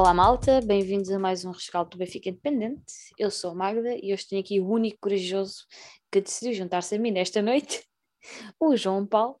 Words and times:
Olá 0.00 0.14
malta, 0.14 0.62
bem-vindos 0.62 1.10
a 1.10 1.18
mais 1.18 1.44
um 1.44 1.50
rescaldo 1.50 1.90
do 1.90 1.98
Benfica 1.98 2.30
Independente. 2.30 2.94
Eu 3.18 3.30
sou 3.30 3.50
a 3.50 3.54
Magda 3.54 3.94
e 4.02 4.14
hoje 4.14 4.26
tenho 4.26 4.40
aqui 4.40 4.58
o 4.58 4.66
único 4.66 4.96
corajoso 4.98 5.66
que 6.10 6.22
decidiu 6.22 6.54
juntar-se 6.54 6.94
a 6.94 6.98
mim 6.98 7.10
nesta 7.10 7.42
noite, 7.42 7.86
o 8.58 8.74
João 8.78 9.06
Paulo. 9.06 9.38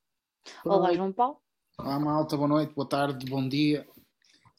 Boa 0.62 0.76
Olá 0.76 0.84
noite. 0.88 0.96
João 0.98 1.12
Paulo. 1.14 1.40
Olá 1.78 1.98
malta, 1.98 2.36
boa 2.36 2.46
noite, 2.46 2.74
boa 2.74 2.86
tarde, 2.86 3.24
bom 3.24 3.48
dia. 3.48 3.88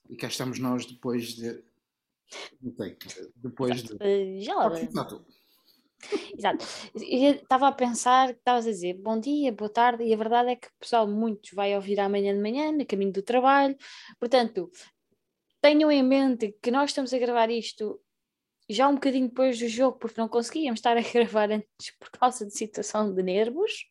E 0.09 0.15
cá 0.15 0.25
estamos 0.25 0.57
nós 0.57 0.87
depois 0.87 1.35
de. 1.35 1.63
Não 2.59 2.73
sei, 2.75 2.97
depois 3.35 3.83
de. 3.83 3.95
Eh, 3.99 4.39
já 4.39 4.71
exato. 4.79 5.23
Exato. 6.35 6.65
Eu 6.95 7.33
Estava 7.35 7.67
a 7.67 7.71
pensar 7.71 8.29
que 8.33 8.39
estavas 8.39 8.65
a 8.65 8.71
dizer 8.71 8.95
bom 8.95 9.19
dia, 9.19 9.51
boa 9.51 9.69
tarde, 9.69 10.03
e 10.03 10.11
a 10.11 10.17
verdade 10.17 10.49
é 10.49 10.55
que 10.55 10.65
o 10.65 10.79
pessoal 10.79 11.07
muitos 11.07 11.51
vai 11.53 11.75
ouvir 11.75 11.99
amanhã 11.99 12.33
de 12.33 12.41
manhã, 12.41 12.71
no 12.71 12.87
caminho 12.87 13.13
do 13.13 13.21
trabalho. 13.21 13.77
Portanto, 14.19 14.71
tenham 15.61 15.91
em 15.91 16.03
mente 16.03 16.57
que 16.61 16.71
nós 16.71 16.89
estamos 16.89 17.13
a 17.13 17.19
gravar 17.19 17.49
isto 17.49 18.01
já 18.69 18.87
um 18.87 18.95
bocadinho 18.95 19.27
depois 19.27 19.59
do 19.59 19.67
jogo, 19.67 19.97
porque 19.99 20.19
não 20.19 20.27
conseguíamos 20.27 20.79
estar 20.79 20.97
a 20.97 21.01
gravar 21.13 21.51
antes 21.51 21.95
por 21.99 22.09
causa 22.09 22.45
de 22.45 22.53
situação 22.53 23.13
de 23.13 23.21
nervos. 23.21 23.85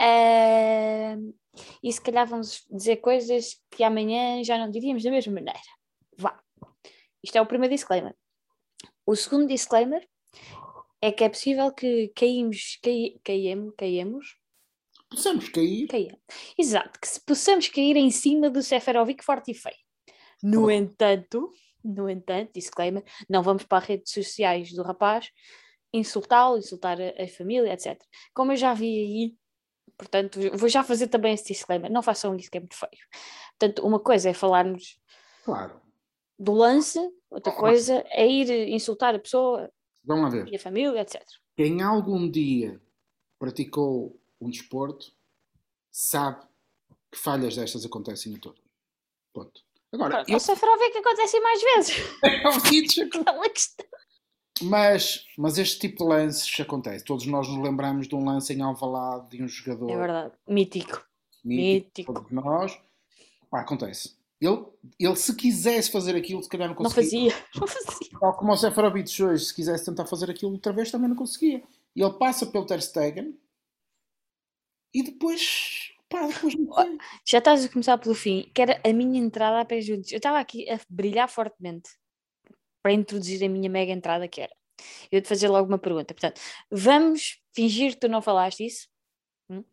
Ahm, 0.00 1.32
e 1.82 1.92
se 1.92 2.00
calhar 2.00 2.26
vamos 2.26 2.64
dizer 2.70 2.98
coisas 2.98 3.60
que 3.70 3.82
amanhã 3.82 4.42
já 4.44 4.56
não 4.58 4.70
diríamos 4.70 5.02
da 5.02 5.10
mesma 5.10 5.32
maneira. 5.32 5.60
Vá. 6.16 6.40
Isto 7.22 7.36
é 7.36 7.40
o 7.40 7.46
primeiro 7.46 7.74
disclaimer. 7.74 8.14
O 9.04 9.16
segundo 9.16 9.48
disclaimer 9.48 10.06
é 11.00 11.10
que 11.10 11.24
é 11.24 11.28
possível 11.28 11.72
que 11.72 12.12
caímos, 12.14 12.78
cai, 12.82 13.16
caímos, 13.24 13.74
caímos, 13.76 14.36
Possamos 15.10 15.48
cair. 15.48 15.88
caímos. 15.88 16.20
Exato, 16.56 17.00
que 17.00 17.08
se 17.08 17.20
possamos 17.20 17.68
cair 17.68 17.96
em 17.96 18.10
cima 18.10 18.50
do 18.50 18.62
Seferovic 18.62 19.24
forte 19.24 19.50
e 19.50 19.54
feio. 19.54 19.87
No 20.42 20.64
Oh. 20.66 20.70
entanto, 20.70 21.50
no 21.84 22.08
entanto, 22.08 22.52
disclaimer, 22.54 23.04
não 23.28 23.42
vamos 23.42 23.64
para 23.64 23.78
as 23.78 23.84
redes 23.84 24.12
sociais 24.12 24.72
do 24.72 24.82
rapaz 24.82 25.30
insultá-lo, 25.92 26.58
insultar 26.58 26.98
a, 27.00 27.22
a 27.22 27.28
família, 27.28 27.72
etc. 27.72 27.98
Como 28.34 28.52
eu 28.52 28.56
já 28.56 28.74
vi 28.74 28.86
aí, 28.86 29.36
portanto, 29.96 30.38
vou 30.56 30.68
já 30.68 30.84
fazer 30.84 31.08
também 31.08 31.32
esse 31.32 31.46
disclaimer, 31.52 31.90
não 31.90 32.02
façam 32.02 32.36
isso 32.36 32.50
que 32.50 32.58
é 32.58 32.60
muito 32.60 32.76
feio. 32.76 32.92
Portanto, 33.58 33.86
uma 33.86 33.98
coisa 33.98 34.28
é 34.30 34.34
falarmos 34.34 35.00
Claro. 35.44 35.80
do 36.38 36.52
lance, 36.52 36.98
outra 37.30 37.52
coisa 37.52 38.04
é 38.10 38.26
ir 38.26 38.68
insultar 38.68 39.14
a 39.14 39.18
pessoa 39.18 39.72
Vamos 40.04 40.30
ver. 40.32 40.46
e 40.48 40.56
a 40.56 40.58
família, 40.58 41.00
etc. 41.00 41.22
Quem 41.56 41.80
algum 41.82 42.30
dia 42.30 42.80
praticou 43.38 44.20
um 44.40 44.50
desporto 44.50 45.12
sabe 45.90 46.46
que 47.10 47.18
falhas 47.18 47.56
destas 47.56 47.84
acontecem 47.84 48.34
a 48.36 48.38
todos. 48.38 48.60
Ponto. 49.32 49.64
Agora, 49.92 50.24
eu... 50.28 50.36
O 50.36 50.40
Seferovic 50.40 50.98
acontece 50.98 51.40
mais 51.40 51.60
vezes. 51.62 51.96
Aquela 52.22 53.48
questão. 53.50 53.86
mas, 54.62 55.24
mas 55.36 55.56
este 55.58 55.78
tipo 55.80 56.04
de 56.04 56.10
lances 56.10 56.60
acontece. 56.60 57.04
Todos 57.04 57.26
nós 57.26 57.48
nos 57.48 57.58
lembramos 57.62 58.06
de 58.08 58.14
um 58.14 58.24
lance 58.24 58.52
em 58.52 58.60
Alvalade 58.60 59.30
de 59.30 59.42
um 59.42 59.48
jogador 59.48 59.90
É 59.90 59.96
verdade, 59.96 60.34
mítico. 60.46 61.04
mítico, 61.44 62.12
Mítico. 62.12 62.34
nós. 62.34 62.78
Pá, 63.50 63.60
acontece. 63.60 64.16
Ele, 64.40 64.64
ele, 65.00 65.16
se 65.16 65.34
quisesse 65.34 65.90
fazer 65.90 66.14
aquilo, 66.14 66.42
se 66.42 66.48
calhar 66.48 66.68
não 66.68 66.76
Não 66.76 66.82
conseguia. 66.84 67.30
fazia, 67.32 67.46
não 67.60 67.66
fazia. 67.66 68.18
Tal 68.20 68.36
como 68.36 68.52
o 68.52 68.56
Seferovic 68.56 69.22
hoje, 69.22 69.46
se 69.46 69.54
quisesse 69.54 69.84
tentar 69.86 70.06
fazer 70.06 70.30
aquilo 70.30 70.52
outra 70.52 70.72
vez, 70.72 70.90
também 70.90 71.08
não 71.08 71.16
conseguia. 71.16 71.62
E 71.96 72.02
ele 72.02 72.12
passa 72.12 72.46
pelo 72.46 72.66
Ter 72.66 72.80
Stegen 72.82 73.36
e 74.94 75.02
depois, 75.02 75.87
pá. 76.08 76.28
Já 77.26 77.38
estás 77.38 77.64
a 77.64 77.68
começar 77.68 77.98
pelo 77.98 78.14
fim, 78.14 78.50
que 78.54 78.62
era 78.62 78.80
a 78.84 78.92
minha 78.92 79.18
entrada 79.20 79.60
a 79.60 79.64
pé 79.64 79.80
juntos. 79.80 80.10
Eu 80.12 80.16
estava 80.18 80.38
aqui 80.38 80.68
a 80.70 80.78
brilhar 80.88 81.28
fortemente 81.28 81.90
para 82.82 82.92
introduzir 82.92 83.44
a 83.44 83.48
minha 83.48 83.68
mega 83.68 83.92
entrada, 83.92 84.28
que 84.28 84.40
era. 84.40 84.52
Eu 85.10 85.20
te 85.20 85.28
fazer 85.28 85.48
logo 85.48 85.68
uma 85.68 85.78
pergunta. 85.78 86.14
Portanto, 86.14 86.40
vamos 86.70 87.40
fingir 87.54 87.92
que 87.94 88.00
tu 88.00 88.08
não 88.08 88.22
falaste 88.22 88.64
isso. 88.64 88.88
Hum? 89.50 89.64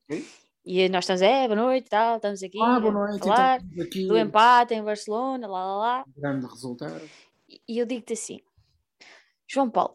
E 0.66 0.90
nós 0.90 1.04
estamos, 1.04 1.22
é, 1.22 1.48
boa 1.48 1.56
noite, 1.56 1.90
tal, 1.90 2.16
estamos 2.16 2.42
aqui 2.42 2.60
Ah, 2.60 2.80
boa 2.80 2.92
a 2.92 2.94
noite. 2.94 3.20
falar 3.20 3.58
Então, 3.58 3.68
estamos 3.70 3.88
aqui 3.88 4.08
do 4.08 4.18
empate 4.18 4.74
em 4.74 4.84
Barcelona, 4.84 5.48
lá, 5.48 5.64
lá, 5.66 5.78
lá. 5.78 6.06
grande 6.18 6.48
resultado. 6.48 7.08
E- 7.48 7.62
E 7.68 7.78
eu 7.78 7.86
digo-te 7.86 8.14
assim, 8.14 8.40
João 9.48 9.70
Paulo, 9.70 9.94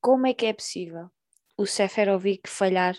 como 0.00 0.26
é 0.28 0.32
que 0.34 0.46
é 0.46 0.52
possível 0.52 1.10
o 1.58 1.66
Seferovic 1.66 2.48
falhar 2.48 2.96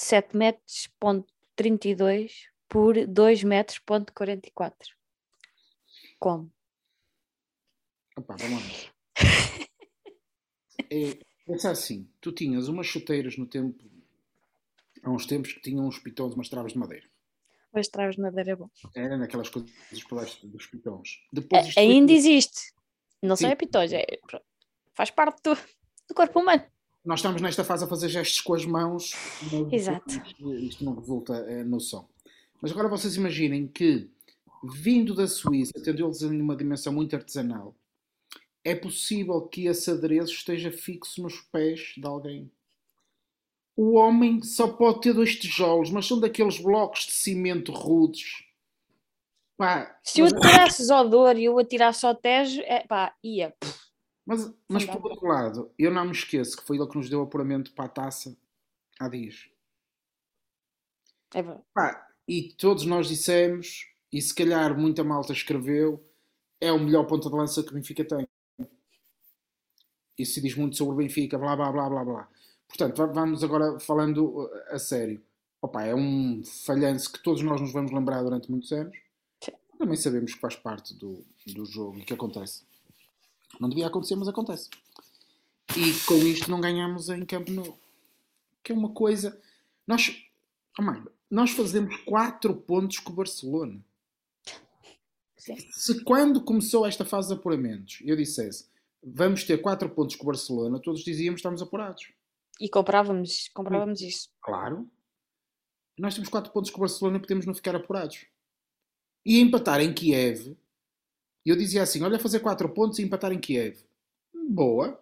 7 0.00 0.34
metros 0.36 0.88
ponto 0.98 1.30
32 1.54 2.48
por 2.68 3.06
2 3.06 3.42
metros 3.44 3.78
ponto 3.80 4.12
44? 4.14 4.96
Como? 6.18 6.50
Opa, 8.16 8.36
vamos 8.38 8.62
lá. 8.62 8.90
É, 10.92 11.16
pensa 11.46 11.70
assim, 11.70 12.10
tu 12.20 12.32
tinhas 12.32 12.66
umas 12.66 12.84
chuteiras 12.86 13.36
no 13.38 13.46
tempo, 13.46 13.78
há 15.04 15.10
uns 15.10 15.24
tempos 15.24 15.52
que 15.52 15.60
tinham 15.60 15.86
uns 15.86 16.00
pitões, 16.00 16.34
umas 16.34 16.48
travas 16.48 16.72
de 16.72 16.78
madeira. 16.80 17.06
As 17.72 17.86
traves 17.86 18.16
de 18.16 18.22
madeira 18.22 18.50
é 18.50 18.56
bom. 18.56 18.68
Era 18.96 19.16
naquelas 19.16 19.48
coisas 19.48 19.70
dos 20.42 20.66
pitões. 20.66 21.20
Depois 21.32 21.68
A- 21.68 21.72
foi- 21.72 21.82
Ainda 21.84 22.10
existe. 22.12 22.72
Não 23.22 23.36
Sim. 23.36 23.46
são 23.46 23.56
pitões, 23.56 23.92
é, 23.92 24.04
pronto, 24.26 24.44
faz 24.94 25.12
parte 25.12 25.40
do, 25.44 25.54
do 26.08 26.14
corpo 26.14 26.40
humano. 26.40 26.64
Nós 27.04 27.20
estamos 27.20 27.40
nesta 27.40 27.64
fase 27.64 27.84
a 27.84 27.88
fazer 27.88 28.08
gestos 28.08 28.40
com 28.40 28.54
as 28.54 28.64
mãos. 28.66 29.12
mas 29.50 29.72
Exato. 29.72 30.22
Isto, 30.58 30.84
não 30.84 30.94
resulta 30.94 31.34
eh, 31.48 31.64
no 31.64 31.80
som. 31.80 32.06
Mas 32.60 32.72
agora 32.72 32.88
vocês 32.88 33.16
imaginem 33.16 33.66
que, 33.66 34.10
vindo 34.62 35.14
da 35.14 35.26
Suíça, 35.26 35.72
tendo 35.82 36.04
eles 36.04 36.20
em 36.22 36.40
uma 36.40 36.54
dimensão 36.54 36.92
muito 36.92 37.16
artesanal, 37.16 37.74
é 38.62 38.74
possível 38.74 39.40
que 39.42 39.66
esse 39.66 39.90
adereço 39.90 40.32
esteja 40.34 40.70
fixo 40.70 41.22
nos 41.22 41.40
pés 41.40 41.94
de 41.96 42.06
alguém. 42.06 42.50
O 43.74 43.94
homem 43.94 44.42
só 44.42 44.68
pode 44.68 45.00
ter 45.00 45.14
dois 45.14 45.36
tijolos, 45.36 45.90
mas 45.90 46.06
são 46.06 46.20
daqueles 46.20 46.58
blocos 46.58 47.06
de 47.06 47.12
cimento 47.12 47.72
rudes. 47.72 48.44
Pá, 49.56 49.98
Se 50.04 50.20
eu 50.20 50.24
mas- 50.24 50.34
atirasses 50.34 50.90
ao 50.90 51.08
dor 51.08 51.36
e 51.38 51.44
eu 51.44 51.58
atirasse 51.58 52.04
ao 52.04 52.14
tejo, 52.14 52.60
é, 52.62 52.86
pá, 52.86 53.14
ia. 53.24 53.54
Mas, 54.30 54.54
mas 54.68 54.84
por 54.84 55.04
outro 55.10 55.26
lado, 55.26 55.72
eu 55.76 55.90
não 55.90 56.04
me 56.04 56.12
esqueço 56.12 56.56
que 56.56 56.62
foi 56.62 56.76
ele 56.76 56.86
que 56.88 56.96
nos 56.96 57.10
deu 57.10 57.20
o 57.20 57.24
apuramento 57.24 57.72
para 57.72 57.86
a 57.86 57.88
taça 57.88 58.36
há 59.00 59.08
dias. 59.08 59.50
É 61.34 61.42
verdade. 61.42 61.64
Pá, 61.74 62.08
e 62.28 62.52
todos 62.54 62.84
nós 62.84 63.08
dissemos, 63.08 63.88
e 64.12 64.20
se 64.22 64.34
calhar 64.34 64.78
muita 64.78 65.02
malta 65.02 65.32
escreveu, 65.32 66.04
é 66.60 66.70
o 66.72 66.78
melhor 66.78 67.06
ponta 67.06 67.28
de 67.28 67.34
lança 67.34 67.62
que 67.62 67.70
o 67.70 67.74
Benfica 67.74 68.04
tem. 68.04 68.28
Isso 70.18 70.34
se 70.34 70.40
diz 70.40 70.54
muito 70.54 70.76
sobre 70.76 70.94
o 70.94 70.96
Benfica, 70.98 71.38
blá 71.38 71.56
blá 71.56 71.72
blá 71.72 71.88
blá 71.88 72.04
blá. 72.04 72.28
Portanto, 72.68 72.96
va- 72.98 73.06
vamos 73.06 73.42
agora 73.42 73.80
falando 73.80 74.42
uh, 74.44 74.50
a 74.68 74.78
sério. 74.78 75.22
Opa, 75.62 75.84
é 75.84 75.94
um 75.94 76.42
falhanço 76.44 77.12
que 77.12 77.22
todos 77.22 77.42
nós 77.42 77.60
nos 77.60 77.72
vamos 77.72 77.90
lembrar 77.92 78.22
durante 78.22 78.50
muitos 78.50 78.70
anos. 78.72 78.96
Sim. 79.42 79.52
Também 79.78 79.96
sabemos 79.96 80.34
que 80.34 80.40
faz 80.40 80.56
parte 80.56 80.94
do, 80.94 81.24
do 81.46 81.64
jogo 81.64 81.98
e 81.98 82.04
que 82.04 82.14
acontece. 82.14 82.64
Não 83.58 83.68
devia 83.68 83.86
acontecer, 83.86 84.16
mas 84.16 84.28
acontece. 84.28 84.68
E 85.76 85.92
com 86.06 86.16
isto 86.16 86.50
não 86.50 86.60
ganhamos 86.60 87.08
em 87.08 87.24
Campo 87.24 87.50
Nou. 87.50 87.78
Que 88.62 88.72
é 88.72 88.74
uma 88.74 88.90
coisa. 88.90 89.40
Nós, 89.86 90.14
oh 90.78 90.82
mãe, 90.82 91.02
nós 91.30 91.50
fazemos 91.50 91.96
4 92.04 92.54
pontos 92.54 92.98
com 92.98 93.12
o 93.12 93.16
Barcelona. 93.16 93.82
Sim. 95.36 95.56
Se 95.70 96.04
quando 96.04 96.44
começou 96.44 96.86
esta 96.86 97.04
fase 97.04 97.28
de 97.28 97.34
apuramentos 97.34 97.98
eu 98.04 98.14
dissesse 98.14 98.68
vamos 99.02 99.44
ter 99.44 99.58
4 99.58 99.88
pontos 99.88 100.16
com 100.16 100.24
o 100.24 100.26
Barcelona, 100.26 100.78
todos 100.78 101.02
dizíamos 101.02 101.38
estamos 101.38 101.62
apurados. 101.62 102.12
E 102.60 102.68
comprávamos, 102.68 103.48
comprávamos 103.54 104.02
isso. 104.02 104.28
Claro. 104.42 104.86
Nós 105.98 106.14
temos 106.14 106.28
4 106.28 106.52
pontos 106.52 106.70
com 106.70 106.78
o 106.78 106.80
Barcelona 106.80 107.16
e 107.16 107.20
podemos 107.20 107.46
não 107.46 107.54
ficar 107.54 107.74
apurados. 107.74 108.26
E 109.24 109.40
empatar 109.40 109.80
em 109.80 109.92
Kiev, 109.92 110.56
eu 111.48 111.56
dizia 111.56 111.82
assim: 111.82 112.02
olha, 112.02 112.18
fazer 112.18 112.40
4 112.40 112.68
pontos 112.68 112.98
e 112.98 113.02
empatar 113.02 113.32
em 113.32 113.40
Kiev. 113.40 113.78
Boa. 114.50 115.00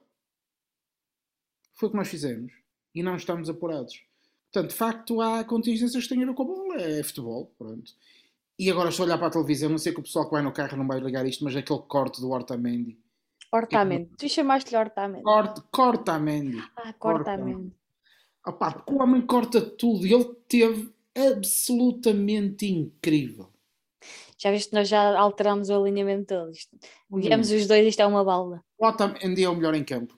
Foi 1.75 1.88
o 1.88 1.90
que 1.90 1.96
nós 1.96 2.08
fizemos. 2.08 2.52
E 2.94 3.02
não 3.02 3.17
estamos 3.17 3.50
apurados. 3.50 4.00
Portanto, 4.52 4.70
de 4.70 4.76
facto, 4.76 5.20
há 5.20 5.43
contingências 5.43 6.02
que 6.05 6.08
têm 6.08 6.23
a 6.23 6.26
ver 6.26 6.35
com 6.35 6.43
a 6.43 6.46
bola. 6.46 6.76
É 6.81 7.02
futebol. 7.02 7.52
Pronto. 7.58 7.93
E 8.58 8.70
agora 8.70 8.90
estou 8.90 9.05
a 9.05 9.06
olhar 9.06 9.19
para 9.19 9.29
a 9.29 9.31
televisão. 9.31 9.70
Não 9.70 9.79
sei 9.79 9.93
que 9.93 10.00
o 10.00 10.02
pessoal 10.02 10.26
que 10.26 10.32
vai 10.32 10.43
no 10.43 10.52
carro 10.52 10.76
não 10.76 10.87
vai 10.87 11.00
ligar 11.00 11.26
isto, 11.26 11.44
mas 11.44 11.56
aquele 11.56 11.81
corte 11.81 12.20
do 12.20 12.31
Hortamendi. 12.31 12.99
Hortamente. 13.50 14.11
Tu 14.19 14.29
chamaste-lhe 14.29 14.76
hortamente. 14.76 15.23
Corte, 15.23 15.62
corta-Mendy. 15.70 16.62
Ah, 16.76 16.93
cortamente. 16.93 17.73
Opá, 18.46 18.73
porque 18.73 18.93
o 18.93 19.02
homem 19.02 19.23
corta 19.23 19.61
tudo 19.61 20.06
e 20.06 20.12
ele 20.12 20.35
teve 20.46 20.93
absolutamente 21.14 22.67
incrível. 22.67 23.50
Já 24.38 24.52
viste, 24.52 24.73
nós 24.73 24.88
já 24.88 25.19
alteramos 25.19 25.69
o 25.69 25.75
alinhamento 25.75 26.26
todo. 26.26 26.52
Isto. 26.52 26.79
Viemos 27.11 27.50
os 27.50 27.67
dois, 27.67 27.87
isto 27.87 28.00
é 28.00 28.06
uma 28.06 28.25
balda. 28.25 28.62
O 28.79 28.87
Otamendi 28.87 29.43
é 29.43 29.49
o 29.49 29.55
melhor 29.55 29.75
em 29.75 29.85
campo. 29.85 30.17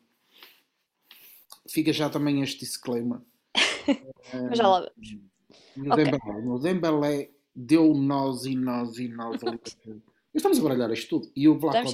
Fica 1.69 1.93
já 1.93 2.11
também 2.11 2.43
este 2.43 2.61
disclaimer. 2.61 3.21
Mas 4.49 4.59
já 4.59 4.69
lá 4.69 4.81
vamos. 4.81 5.31
E 5.77 5.89
o 5.89 5.93
Ok. 5.93 6.61
Dembélé, 6.61 7.31
deu 7.55 7.95
nós 7.95 8.45
e 8.45 8.55
nós 8.55 8.99
e 8.99 9.09
nós. 9.09 9.41
Estamos 10.35 10.59
a 10.61 10.63
baralhar 10.63 10.91
isto 10.91 11.21
tudo. 11.21 11.33
E 11.35 11.49
o 11.49 11.59
Vlaco 11.59 11.89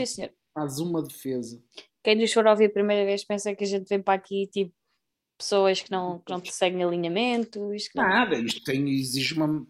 faz 0.52 0.78
uma 0.80 1.02
defesa. 1.02 1.62
Quem 2.02 2.16
nos 2.16 2.32
for 2.32 2.46
ouvir 2.46 2.66
a 2.66 2.70
primeira 2.70 3.04
vez 3.04 3.24
pensa 3.24 3.54
que 3.54 3.64
a 3.64 3.66
gente 3.66 3.88
vem 3.88 4.02
para 4.02 4.14
aqui 4.14 4.48
tipo 4.48 4.74
pessoas 5.38 5.82
que 5.82 5.90
não, 5.90 6.20
que 6.20 6.32
não 6.32 6.40
te 6.40 6.52
seguem 6.52 6.82
alinhamentos. 6.82 7.88
Não... 7.94 8.02
Nada, 8.02 8.38
isto 8.38 8.64
tem, 8.64 8.88
exige 8.88 9.34
uma, 9.34 9.66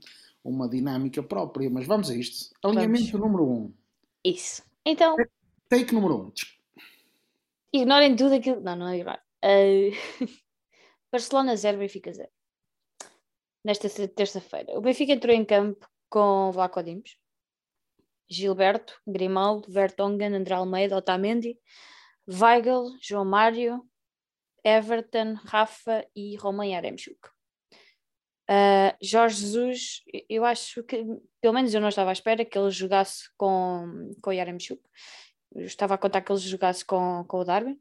uma 0.48 0.68
dinâmica 0.68 1.22
própria, 1.22 1.68
mas 1.68 1.86
vamos 1.86 2.10
a 2.10 2.14
isto. 2.14 2.54
Alinhamento 2.62 3.18
número 3.18 3.44
1. 3.44 3.52
Um. 3.52 3.74
Isso. 4.24 4.62
Então, 4.84 5.16
Take 5.68 5.94
número 5.94 6.16
1. 6.16 6.18
Um. 6.26 6.32
ignorem 7.72 8.14
tudo 8.16 8.34
aquilo. 8.34 8.60
Não, 8.60 8.76
não 8.76 8.88
é 8.88 8.96
ignorar. 8.96 9.22
Uh, 9.44 9.90
Barcelona 11.10 11.56
0, 11.56 11.78
Benfica 11.78 12.12
0. 12.12 12.28
Nesta 13.64 13.88
te- 13.88 14.08
terça-feira. 14.08 14.78
O 14.78 14.80
Benfica 14.80 15.12
entrou 15.12 15.34
em 15.34 15.44
campo 15.44 15.88
com 16.08 16.52
Vlaco 16.52 16.82
Dimos, 16.82 17.18
Gilberto, 18.28 18.94
Grimaldo, 19.06 19.70
Vertonghen, 19.70 20.34
André 20.34 20.54
Almeida, 20.54 20.96
Otamendi, 20.96 21.58
Weigl, 22.28 22.96
João 23.02 23.24
Mário, 23.24 23.82
Everton, 24.64 25.34
Rafa 25.44 26.06
e 26.14 26.36
Romain 26.36 26.72
Yaremchuk. 26.72 27.18
Uh, 28.48 28.94
Jorge 29.02 29.40
Jesus, 29.40 30.04
eu 30.28 30.44
acho 30.44 30.82
que, 30.84 31.04
pelo 31.40 31.54
menos 31.54 31.74
eu 31.74 31.80
não 31.80 31.88
estava 31.88 32.10
à 32.10 32.12
espera 32.12 32.44
que 32.44 32.56
ele 32.56 32.70
jogasse 32.70 33.28
com, 33.36 34.12
com 34.22 34.30
o 34.30 34.32
Yaremchuk. 34.32 34.80
Eu 35.54 35.64
estava 35.64 35.94
a 35.94 35.98
contar 35.98 36.20
que 36.20 36.30
ele 36.30 36.38
jogasse 36.38 36.84
com, 36.84 37.24
com 37.26 37.38
o 37.38 37.44
Darwin. 37.44 37.78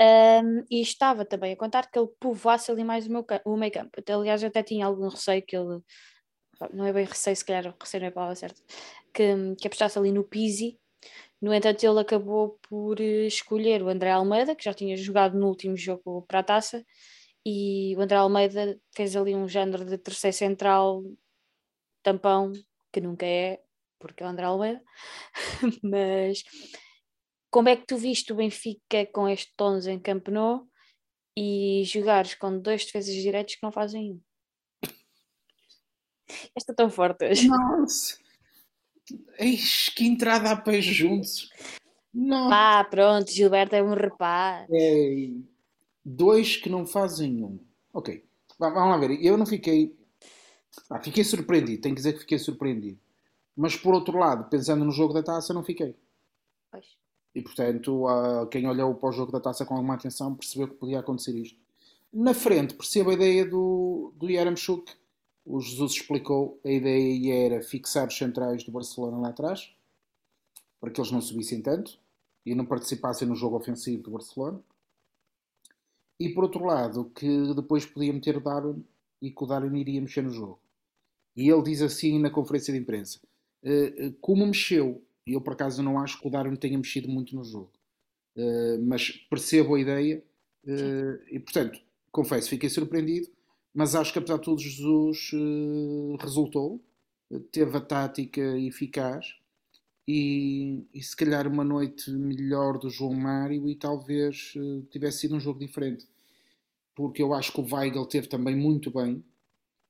Um, 0.00 0.64
e 0.70 0.80
estava 0.80 1.26
também 1.26 1.52
a 1.52 1.56
contar 1.56 1.90
que 1.90 1.98
ele 1.98 2.08
povoasse 2.18 2.70
ali 2.70 2.82
mais 2.82 3.06
o, 3.06 3.12
meu, 3.12 3.26
o 3.44 3.56
meio 3.56 3.72
campo. 3.72 4.02
Aliás, 4.08 4.42
eu 4.42 4.48
até 4.48 4.62
tinha 4.62 4.86
algum 4.86 5.08
receio 5.08 5.42
que 5.42 5.54
ele, 5.54 5.82
não 6.72 6.86
é 6.86 6.92
bem 6.92 7.04
receio, 7.04 7.36
se 7.36 7.44
calhar 7.44 7.74
receio 7.78 8.00
não 8.00 8.06
é 8.06 8.08
a 8.08 8.12
palavra 8.12 8.34
certa, 8.34 8.60
que, 9.12 9.54
que 9.56 9.66
apostasse 9.66 9.98
ali 9.98 10.10
no 10.10 10.24
Pizzi. 10.24 10.78
No 11.40 11.54
entanto, 11.54 11.84
ele 11.84 12.00
acabou 12.00 12.58
por 12.68 13.00
eh, 13.00 13.26
escolher 13.26 13.82
o 13.82 13.88
André 13.88 14.10
Almeida, 14.10 14.54
que 14.54 14.64
já 14.64 14.74
tinha 14.74 14.96
jogado 14.96 15.38
no 15.38 15.48
último 15.48 15.76
jogo 15.76 16.22
para 16.28 16.40
a 16.40 16.42
taça, 16.42 16.84
e 17.44 17.94
o 17.96 18.00
André 18.00 18.16
Almeida 18.16 18.80
fez 18.94 19.16
ali 19.16 19.34
um 19.34 19.48
género 19.48 19.84
de 19.84 19.96
terceiro 19.98 20.36
central 20.36 21.02
tampão, 22.02 22.52
que 22.92 23.00
nunca 23.00 23.26
é, 23.26 23.60
porque 23.98 24.22
é 24.22 24.26
o 24.26 24.28
André 24.28 24.46
Almeida, 24.46 24.82
mas 25.82 26.42
como 27.50 27.68
é 27.68 27.76
que 27.76 27.86
tu 27.86 27.96
viste 27.96 28.32
o 28.32 28.36
Benfica 28.36 29.06
com 29.12 29.28
este 29.28 29.52
tons 29.56 29.86
em 29.86 29.98
Camp 29.98 30.28
Nou 30.28 30.68
e 31.36 31.82
jogares 31.84 32.34
com 32.34 32.58
dois 32.58 32.84
defesas 32.84 33.14
direitos 33.14 33.56
que 33.56 33.62
não 33.62 33.72
fazem 33.72 34.12
um? 34.12 34.20
Esta 36.56 36.72
é 36.72 36.74
tão 36.74 36.90
forte 36.90 37.24
hoje. 37.24 37.48
Nossa! 37.48 38.18
Eis 39.38 39.88
que 39.88 40.04
entrada 40.04 40.50
a 40.52 40.56
pés 40.56 40.84
juntos. 40.84 41.48
Nossa! 42.14 42.50
Pá, 42.50 42.84
pronto, 42.84 43.30
Gilberto 43.30 43.74
é 43.74 43.82
um 43.82 43.94
rapaz. 43.94 44.68
É, 44.72 45.28
dois 46.04 46.56
que 46.56 46.68
não 46.68 46.86
fazem 46.86 47.44
um. 47.44 47.58
Ok, 47.92 48.24
vamos 48.58 48.76
lá 48.76 48.96
ver. 48.96 49.22
Eu 49.24 49.36
não 49.36 49.46
fiquei. 49.46 49.98
Ah, 50.88 51.00
fiquei 51.00 51.24
surpreendido, 51.24 51.82
tenho 51.82 51.94
que 51.94 52.00
dizer 52.00 52.12
que 52.12 52.20
fiquei 52.20 52.38
surpreendido. 52.38 52.98
Mas 53.56 53.76
por 53.76 53.92
outro 53.92 54.18
lado, 54.18 54.48
pensando 54.48 54.84
no 54.84 54.92
jogo 54.92 55.12
da 55.12 55.22
taça, 55.22 55.52
não 55.52 55.64
fiquei. 55.64 55.96
Pois. 56.70 56.96
E 57.34 57.42
portanto, 57.42 58.06
quem 58.50 58.66
olhou 58.66 58.94
para 58.94 59.08
o 59.08 59.12
jogo 59.12 59.32
da 59.32 59.40
taça 59.40 59.64
com 59.64 59.74
alguma 59.74 59.94
atenção 59.94 60.34
percebeu 60.34 60.68
que 60.68 60.74
podia 60.74 61.00
acontecer 61.00 61.36
isto. 61.36 61.58
Na 62.12 62.34
frente, 62.34 62.74
percebo 62.74 63.10
a 63.10 63.14
ideia 63.14 63.44
do, 63.44 64.12
do 64.16 64.28
Yaramchuk. 64.28 64.92
O 65.44 65.60
Jesus 65.60 65.92
explicou, 65.92 66.60
a 66.64 66.70
ideia 66.70 67.46
era 67.46 67.62
fixar 67.62 68.08
os 68.08 68.16
centrais 68.16 68.64
do 68.64 68.72
Barcelona 68.72 69.18
lá 69.18 69.28
atrás, 69.28 69.72
para 70.80 70.90
que 70.90 71.00
eles 71.00 71.10
não 71.10 71.20
subissem 71.20 71.62
tanto 71.62 71.98
e 72.44 72.54
não 72.54 72.64
participassem 72.64 73.26
no 73.26 73.34
jogo 73.34 73.56
ofensivo 73.56 74.02
do 74.02 74.10
Barcelona. 74.10 74.60
E 76.20 76.28
por 76.28 76.44
outro 76.44 76.66
lado, 76.66 77.06
que 77.14 77.54
depois 77.54 77.86
podia 77.86 78.12
meter 78.12 78.36
o 78.36 78.40
Darwin 78.40 78.84
e 79.22 79.30
que 79.30 79.42
o 79.42 79.46
Darwin 79.46 79.80
iria 79.80 80.02
mexer 80.02 80.22
no 80.22 80.30
jogo. 80.30 80.60
E 81.34 81.48
ele 81.48 81.62
diz 81.62 81.80
assim 81.80 82.18
na 82.18 82.28
conferência 82.28 82.74
de 82.74 82.78
imprensa: 82.78 83.18
eh, 83.62 83.94
eh, 83.96 84.12
como 84.20 84.46
mexeu, 84.46 85.02
e 85.26 85.32
eu 85.32 85.40
por 85.40 85.54
acaso 85.54 85.82
não 85.82 85.98
acho 85.98 86.20
que 86.20 86.28
o 86.28 86.30
Darwin 86.30 86.56
tenha 86.56 86.76
mexido 86.76 87.08
muito 87.08 87.34
no 87.34 87.42
jogo, 87.42 87.72
eh, 88.36 88.76
mas 88.82 89.10
percebo 89.30 89.74
a 89.74 89.80
ideia 89.80 90.22
e 91.32 91.40
portanto, 91.40 91.80
confesso, 92.12 92.50
fiquei 92.50 92.68
surpreendido, 92.68 93.28
mas 93.72 93.94
acho 93.94 94.12
que 94.12 94.18
apesar 94.18 94.36
de 94.36 94.42
tudo, 94.42 94.60
Jesus 94.60 95.30
resultou, 96.20 96.78
teve 97.50 97.78
a 97.78 97.80
tática 97.80 98.42
eficaz 98.58 99.39
e, 100.06 100.86
e 100.92 101.02
se 101.02 101.16
calhar 101.16 101.46
uma 101.46 101.64
noite 101.64 102.10
melhor 102.10 102.78
do 102.78 102.90
João 102.90 103.14
Mário 103.14 103.68
e 103.68 103.76
talvez 103.76 104.54
eh, 104.56 104.82
tivesse 104.90 105.20
sido 105.20 105.36
um 105.36 105.40
jogo 105.40 105.58
diferente. 105.58 106.06
Porque 106.94 107.22
eu 107.22 107.32
acho 107.34 107.52
que 107.52 107.60
o 107.60 107.74
Weigl 107.74 108.06
teve 108.06 108.26
também 108.28 108.56
muito 108.56 108.90
bem, 108.90 109.24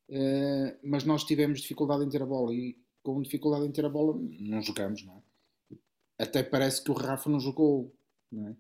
eh, 0.08 0.78
mas 0.82 1.04
nós 1.04 1.24
tivemos 1.24 1.60
dificuldade 1.60 2.04
em 2.04 2.08
ter 2.08 2.22
a 2.22 2.26
bola 2.26 2.54
e 2.54 2.76
com 3.02 3.22
dificuldade 3.22 3.66
em 3.66 3.72
ter 3.72 3.84
a 3.84 3.88
bola 3.88 4.18
não 4.38 4.62
jogamos, 4.62 5.04
não 5.04 5.14
é? 5.16 5.22
Até 6.18 6.42
parece 6.42 6.84
que 6.84 6.90
o 6.90 6.94
Rafa 6.94 7.30
não 7.30 7.40
jogou, 7.40 7.94
não 8.30 8.48
é? 8.48 8.56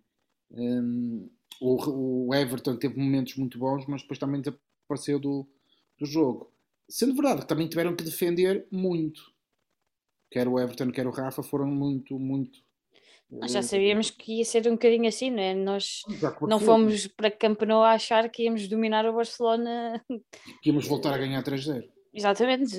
Um, 0.52 1.28
o, 1.60 2.28
o 2.28 2.34
Everton 2.34 2.76
teve 2.76 2.98
momentos 2.98 3.36
muito 3.36 3.58
bons, 3.58 3.86
mas 3.86 4.02
depois 4.02 4.18
também 4.18 4.40
desapareceu 4.40 5.18
do, 5.18 5.46
do 5.98 6.06
jogo. 6.06 6.50
Sendo 6.88 7.14
verdade 7.14 7.42
que 7.42 7.48
também 7.48 7.68
tiveram 7.68 7.94
que 7.94 8.02
defender 8.02 8.66
muito. 8.70 9.32
Quer 10.30 10.46
o 10.48 10.58
Everton, 10.58 10.90
quer 10.92 11.06
o 11.06 11.10
Rafa 11.10 11.42
foram 11.42 11.66
muito, 11.66 12.18
muito. 12.18 12.58
Nós 13.30 13.52
já 13.52 13.62
sabíamos 13.62 14.10
que 14.10 14.38
ia 14.38 14.44
ser 14.44 14.66
um 14.66 14.72
bocadinho 14.72 15.06
assim, 15.08 15.30
não 15.30 15.40
é? 15.42 15.54
Nós 15.54 16.02
não 16.42 16.58
fomos 16.58 17.06
para 17.06 17.30
Camp 17.30 17.62
Nou 17.62 17.82
a 17.82 17.92
achar 17.92 18.28
que 18.28 18.42
íamos 18.44 18.66
dominar 18.68 19.06
o 19.06 19.12
Barcelona. 19.12 20.04
que 20.62 20.70
íamos 20.70 20.86
voltar 20.86 21.14
a 21.14 21.18
ganhar 21.18 21.42
3-0. 21.42 21.88
Exatamente. 22.12 22.74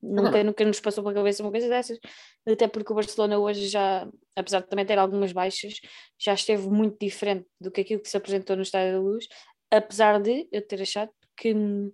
Nunca, 0.00 0.28
Agora- 0.28 0.44
nunca 0.44 0.64
nos 0.64 0.78
passou 0.78 1.02
pela 1.02 1.14
cabeça 1.16 1.42
uma 1.42 1.50
coisa 1.50 1.68
dessas. 1.68 1.98
Até 2.46 2.68
porque 2.68 2.92
o 2.92 2.94
Barcelona 2.94 3.36
hoje 3.38 3.66
já, 3.66 4.08
apesar 4.36 4.60
de 4.60 4.68
também 4.68 4.86
ter 4.86 4.96
algumas 4.96 5.32
baixas, 5.32 5.80
já 6.16 6.34
esteve 6.34 6.68
muito 6.68 6.96
diferente 7.00 7.44
do 7.60 7.70
que 7.72 7.80
aquilo 7.80 8.00
que 8.00 8.08
se 8.08 8.16
apresentou 8.16 8.54
no 8.54 8.62
Estádio 8.62 8.92
da 8.92 9.00
Luz. 9.00 9.26
Apesar 9.72 10.20
de 10.20 10.48
eu 10.52 10.62
ter 10.64 10.80
achado 10.82 11.10
que 11.36 11.52
hum, 11.52 11.90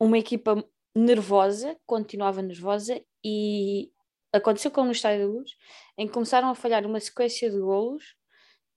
uma 0.00 0.16
equipa 0.16 0.64
nervosa, 0.94 1.76
continuava 1.86 2.42
nervosa 2.42 3.00
e 3.24 3.90
aconteceu 4.32 4.70
como 4.70 4.86
no 4.86 4.92
Estádio 4.92 5.26
da 5.26 5.32
Luz, 5.32 5.50
em 5.96 6.06
que 6.06 6.12
começaram 6.12 6.48
a 6.48 6.54
falhar 6.54 6.86
uma 6.86 7.00
sequência 7.00 7.50
de 7.50 7.58
golos 7.58 8.16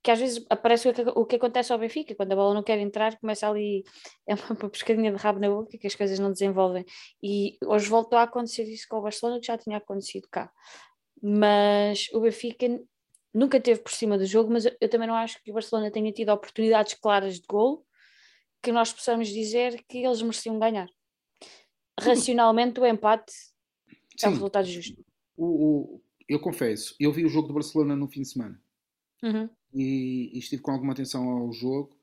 que 0.05 0.11
às 0.11 0.19
vezes 0.19 0.45
aparece 0.51 0.87
o 0.87 0.93
que, 0.93 1.01
o 1.01 1.25
que 1.25 1.35
acontece 1.37 1.73
ao 1.73 1.79
Benfica, 1.79 2.13
quando 2.13 2.31
a 2.31 2.35
bola 2.35 2.53
não 2.53 2.61
quer 2.61 2.77
entrar, 2.77 3.17
começa 3.19 3.49
ali, 3.49 3.83
é 4.27 4.35
uma, 4.61 4.69
pescadinha 4.69 5.11
de 5.11 5.17
rabo 5.17 5.39
na 5.39 5.49
boca 5.49 5.75
que 5.79 5.87
as 5.87 5.95
coisas 5.95 6.19
não 6.19 6.31
desenvolvem. 6.31 6.85
E 7.23 7.57
hoje 7.65 7.89
voltou 7.89 8.19
a 8.19 8.21
acontecer 8.21 8.65
isso 8.65 8.85
com 8.87 8.97
o 8.97 9.01
Barcelona, 9.01 9.39
que 9.39 9.47
já 9.47 9.57
tinha 9.57 9.77
acontecido 9.77 10.27
cá. 10.29 10.51
Mas 11.23 12.07
o 12.13 12.19
Benfica 12.19 12.67
nunca 13.33 13.59
teve 13.59 13.81
por 13.81 13.91
cima 13.91 14.15
do 14.15 14.27
jogo, 14.27 14.53
mas 14.53 14.65
eu, 14.79 14.89
também 14.89 15.07
não 15.07 15.15
acho 15.15 15.41
que 15.41 15.49
o 15.49 15.55
Barcelona 15.55 15.89
tenha 15.89 16.11
tido 16.11 16.29
oportunidades 16.29 16.93
claras 16.93 17.39
de 17.39 17.47
gol 17.47 17.83
que 18.61 18.71
nós 18.71 18.93
possamos 18.93 19.29
dizer 19.29 19.83
que 19.89 20.05
eles 20.05 20.21
mereciam 20.21 20.59
ganhar. 20.59 20.87
Racionalmente, 21.99 22.79
o 22.79 22.85
empate 22.85 23.33
é 24.21 24.27
um 24.29 24.31
Sim, 24.31 24.33
resultado 24.33 24.67
justo. 24.67 25.05
o, 25.37 25.45
o- 25.97 26.01
eu 26.27 26.39
confesso, 26.39 26.95
eu 26.99 27.11
vi 27.13 27.25
o 27.25 27.29
jogo 27.29 27.47
do 27.49 27.53
Barcelona 27.53 27.95
no 27.95 28.07
fim 28.07 28.21
de 28.21 28.29
semana. 28.29 28.61
Uhum. 29.23 29.49
e, 29.73 30.31
e 30.33 30.39
estive 30.39 30.61
com 30.61 30.71
alguma 30.71 30.93
atenção 30.93 31.27
ao 31.29 31.51
jogo. 31.51 31.97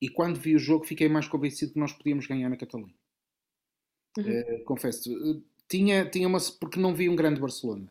E 0.00 0.08
quando 0.08 0.40
vi 0.40 0.54
o 0.54 0.58
jogo, 0.58 0.84
fiquei 0.86 1.08
mais 1.08 1.28
convencido 1.28 1.72
que 1.72 1.78
nós 1.78 1.92
podíamos 1.92 2.26
ganhar 2.26 2.48
na 2.50 2.56
Catalunha. 2.56 2.94
Uhum. 4.18 4.24
Eh, 4.28 4.62
confesso, 4.64 5.10
eh, 5.12 5.40
tinha, 5.68 6.08
tinha 6.08 6.26
uma. 6.28 6.38
porque 6.60 6.80
não 6.80 6.94
vi 6.94 7.08
um 7.08 7.16
grande 7.16 7.40
Barcelona. 7.40 7.90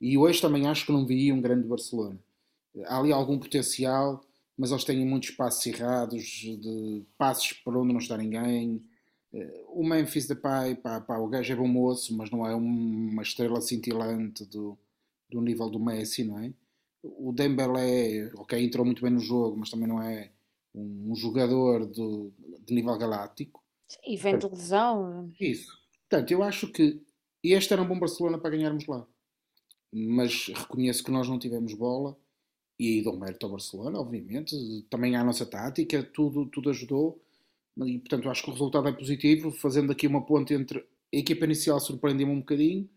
E 0.00 0.16
hoje 0.18 0.40
também 0.40 0.66
acho 0.66 0.86
que 0.86 0.92
não 0.92 1.06
vi 1.06 1.32
um 1.32 1.40
grande 1.40 1.66
Barcelona. 1.66 2.18
Há 2.86 2.98
ali 2.98 3.12
algum 3.12 3.38
potencial, 3.38 4.24
mas 4.56 4.70
eles 4.70 4.84
têm 4.84 5.04
muitos 5.06 5.30
passos 5.30 5.66
errados, 5.66 6.22
de 6.24 7.04
passos 7.18 7.52
para 7.54 7.78
onde 7.78 7.92
não 7.92 8.00
está 8.00 8.16
ninguém. 8.16 8.84
O 9.68 9.84
Memphis 9.86 10.26
Depay, 10.26 10.76
pá, 10.76 11.00
pá, 11.00 11.18
o 11.18 11.28
gajo 11.28 11.52
é 11.52 11.56
bom 11.56 11.66
moço, 11.68 12.16
mas 12.16 12.30
não 12.30 12.46
é 12.46 12.54
um- 12.56 13.10
uma 13.10 13.22
estrela 13.22 13.60
cintilante 13.60 14.44
do, 14.46 14.78
do 15.28 15.40
nível 15.40 15.68
do 15.68 15.78
Messi, 15.78 16.24
não 16.24 16.38
é? 16.38 16.52
O 17.02 17.32
Dembélé, 17.32 18.30
ok, 18.34 18.62
entrou 18.62 18.84
muito 18.84 19.02
bem 19.02 19.10
no 19.12 19.20
jogo, 19.20 19.56
mas 19.56 19.70
também 19.70 19.86
não 19.86 20.02
é 20.02 20.30
um, 20.74 21.12
um 21.12 21.14
jogador 21.14 21.86
do- 21.86 22.32
de 22.64 22.74
nível 22.74 22.96
galáctico. 22.98 23.62
E 24.04 24.16
vem 24.16 24.38
de 24.38 24.46
lesão. 24.48 25.30
Isso. 25.40 25.72
Portanto, 26.08 26.30
eu 26.32 26.42
acho 26.42 26.72
que 26.72 27.00
este 27.42 27.72
era 27.72 27.82
um 27.82 27.86
bom 27.86 27.98
Barcelona 27.98 28.38
para 28.38 28.50
ganharmos 28.50 28.86
lá. 28.86 29.06
Mas 29.92 30.48
reconheço 30.48 31.04
que 31.04 31.10
nós 31.10 31.28
não 31.28 31.38
tivemos 31.38 31.72
bola 31.74 32.16
e 32.78 33.02
dou 33.02 33.16
mérito 33.16 33.46
ao 33.46 33.52
Barcelona, 33.52 33.98
obviamente. 34.00 34.54
Também 34.90 35.14
à 35.16 35.22
nossa 35.24 35.46
tática, 35.46 36.02
tudo, 36.02 36.46
tudo 36.46 36.70
ajudou. 36.70 37.20
E, 37.84 37.98
portanto, 37.98 38.30
acho 38.30 38.42
que 38.42 38.50
o 38.50 38.52
resultado 38.52 38.88
é 38.88 38.92
positivo, 38.92 39.50
fazendo 39.50 39.92
aqui 39.92 40.06
uma 40.06 40.24
ponte 40.24 40.54
entre 40.54 40.78
a 40.78 41.16
equipa 41.16 41.44
inicial 41.44 41.78
surpreendeu-me 41.78 42.32
um 42.32 42.40
bocadinho, 42.40 42.88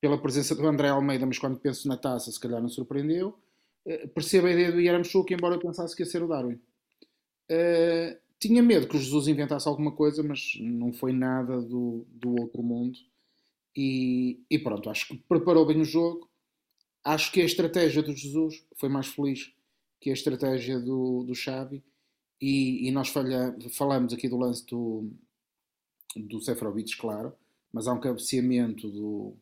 pela 0.00 0.20
presença 0.20 0.54
do 0.54 0.66
André 0.66 0.88
Almeida, 0.88 1.26
mas 1.26 1.38
quando 1.38 1.58
penso 1.58 1.88
na 1.88 1.96
taça, 1.96 2.30
se 2.30 2.38
calhar 2.38 2.60
não 2.60 2.68
surpreendeu. 2.68 3.38
Uh, 3.84 4.08
percebo 4.08 4.46
a 4.46 4.52
ideia 4.52 4.72
do 4.72 4.80
Yaramchuk, 4.80 5.32
embora 5.32 5.54
eu 5.54 5.60
pensasse 5.60 5.94
que 5.94 6.02
ia 6.02 6.06
ser 6.06 6.22
o 6.22 6.28
Darwin. 6.28 6.60
Uh, 7.50 8.18
tinha 8.38 8.62
medo 8.62 8.86
que 8.86 8.96
o 8.96 9.00
Jesus 9.00 9.28
inventasse 9.28 9.66
alguma 9.68 9.92
coisa, 9.92 10.22
mas 10.22 10.58
não 10.60 10.92
foi 10.92 11.12
nada 11.12 11.60
do, 11.60 12.06
do 12.10 12.40
outro 12.40 12.62
mundo. 12.62 12.98
E, 13.74 14.44
e 14.50 14.58
pronto, 14.58 14.90
acho 14.90 15.08
que 15.08 15.16
preparou 15.28 15.66
bem 15.66 15.80
o 15.80 15.84
jogo. 15.84 16.28
Acho 17.04 17.32
que 17.32 17.40
a 17.40 17.44
estratégia 17.44 18.02
do 18.02 18.14
Jesus 18.14 18.64
foi 18.76 18.88
mais 18.88 19.06
feliz 19.06 19.52
que 20.00 20.10
a 20.10 20.12
estratégia 20.12 20.78
do, 20.78 21.24
do 21.24 21.34
Xavi. 21.34 21.82
E, 22.40 22.86
e 22.86 22.90
nós 22.90 23.08
falha, 23.08 23.56
falamos 23.70 24.12
aqui 24.12 24.28
do 24.28 24.36
lance 24.36 24.64
do, 24.66 25.10
do 26.14 26.40
Seferovic, 26.40 26.96
claro, 26.96 27.32
mas 27.72 27.86
há 27.86 27.92
um 27.92 28.00
cabeceamento 28.00 28.90
do, 28.90 29.36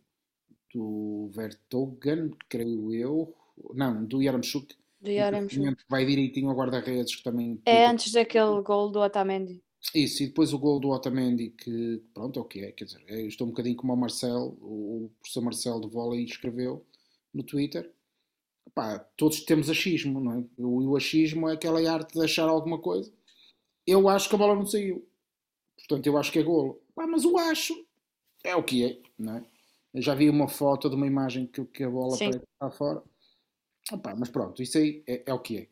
do 0.73 1.29
Vertogen, 1.33 2.31
creio 2.49 2.93
eu, 2.93 3.35
não, 3.75 4.05
do 4.05 4.23
Yaramchuk, 4.23 4.75
do 5.01 5.11
Yaramchuk. 5.11 5.77
vai 5.89 6.07
direitinho 6.07 6.51
ao 6.51 6.57
guarda-redes, 6.57 7.17
que 7.17 7.23
também... 7.23 7.61
É 7.67 7.87
antes 7.87 8.13
daquele 8.13 8.63
gol 8.63 8.91
do 8.91 9.01
Otamendi. 9.01 9.63
Isso, 9.95 10.23
e 10.23 10.29
depois 10.29 10.53
o 10.53 10.59
gol 10.59 10.81
do 10.81 10.91
Otamendi, 10.91 11.51
que 11.51 12.03
pronto, 12.15 12.39
é 12.39 12.43
o 12.43 12.47
que 12.47 12.61
é, 12.61 12.73
quer 12.73 12.85
dizer, 12.85 13.03
estou 13.27 13.47
um 13.47 13.51
bocadinho 13.51 13.77
como 13.77 13.93
o 13.93 13.97
Marcel, 13.97 14.57
o 14.61 15.11
professor 15.21 15.43
Marcel 15.43 15.81
de 15.81 15.89
vôlei 15.89 16.25
escreveu 16.25 16.87
no 17.35 17.43
Twitter, 17.43 17.93
Pá, 18.73 18.99
todos 19.17 19.41
temos 19.41 19.69
achismo, 19.69 20.21
não 20.21 20.33
é? 20.33 20.45
O, 20.59 20.91
o 20.91 20.97
achismo 20.97 21.49
é 21.49 21.55
aquela 21.55 21.81
arte 21.91 22.15
de 22.15 22.25
achar 22.25 22.49
alguma 22.49 22.79
coisa. 22.79 23.13
Eu 23.87 24.09
acho 24.09 24.29
que 24.29 24.35
a 24.35 24.39
bola 24.39 24.55
não 24.55 24.67
saiu. 24.67 25.07
Portanto, 25.77 26.07
eu 26.07 26.17
acho 26.17 26.33
que 26.33 26.39
é 26.39 26.43
golo. 26.43 26.81
Pá, 26.95 27.07
mas 27.07 27.25
o 27.25 27.37
acho 27.37 27.75
é 28.45 28.55
o 28.55 28.63
que 28.63 28.85
é, 28.85 29.01
não 29.19 29.37
é? 29.37 29.45
Eu 29.93 30.03
já 30.03 30.15
vi 30.15 30.29
uma 30.29 30.49
foto 30.49 30.89
de 30.89 30.97
uma 30.97 31.07
imagem 31.07 31.47
que, 31.47 31.65
que 31.67 31.85
a 31.85 31.91
bola 31.91 32.17
Sim. 32.17 32.31
parece 32.31 32.45
estar 32.53 32.71
fora. 32.71 33.03
Mas 34.19 34.29
pronto, 34.29 34.63
isso 34.63 34.79
aí 34.79 35.05
é, 35.07 35.23
é 35.27 35.35
o 35.35 35.39
que 35.39 35.69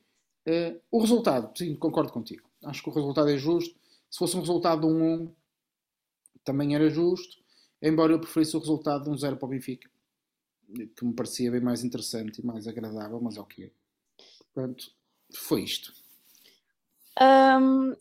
é. 0.47 0.73
Uh, 0.75 0.81
o 0.91 1.01
resultado, 1.01 1.57
sim, 1.57 1.75
concordo 1.75 2.13
contigo. 2.13 2.49
Acho 2.65 2.83
que 2.83 2.89
o 2.89 2.93
resultado 2.93 3.31
é 3.31 3.39
justo. 3.39 3.75
Se 4.11 4.19
fosse 4.19 4.37
um 4.37 4.41
resultado 4.41 4.83
de 4.83 4.87
um 4.87 5.25
1, 5.25 5.35
também 6.45 6.75
era 6.75 6.89
justo, 6.91 7.39
embora 7.81 8.13
eu 8.13 8.21
preferisse 8.21 8.57
o 8.57 8.61
resultado 8.61 9.05
de 9.05 9.11
um 9.11 9.17
0 9.17 9.37
para 9.37 9.47
o 9.47 9.49
Benfica, 9.49 9.89
que 10.73 11.05
me 11.05 11.15
parecia 11.15 11.51
bem 11.51 11.61
mais 11.61 11.85
interessante 11.85 12.41
e 12.41 12.47
mais 12.47 12.67
agradável, 12.67 13.21
mas 13.21 13.37
o 13.37 13.45
que 13.45 13.65
é. 13.65 13.71
Portanto, 14.53 14.93
foi 15.35 15.63
isto. 15.63 15.93
Um, 17.21 17.95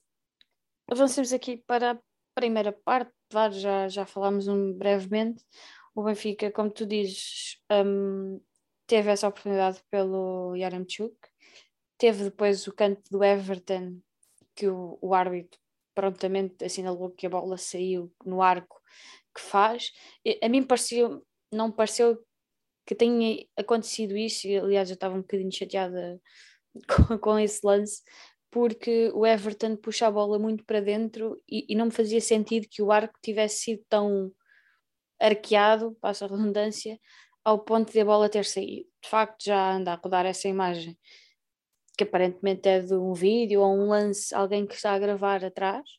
avancemos 0.90 1.34
aqui 1.34 1.58
para 1.58 1.92
a 1.92 2.00
primeira 2.36 2.72
parte, 2.72 3.14
já, 3.52 3.88
já 3.88 4.06
falámos 4.06 4.48
um 4.48 4.74
brevemente. 4.74 5.44
O 5.96 6.04
Benfica, 6.04 6.52
como 6.52 6.72
tu 6.72 6.86
dizes, 6.86 7.58
um, 7.72 8.42
teve 8.88 9.12
essa 9.12 9.28
oportunidade 9.28 9.82
pelo 9.90 10.56
Yaramchuk, 10.56 11.16
teve 11.98 12.26
depois 12.26 12.68
o 12.68 12.74
canto 12.74 13.02
do 13.10 13.24
Everton, 13.24 14.00
que 14.56 14.68
o, 14.68 14.98
o 15.02 15.14
árbitro 15.14 15.60
prontamente 15.94 16.64
assinalou 16.64 17.12
que 17.12 17.28
a 17.28 17.30
bola 17.30 17.58
saiu 17.58 18.14
no 18.26 18.42
arco 18.42 18.82
que 19.36 19.42
faz. 19.42 19.92
A 20.42 20.50
mim 20.50 20.64
pareceu, 20.64 21.26
não 21.52 21.72
pareceu 21.72 22.22
que 22.92 22.96
tenha 22.96 23.46
acontecido 23.56 24.18
isso, 24.18 24.50
e 24.50 24.58
aliás 24.58 24.90
eu 24.90 24.96
estava 24.96 25.16
um 25.16 25.22
bocadinho 25.22 25.50
chateada 25.50 26.20
com, 27.08 27.18
com 27.18 27.40
esse 27.40 27.66
lance, 27.66 28.04
porque 28.52 29.10
o 29.14 29.26
Everton 29.26 29.78
puxa 29.78 30.08
a 30.08 30.12
bola 30.12 30.38
muito 30.38 30.66
para 30.66 30.82
dentro 30.82 31.42
e, 31.48 31.66
e, 31.70 31.76
não 31.76 31.86
me 31.86 31.92
fazia 31.94 32.20
sentido 32.20 32.68
que 32.70 32.82
o 32.82 32.92
arco 32.92 33.18
tivesse 33.24 33.60
sido 33.60 33.86
tão 33.88 34.30
arqueado, 35.18 35.96
passa 36.02 36.26
a 36.26 36.28
redundância, 36.28 37.00
ao 37.46 37.60
ponto 37.64 37.94
de 37.94 38.02
a 38.02 38.04
bola 38.04 38.28
ter 38.28 38.44
saído. 38.44 38.90
De 39.02 39.10
facto, 39.10 39.46
já 39.46 39.74
anda 39.74 39.94
a 39.94 39.96
rodar 39.96 40.26
essa 40.26 40.50
imagem, 40.50 41.00
que 41.98 42.04
aparentemente 42.04 42.68
é 42.68 42.82
de 42.82 42.94
um 42.94 43.14
vídeo 43.14 43.62
ou 43.62 43.74
um 43.74 43.88
lance, 43.88 44.36
alguém 44.36 44.68
que 44.68 44.76
está 44.76 44.92
a 44.92 45.00
gravar 45.00 45.46
atrás, 45.46 45.90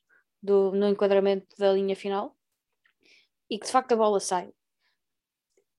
do, 0.42 0.72
no 0.72 0.88
enquadramento 0.88 1.46
da 1.58 1.72
linha 1.72 1.96
final, 1.96 2.37
e 3.49 3.58
que 3.58 3.64
de 3.64 3.72
facto 3.72 3.92
a 3.92 3.96
bola 3.96 4.20
sai. 4.20 4.52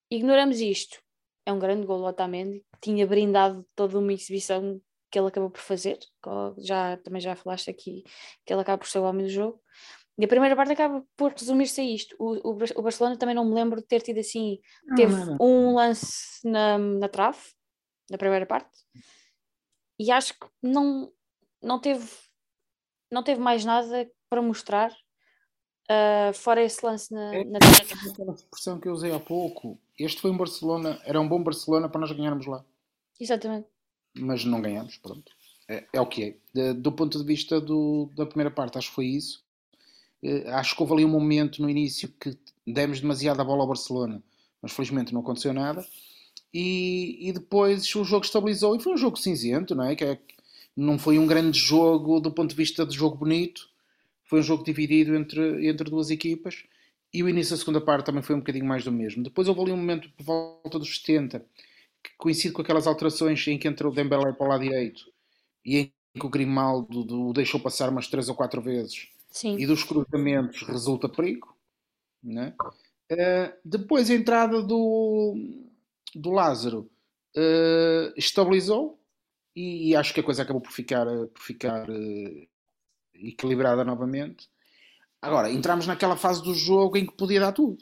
Ignoramos 0.09 0.59
isto. 0.59 1.02
É 1.45 1.51
um 1.51 1.59
grande 1.59 1.85
gol 1.85 2.03
Otamendi, 2.03 2.63
que 2.73 2.79
tinha 2.81 3.05
brindado 3.05 3.65
toda 3.75 3.99
uma 3.99 4.13
exibição 4.13 4.81
que 5.11 5.19
ele 5.19 5.27
acabou 5.27 5.49
por 5.49 5.61
fazer. 5.61 5.99
Já, 6.57 6.97
também 6.97 7.21
já 7.21 7.35
falaste 7.35 7.69
aqui 7.69 8.03
que 8.45 8.53
ele 8.53 8.61
acaba 8.61 8.77
por 8.77 8.87
ser 8.87 8.99
o 8.99 9.03
homem 9.03 9.25
do 9.25 9.31
jogo. 9.31 9.61
E 10.17 10.25
a 10.25 10.27
primeira 10.27 10.55
parte 10.55 10.73
acaba 10.73 11.03
por 11.17 11.33
resumir-se 11.33 11.81
a 11.81 11.83
isto. 11.83 12.15
O, 12.19 12.49
o, 12.49 12.57
o, 12.75 12.81
Barcelona 12.81 13.17
também 13.17 13.35
não 13.35 13.45
me 13.45 13.53
lembro 13.53 13.81
de 13.81 13.87
ter 13.87 14.01
tido 14.01 14.19
assim. 14.19 14.59
Teve 14.95 15.13
não, 15.13 15.25
não. 15.25 15.37
um 15.39 15.73
lance 15.75 16.39
na, 16.47 16.77
na 16.77 17.09
trave, 17.09 17.39
na 18.09 18.17
primeira 18.17 18.45
parte, 18.45 18.69
e 19.99 20.11
acho 20.11 20.33
que 20.33 20.47
não, 20.61 21.11
não, 21.61 21.79
teve, 21.79 22.07
não 23.11 23.23
teve 23.23 23.39
mais 23.39 23.63
nada 23.65 24.09
para 24.29 24.41
mostrar. 24.41 24.91
Uh, 25.89 26.33
fora 26.33 26.63
esse 26.63 26.83
lance 26.85 27.13
na, 27.13 27.35
é, 27.35 27.43
na 27.43 27.59
trave. 27.59 28.11
Aquela 28.11 28.33
expressão 28.33 28.79
que 28.79 28.87
eu 28.87 28.93
usei 28.93 29.11
há 29.11 29.19
pouco. 29.19 29.79
Este 29.99 30.21
foi 30.21 30.31
um 30.31 30.37
Barcelona, 30.37 30.99
era 31.05 31.19
um 31.19 31.27
bom 31.27 31.41
Barcelona 31.41 31.87
para 31.87 32.01
nós 32.01 32.11
ganharmos 32.11 32.45
lá. 32.45 32.65
Exatamente. 33.19 33.67
Mas 34.15 34.43
não 34.45 34.61
ganhamos, 34.61 34.97
pronto. 34.97 35.31
É, 35.67 35.85
é 35.93 36.01
o 36.01 36.05
que 36.05 36.39
é. 36.55 36.73
Do 36.73 36.91
ponto 36.91 37.17
de 37.17 37.25
vista 37.25 37.59
do, 37.61 38.09
da 38.15 38.25
primeira 38.25 38.51
parte, 38.51 38.77
acho 38.77 38.89
que 38.89 38.95
foi 38.95 39.05
isso. 39.05 39.43
Eh, 40.21 40.49
acho 40.51 40.75
que 40.75 40.81
houve 40.81 40.93
ali 40.93 41.05
um 41.05 41.09
momento 41.09 41.61
no 41.61 41.69
início 41.69 42.09
que 42.19 42.37
demos 42.65 43.01
demasiada 43.01 43.43
bola 43.43 43.61
ao 43.61 43.67
Barcelona, 43.67 44.23
mas 44.61 44.71
felizmente 44.71 45.13
não 45.13 45.21
aconteceu 45.21 45.53
nada. 45.53 45.85
E, 46.53 47.29
e 47.29 47.33
depois 47.33 47.83
o 47.95 48.03
jogo 48.03 48.25
estabilizou 48.25 48.75
e 48.75 48.79
foi 48.79 48.93
um 48.93 48.97
jogo 48.97 49.17
cinzento, 49.17 49.75
não 49.75 49.85
é? 49.85 49.95
Que 49.95 50.05
é, 50.05 50.19
não 50.75 50.97
foi 50.97 51.19
um 51.19 51.27
grande 51.27 51.59
jogo 51.59 52.19
do 52.19 52.31
ponto 52.31 52.51
de 52.51 52.55
vista 52.55 52.85
de 52.85 52.95
jogo 52.95 53.17
bonito, 53.17 53.69
foi 54.23 54.39
um 54.39 54.43
jogo 54.43 54.63
dividido 54.63 55.15
entre, 55.15 55.67
entre 55.67 55.89
duas 55.89 56.09
equipas. 56.09 56.63
E 57.13 57.21
o 57.21 57.29
início 57.29 57.55
da 57.55 57.59
segunda 57.59 57.79
parte 57.79 58.07
também 58.07 58.23
foi 58.23 58.35
um 58.35 58.39
bocadinho 58.39 58.65
mais 58.65 58.83
do 58.83 58.91
mesmo. 58.91 59.23
Depois 59.23 59.47
houve 59.47 59.61
ali 59.61 59.71
um 59.71 59.77
momento 59.77 60.09
por 60.17 60.23
volta 60.23 60.79
dos 60.79 60.97
70 60.97 61.45
que 62.03 62.11
coincide 62.17 62.53
com 62.53 62.61
aquelas 62.61 62.87
alterações 62.87 63.47
em 63.47 63.57
que 63.57 63.67
entrou 63.67 63.91
o 63.91 63.95
Dembélé 63.95 64.33
para 64.33 64.45
o 64.45 64.49
lado 64.49 64.63
direito 64.63 65.03
e 65.65 65.77
em 65.77 65.93
que 66.19 66.25
o 66.25 66.29
Grimaldo 66.29 67.29
o 67.29 67.33
deixou 67.33 67.59
passar 67.59 67.89
umas 67.89 68.07
3 68.07 68.29
ou 68.29 68.35
4 68.35 68.61
vezes 68.61 69.07
Sim. 69.31 69.57
e 69.57 69.65
dos 69.65 69.83
cruzamentos 69.83 70.63
resulta 70.63 71.07
perigo. 71.07 71.55
Né? 72.21 72.53
Uh, 73.11 73.53
depois 73.63 74.09
a 74.09 74.15
entrada 74.15 74.61
do, 74.61 75.35
do 76.15 76.31
Lázaro 76.31 76.89
uh, 77.35 78.13
estabilizou 78.17 78.99
e, 79.55 79.89
e, 79.89 79.95
acho 79.95 80.13
que 80.13 80.19
a 80.19 80.23
coisa 80.23 80.41
acabou 80.41 80.61
por 80.61 80.71
ficar, 80.71 81.05
por 81.05 81.41
ficar 81.41 81.89
uh, 81.89 82.47
equilibrada 83.13 83.83
novamente. 83.83 84.49
Agora, 85.23 85.49
entramos 85.49 85.87
naquela 85.87 86.17
fase 86.17 86.43
do 86.43 86.53
jogo 86.53 86.97
em 86.97 87.05
que 87.05 87.13
podia 87.13 87.39
dar 87.39 87.53
tudo. 87.53 87.81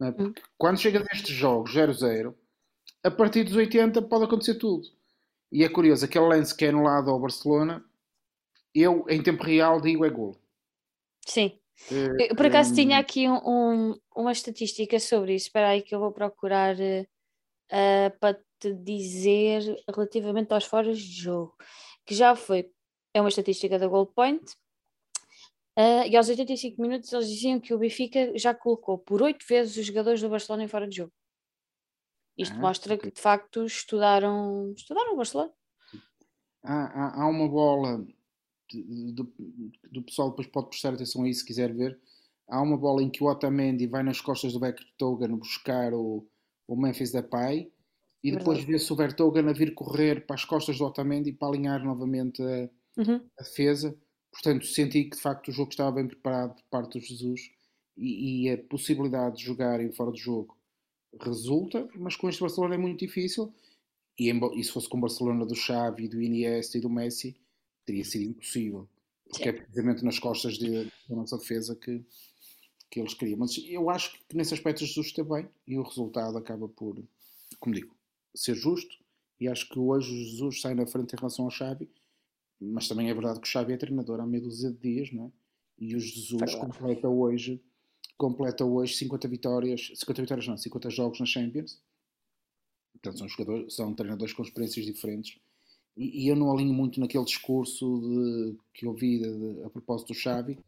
Né? 0.00 0.10
Porque 0.10 0.42
quando 0.58 0.80
chega 0.80 0.98
destes 0.98 1.30
jogos 1.30 1.72
0-0, 1.72 2.34
a 3.04 3.10
partir 3.10 3.44
dos 3.44 3.54
80 3.54 4.02
pode 4.02 4.24
acontecer 4.24 4.56
tudo. 4.56 4.88
E 5.52 5.62
é 5.62 5.68
curioso, 5.68 6.04
aquele 6.04 6.26
lance 6.26 6.52
que 6.52 6.64
é 6.64 6.70
anulado 6.70 7.08
ao 7.08 7.20
Barcelona, 7.20 7.84
eu 8.74 9.06
em 9.08 9.22
tempo 9.22 9.44
real 9.44 9.80
digo 9.80 10.04
é 10.04 10.10
gol. 10.10 10.36
Sim. 11.24 11.56
Eh, 11.88 12.32
eu, 12.32 12.34
por 12.34 12.46
acaso 12.46 12.72
um... 12.72 12.74
tinha 12.74 12.98
aqui 12.98 13.28
um, 13.28 13.38
um, 13.46 14.00
uma 14.16 14.32
estatística 14.32 14.98
sobre 14.98 15.36
isso. 15.36 15.46
Espera 15.46 15.68
aí 15.68 15.82
que 15.82 15.94
eu 15.94 16.00
vou 16.00 16.10
procurar 16.10 16.74
uh, 16.74 18.18
para 18.18 18.40
te 18.58 18.74
dizer 18.74 19.62
relativamente 19.88 20.52
aos 20.52 20.64
foras 20.64 20.98
de 20.98 21.22
jogo. 21.22 21.54
Que 22.04 22.12
já 22.12 22.34
foi, 22.34 22.72
é 23.14 23.20
uma 23.20 23.28
estatística 23.28 23.78
da 23.78 23.86
Gold 23.86 24.10
Point. 24.12 24.42
Uh, 25.78 26.04
e 26.08 26.16
aos 26.16 26.28
85 26.28 26.80
minutos 26.80 27.12
eles 27.12 27.28
diziam 27.28 27.58
que 27.58 27.72
o 27.72 27.78
Benfica 27.78 28.36
já 28.36 28.54
colocou 28.54 28.98
por 28.98 29.22
oito 29.22 29.44
vezes 29.48 29.76
os 29.76 29.86
jogadores 29.86 30.20
do 30.20 30.28
Barcelona 30.28 30.64
em 30.64 30.68
fora 30.68 30.86
de 30.86 30.96
jogo. 30.96 31.12
Isto 32.36 32.56
ah, 32.56 32.60
mostra 32.60 32.98
que 32.98 33.10
de 33.10 33.20
facto 33.20 33.64
estudaram, 33.64 34.72
estudaram 34.76 35.14
o 35.14 35.16
Barcelona. 35.16 35.52
Há, 36.62 36.84
há, 36.84 37.22
há 37.22 37.26
uma 37.26 37.48
bola 37.48 38.06
do, 38.74 40.02
pessoal 40.02 40.30
depois 40.30 40.46
pode 40.46 40.68
prestar 40.68 40.94
atenção 40.94 41.24
a 41.24 41.28
isso 41.28 41.40
se 41.40 41.46
quiser 41.46 41.72
ver. 41.72 41.98
Há 42.48 42.60
uma 42.60 42.76
bola 42.76 43.02
em 43.02 43.10
que 43.10 43.22
o 43.22 43.26
Otamendi 43.26 43.86
vai 43.86 44.02
nas 44.02 44.20
costas 44.20 44.52
do 44.52 44.60
Vertogen 44.60 45.36
buscar 45.36 45.92
o, 45.94 46.26
o 46.66 46.76
Memphis 46.76 47.12
Depay 47.12 47.72
e 48.22 48.30
depois 48.30 48.62
vê-se 48.62 48.92
o 48.92 48.96
Vertogen 48.96 49.48
a 49.48 49.52
vir 49.52 49.74
correr 49.74 50.26
para 50.26 50.34
as 50.34 50.44
costas 50.44 50.78
do 50.78 50.84
Otamendi 50.84 51.32
para 51.32 51.48
alinhar 51.48 51.84
novamente 51.84 52.42
a, 52.42 52.68
uhum. 53.00 53.20
a, 53.38 53.42
defesa. 53.42 53.96
Portanto, 54.32 54.66
senti 54.66 55.04
que 55.04 55.16
de 55.16 55.22
facto 55.22 55.48
o 55.48 55.52
jogo 55.52 55.70
estava 55.70 55.92
bem 55.92 56.08
preparado 56.08 56.54
por 56.54 56.64
parte 56.64 56.98
do 56.98 57.04
Jesus 57.04 57.50
e, 57.96 58.46
e 58.46 58.50
a 58.50 58.58
possibilidade 58.58 59.36
de 59.36 59.44
jogarem 59.44 59.92
fora 59.92 60.10
do 60.10 60.16
jogo 60.16 60.56
resulta, 61.20 61.86
mas 61.94 62.16
com 62.16 62.28
este 62.28 62.40
Barcelona 62.40 62.74
é 62.74 62.78
muito 62.78 63.00
difícil. 63.00 63.52
E, 64.18 64.30
e 64.30 64.64
se 64.64 64.72
fosse 64.72 64.88
com 64.88 64.98
o 64.98 65.00
Barcelona 65.00 65.44
do 65.44 65.54
Xavi, 65.54 66.08
do 66.08 66.20
Iniesta 66.20 66.78
e 66.78 66.80
do 66.80 66.88
Messi, 66.88 67.36
teria 67.84 68.04
sido 68.04 68.24
impossível. 68.24 68.88
Porque 69.28 69.44
Sim. 69.44 69.48
é 69.50 69.52
precisamente 69.52 70.04
nas 70.04 70.18
costas 70.18 70.58
de, 70.58 70.84
da 71.08 71.16
nossa 71.16 71.38
defesa 71.38 71.74
que, 71.76 72.04
que 72.90 73.00
eles 73.00 73.14
queriam. 73.14 73.38
Mas 73.38 73.56
eu 73.66 73.90
acho 73.90 74.12
que 74.12 74.36
nesse 74.36 74.54
aspecto 74.54 74.84
Jesus 74.84 75.08
está 75.08 75.24
bem 75.24 75.48
e 75.66 75.78
o 75.78 75.82
resultado 75.82 76.36
acaba 76.36 76.68
por, 76.68 77.02
como 77.58 77.74
digo, 77.74 77.94
ser 78.34 78.54
justo. 78.54 78.96
E 79.40 79.48
acho 79.48 79.68
que 79.68 79.78
hoje 79.78 80.12
o 80.12 80.24
Jesus 80.24 80.60
sai 80.60 80.74
na 80.74 80.86
frente 80.86 81.14
em 81.14 81.18
relação 81.18 81.46
ao 81.46 81.50
Xavi, 81.50 81.90
mas 82.62 82.86
também 82.86 83.10
é 83.10 83.14
verdade 83.14 83.40
que 83.40 83.46
o 83.46 83.50
Xavi 83.50 83.72
é 83.72 83.76
treinador 83.76 84.20
há 84.20 84.26
meia 84.26 84.42
dúzia 84.42 84.70
de 84.70 84.78
dias, 84.78 85.12
não 85.12 85.26
é? 85.26 85.30
E 85.78 85.96
o 85.96 86.00
Jesus 86.00 86.54
completa 86.54 87.08
hoje, 87.08 87.60
completa 88.16 88.64
hoje 88.64 88.94
50 88.94 89.26
vitórias, 89.28 89.90
50 89.94 90.22
vitórias 90.22 90.46
não, 90.46 90.56
50 90.56 90.90
jogos 90.90 91.18
na 91.18 91.26
Champions. 91.26 91.82
Portanto, 92.92 93.18
são, 93.18 93.28
jogadores, 93.28 93.74
são 93.74 93.92
treinadores 93.94 94.32
com 94.32 94.42
experiências 94.42 94.86
diferentes. 94.86 95.40
E, 95.96 96.24
e 96.24 96.28
eu 96.28 96.36
não 96.36 96.52
alinho 96.52 96.72
muito 96.72 97.00
naquele 97.00 97.24
discurso 97.24 98.00
de, 98.00 98.56
que 98.72 98.86
eu 98.86 98.94
vi 98.94 99.18
de, 99.18 99.54
de, 99.54 99.64
a 99.64 99.70
propósito 99.70 100.08
do 100.08 100.14
Xavi, 100.14 100.58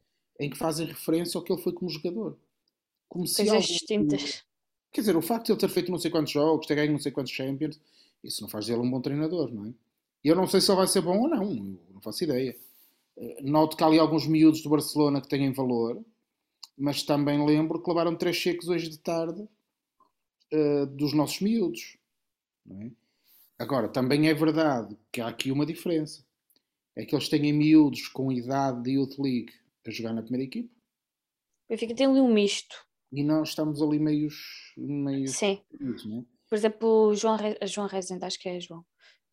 em 0.40 0.50
que 0.50 0.56
fazem 0.56 0.86
referência 0.86 1.38
ao 1.38 1.44
que 1.44 1.52
ele 1.52 1.62
foi 1.62 1.72
como 1.72 1.88
jogador. 1.88 2.36
Como 3.08 3.26
se 3.26 3.36
Coisas 3.36 3.66
distintas. 3.66 4.42
Quer 4.92 5.02
dizer, 5.02 5.16
o 5.16 5.22
facto 5.22 5.46
de 5.46 5.52
ele 5.52 5.60
ter 5.60 5.68
feito 5.68 5.90
não 5.90 5.98
sei 5.98 6.10
quantos 6.10 6.32
jogos, 6.32 6.66
ter 6.66 6.74
ganho 6.74 6.92
não 6.92 6.98
sei 6.98 7.12
quantos 7.12 7.32
Champions, 7.32 7.80
isso 8.22 8.42
não 8.42 8.48
faz 8.48 8.66
dele 8.66 8.80
um 8.80 8.90
bom 8.90 9.00
treinador, 9.00 9.52
não 9.52 9.66
é? 9.66 9.74
E 10.24 10.28
eu 10.28 10.34
não 10.34 10.46
sei 10.46 10.60
se 10.60 10.70
ele 10.70 10.78
vai 10.78 10.86
ser 10.86 11.02
bom 11.02 11.18
ou 11.20 11.28
não, 11.28 11.54
não 11.92 12.00
faço 12.00 12.24
ideia. 12.24 12.56
Eh, 13.16 13.42
noto 13.42 13.76
que 13.76 13.84
há 13.84 13.86
ali 13.86 13.98
alguns 13.98 14.26
miúdos 14.26 14.62
do 14.62 14.70
Barcelona 14.70 15.20
que 15.20 15.28
têm 15.28 15.52
valor, 15.52 16.02
mas 16.76 17.02
também 17.02 17.44
lembro 17.44 17.82
que 17.82 17.88
levaram 17.88 18.16
três 18.16 18.36
cheques 18.36 18.68
hoje 18.68 18.88
de 18.88 18.98
tarde 18.98 19.46
uh, 20.52 20.86
dos 20.86 21.12
nossos 21.12 21.40
miúdos. 21.40 21.98
É? 22.70 22.90
Agora, 23.58 23.88
também 23.88 24.28
é 24.28 24.34
verdade 24.34 24.96
que 25.12 25.20
há 25.20 25.28
aqui 25.28 25.52
uma 25.52 25.66
diferença. 25.66 26.24
É 26.96 27.04
que 27.04 27.14
eles 27.14 27.28
têm 27.28 27.52
miúdos 27.52 28.08
com 28.08 28.32
idade 28.32 28.82
de 28.82 28.92
Youth 28.92 29.18
League 29.18 29.52
a 29.86 29.90
jogar 29.90 30.12
na 30.12 30.22
primeira 30.22 30.44
equipa. 30.44 30.72
O 31.66 31.72
Benfica 31.72 31.94
tem 31.94 32.06
ali 32.06 32.20
um 32.20 32.32
misto. 32.32 32.76
E 33.12 33.22
nós 33.22 33.50
estamos 33.50 33.80
ali 33.80 33.98
meios. 33.98 34.72
meios 34.76 35.32
Sim. 35.32 35.60
é? 35.72 36.24
Por 36.48 36.56
exemplo, 36.56 37.14
João, 37.14 37.36
Re... 37.36 37.58
João 37.66 37.86
Rezende, 37.86 38.24
acho 38.24 38.38
que 38.38 38.48
é 38.48 38.60
João, 38.60 38.84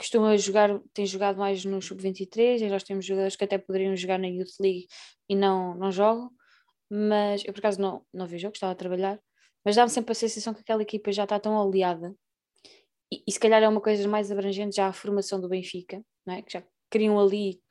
costuma 0.01 0.35
jogar, 0.37 0.79
tem 0.93 1.05
jogado 1.05 1.37
mais 1.37 1.63
no 1.63 1.81
Sub-23 1.81 2.61
e 2.61 2.69
nós 2.69 2.83
temos 2.83 3.05
jogadores 3.05 3.35
que 3.35 3.43
até 3.43 3.57
poderiam 3.57 3.95
jogar 3.95 4.17
na 4.17 4.27
Youth 4.27 4.59
League 4.59 4.87
e 5.29 5.35
não, 5.35 5.75
não 5.75 5.91
jogam. 5.91 6.31
Mas 6.89 7.45
eu, 7.45 7.53
por 7.53 7.59
acaso, 7.59 7.79
não, 7.79 8.05
não 8.13 8.25
vi 8.25 8.35
o 8.35 8.39
jogo, 8.39 8.55
estava 8.55 8.73
a 8.73 8.75
trabalhar. 8.75 9.19
Mas 9.63 9.75
dá-me 9.75 9.89
sempre 9.89 10.11
a 10.11 10.15
sensação 10.15 10.53
que 10.53 10.61
aquela 10.61 10.81
equipa 10.81 11.11
já 11.11 11.23
está 11.23 11.39
tão 11.39 11.61
aliada 11.61 12.15
e, 13.11 13.23
e 13.27 13.31
se 13.31 13.39
calhar 13.39 13.61
é 13.61 13.67
uma 13.67 13.81
coisa 13.81 14.07
mais 14.07 14.31
abrangente 14.31 14.77
já 14.77 14.87
a 14.87 14.93
formação 14.93 15.39
do 15.39 15.49
Benfica, 15.49 16.03
é? 16.27 16.41
que 16.41 16.53
já 16.53 16.63
criam 16.89 17.19
ali 17.19 17.61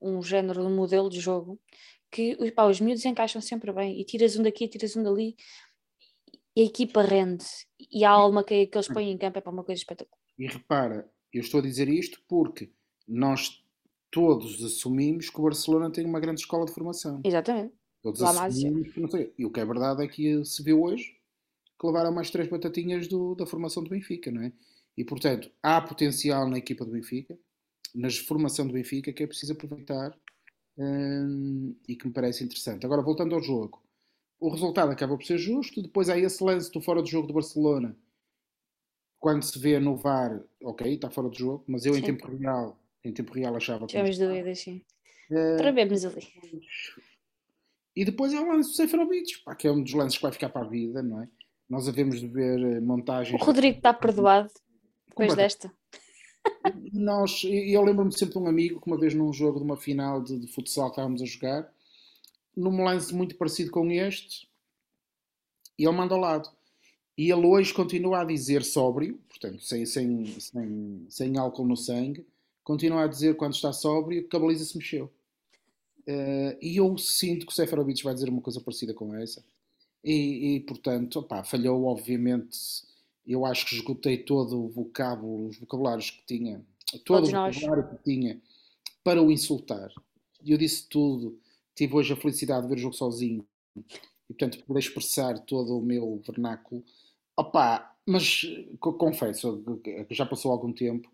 um 0.00 0.22
género, 0.22 0.62
um 0.62 0.74
modelo 0.74 1.08
de 1.08 1.18
jogo 1.18 1.58
que 2.10 2.36
pá, 2.52 2.66
os 2.66 2.80
miúdos 2.80 3.04
encaixam 3.06 3.40
sempre 3.40 3.72
bem 3.72 3.98
e 3.98 4.04
tiras 4.04 4.36
um 4.36 4.42
daqui, 4.42 4.68
tiras 4.68 4.94
um 4.94 5.02
dali 5.02 5.34
e 6.54 6.62
a 6.62 6.64
equipa 6.66 7.00
rende 7.00 7.44
e 7.90 8.04
a 8.04 8.10
alma 8.10 8.44
que, 8.44 8.66
que 8.66 8.76
eles 8.76 8.88
põem 8.88 9.10
em 9.10 9.16
campo 9.16 9.38
é 9.38 9.40
para 9.40 9.52
uma 9.52 9.64
coisa 9.64 9.80
espetacular. 9.80 10.20
E 10.38 10.46
repara, 10.46 11.10
eu 11.32 11.40
estou 11.40 11.60
a 11.60 11.62
dizer 11.62 11.88
isto 11.88 12.20
porque 12.28 12.70
nós 13.06 13.62
todos 14.10 14.62
assumimos 14.62 15.30
que 15.30 15.40
o 15.40 15.42
Barcelona 15.42 15.90
tem 15.90 16.04
uma 16.04 16.20
grande 16.20 16.40
escola 16.40 16.66
de 16.66 16.72
formação. 16.72 17.20
Exatamente. 17.24 17.72
Todos 18.02 18.20
Lá 18.20 18.46
assumimos, 18.46 18.96
não 18.96 19.08
sei, 19.08 19.32
e 19.38 19.46
o 19.46 19.50
que 19.50 19.60
é 19.60 19.64
verdade 19.64 20.04
é 20.04 20.08
que 20.08 20.44
se 20.44 20.62
viu 20.62 20.82
hoje 20.82 21.16
que 21.82 21.86
levaram 21.86 22.12
mais 22.12 22.30
três 22.30 22.48
batatinhas 22.48 23.08
do, 23.08 23.34
da 23.34 23.44
formação 23.44 23.82
do 23.82 23.90
Benfica, 23.90 24.30
não 24.30 24.42
é? 24.42 24.52
E 24.96 25.04
portanto, 25.04 25.50
há 25.60 25.80
potencial 25.80 26.48
na 26.48 26.58
equipa 26.58 26.84
do 26.84 26.92
Benfica, 26.92 27.36
na 27.92 28.08
formação 28.08 28.66
do 28.66 28.72
Benfica, 28.72 29.12
que 29.12 29.24
é 29.24 29.26
preciso 29.26 29.52
aproveitar 29.52 30.16
hum, 30.78 31.74
e 31.88 31.96
que 31.96 32.06
me 32.06 32.12
parece 32.12 32.44
interessante. 32.44 32.86
Agora, 32.86 33.02
voltando 33.02 33.34
ao 33.34 33.42
jogo, 33.42 33.82
o 34.38 34.48
resultado 34.48 34.92
acaba 34.92 35.16
por 35.16 35.24
ser 35.24 35.38
justo. 35.38 35.82
Depois 35.82 36.08
há 36.08 36.16
esse 36.16 36.42
lance 36.44 36.70
do 36.70 36.80
fora 36.80 37.02
do 37.02 37.08
jogo 37.08 37.26
do 37.26 37.34
Barcelona, 37.34 37.96
quando 39.22 39.44
se 39.44 39.56
vê 39.56 39.78
no 39.78 39.96
VAR, 39.96 40.42
ok, 40.64 40.94
está 40.94 41.08
fora 41.08 41.28
do 41.28 41.38
jogo, 41.38 41.62
mas 41.68 41.86
eu 41.86 41.94
sim. 41.94 42.00
em 42.00 42.02
tempo 42.02 42.26
real, 42.26 42.76
em 43.04 43.12
tempo 43.12 43.32
real 43.32 43.54
achava 43.54 43.86
que. 43.86 43.92
Tivemos 43.92 44.18
dúvidas, 44.18 44.58
sim. 44.58 44.82
Uh, 45.30 45.56
Parabéns 45.58 46.04
ali. 46.04 46.28
E 47.94 48.04
depois 48.04 48.34
é 48.34 48.40
o 48.40 48.48
lance 48.48 48.70
do 48.70 48.74
Seferovic, 48.74 49.44
que 49.56 49.68
é 49.68 49.70
um 49.70 49.80
dos 49.80 49.92
lances 49.92 50.16
que 50.16 50.22
vai 50.24 50.32
ficar 50.32 50.48
para 50.48 50.66
a 50.66 50.68
vida, 50.68 51.04
não 51.04 51.22
é? 51.22 51.28
Nós 51.70 51.88
havemos 51.88 52.18
de 52.18 52.26
ver 52.26 52.58
eh, 52.58 52.80
montagens. 52.80 53.40
O 53.40 53.44
Rodrigo 53.44 53.76
está 53.76 53.94
perdoado 53.94 54.50
depois 55.08 55.36
desta. 55.36 55.72
Nós, 56.92 57.44
eu 57.44 57.80
lembro-me 57.80 58.12
sempre 58.12 58.34
de 58.34 58.40
um 58.40 58.48
amigo 58.48 58.80
que 58.80 58.88
uma 58.88 58.98
vez 58.98 59.14
num 59.14 59.32
jogo 59.32 59.60
de 59.60 59.64
uma 59.64 59.76
final 59.76 60.20
de, 60.20 60.36
de 60.36 60.48
futsal 60.48 60.88
estávamos 60.88 61.22
a 61.22 61.26
jogar, 61.26 61.72
num 62.56 62.82
lance 62.82 63.14
muito 63.14 63.36
parecido 63.36 63.70
com 63.70 63.88
este, 63.88 64.48
e 65.78 65.84
ele 65.84 65.96
manda 65.96 66.12
ao 66.12 66.20
lado. 66.20 66.50
E 67.16 67.30
ele 67.30 67.46
hoje 67.46 67.74
continua 67.74 68.20
a 68.20 68.24
dizer 68.24 68.64
sóbrio, 68.64 69.20
portanto, 69.28 69.62
sem, 69.62 69.84
sem, 69.84 70.24
sem, 70.40 71.06
sem 71.08 71.38
álcool 71.38 71.66
no 71.66 71.76
sangue, 71.76 72.26
continua 72.64 73.04
a 73.04 73.06
dizer 73.06 73.36
quando 73.36 73.54
está 73.54 73.72
sóbrio 73.72 74.26
que 74.26 74.36
a 74.36 74.38
baliza 74.38 74.64
se 74.64 74.76
mexeu. 74.76 75.10
Uh, 76.08 76.56
e 76.60 76.76
eu 76.76 76.96
sinto 76.98 77.46
que 77.46 77.52
o 77.52 77.54
Seferovic 77.54 78.02
vai 78.02 78.14
dizer 78.14 78.28
uma 78.28 78.40
coisa 78.40 78.60
parecida 78.60 78.94
com 78.94 79.14
essa. 79.14 79.44
E, 80.02 80.56
e 80.56 80.60
portanto, 80.60 81.20
opá, 81.20 81.44
falhou, 81.44 81.84
obviamente. 81.84 82.58
Eu 83.24 83.46
acho 83.46 83.66
que 83.66 83.76
esgotei 83.76 84.18
todo 84.18 84.64
o 84.64 84.68
vocábulo, 84.68 85.46
os 85.46 85.56
vocabulários 85.56 86.10
que 86.10 86.26
tinha, 86.26 86.60
todo 87.04 87.04
Todos 87.04 87.28
o 87.28 87.32
vocabulário 87.32 87.84
nós. 87.84 87.98
que 87.98 88.04
tinha 88.04 88.42
para 89.04 89.22
o 89.22 89.30
insultar. 89.30 89.92
E 90.42 90.50
eu 90.50 90.58
disse 90.58 90.88
tudo. 90.88 91.38
Tive 91.74 91.94
hoje 91.94 92.12
a 92.12 92.16
felicidade 92.16 92.62
de 92.62 92.68
ver 92.68 92.74
o 92.74 92.82
jogo 92.82 92.94
sozinho 92.94 93.46
e, 93.76 94.34
portanto, 94.34 94.62
poder 94.64 94.80
expressar 94.80 95.38
todo 95.40 95.78
o 95.78 95.82
meu 95.82 96.20
vernáculo. 96.26 96.84
Opá, 97.42 97.96
mas 98.06 98.42
confesso 98.78 99.62
que 99.82 100.14
já 100.14 100.24
passou 100.24 100.52
algum 100.52 100.72
tempo, 100.72 101.10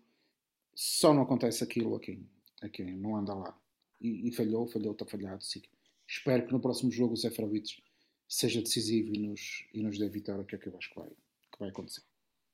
só 0.75 1.13
não 1.13 1.23
acontece 1.23 1.63
aquilo 1.63 1.95
a 1.95 1.99
quem, 1.99 2.29
a 2.61 2.69
quem 2.69 2.95
não 2.95 3.15
anda 3.15 3.33
lá. 3.33 3.57
E, 3.99 4.29
e 4.29 4.31
falhou, 4.31 4.67
falhou, 4.67 4.93
está 4.93 5.05
falhado. 5.05 5.43
Sim. 5.43 5.61
Espero 6.07 6.45
que 6.45 6.53
no 6.53 6.61
próximo 6.61 6.91
jogo 6.91 7.13
o 7.13 7.17
Zé 7.17 7.31
Frovites 7.31 7.81
seja 8.27 8.61
decisivo 8.61 9.13
e 9.13 9.19
nos, 9.19 9.67
e 9.73 9.81
nos 9.81 9.97
dê 9.97 10.07
vitória, 10.07 10.43
que 10.43 10.55
é 10.55 10.57
o 10.57 10.61
que 10.61 10.69
eu 10.69 10.77
acho 10.77 10.89
que 10.89 10.99
vai, 10.99 11.09
que 11.09 11.59
vai 11.59 11.69
acontecer. 11.69 12.03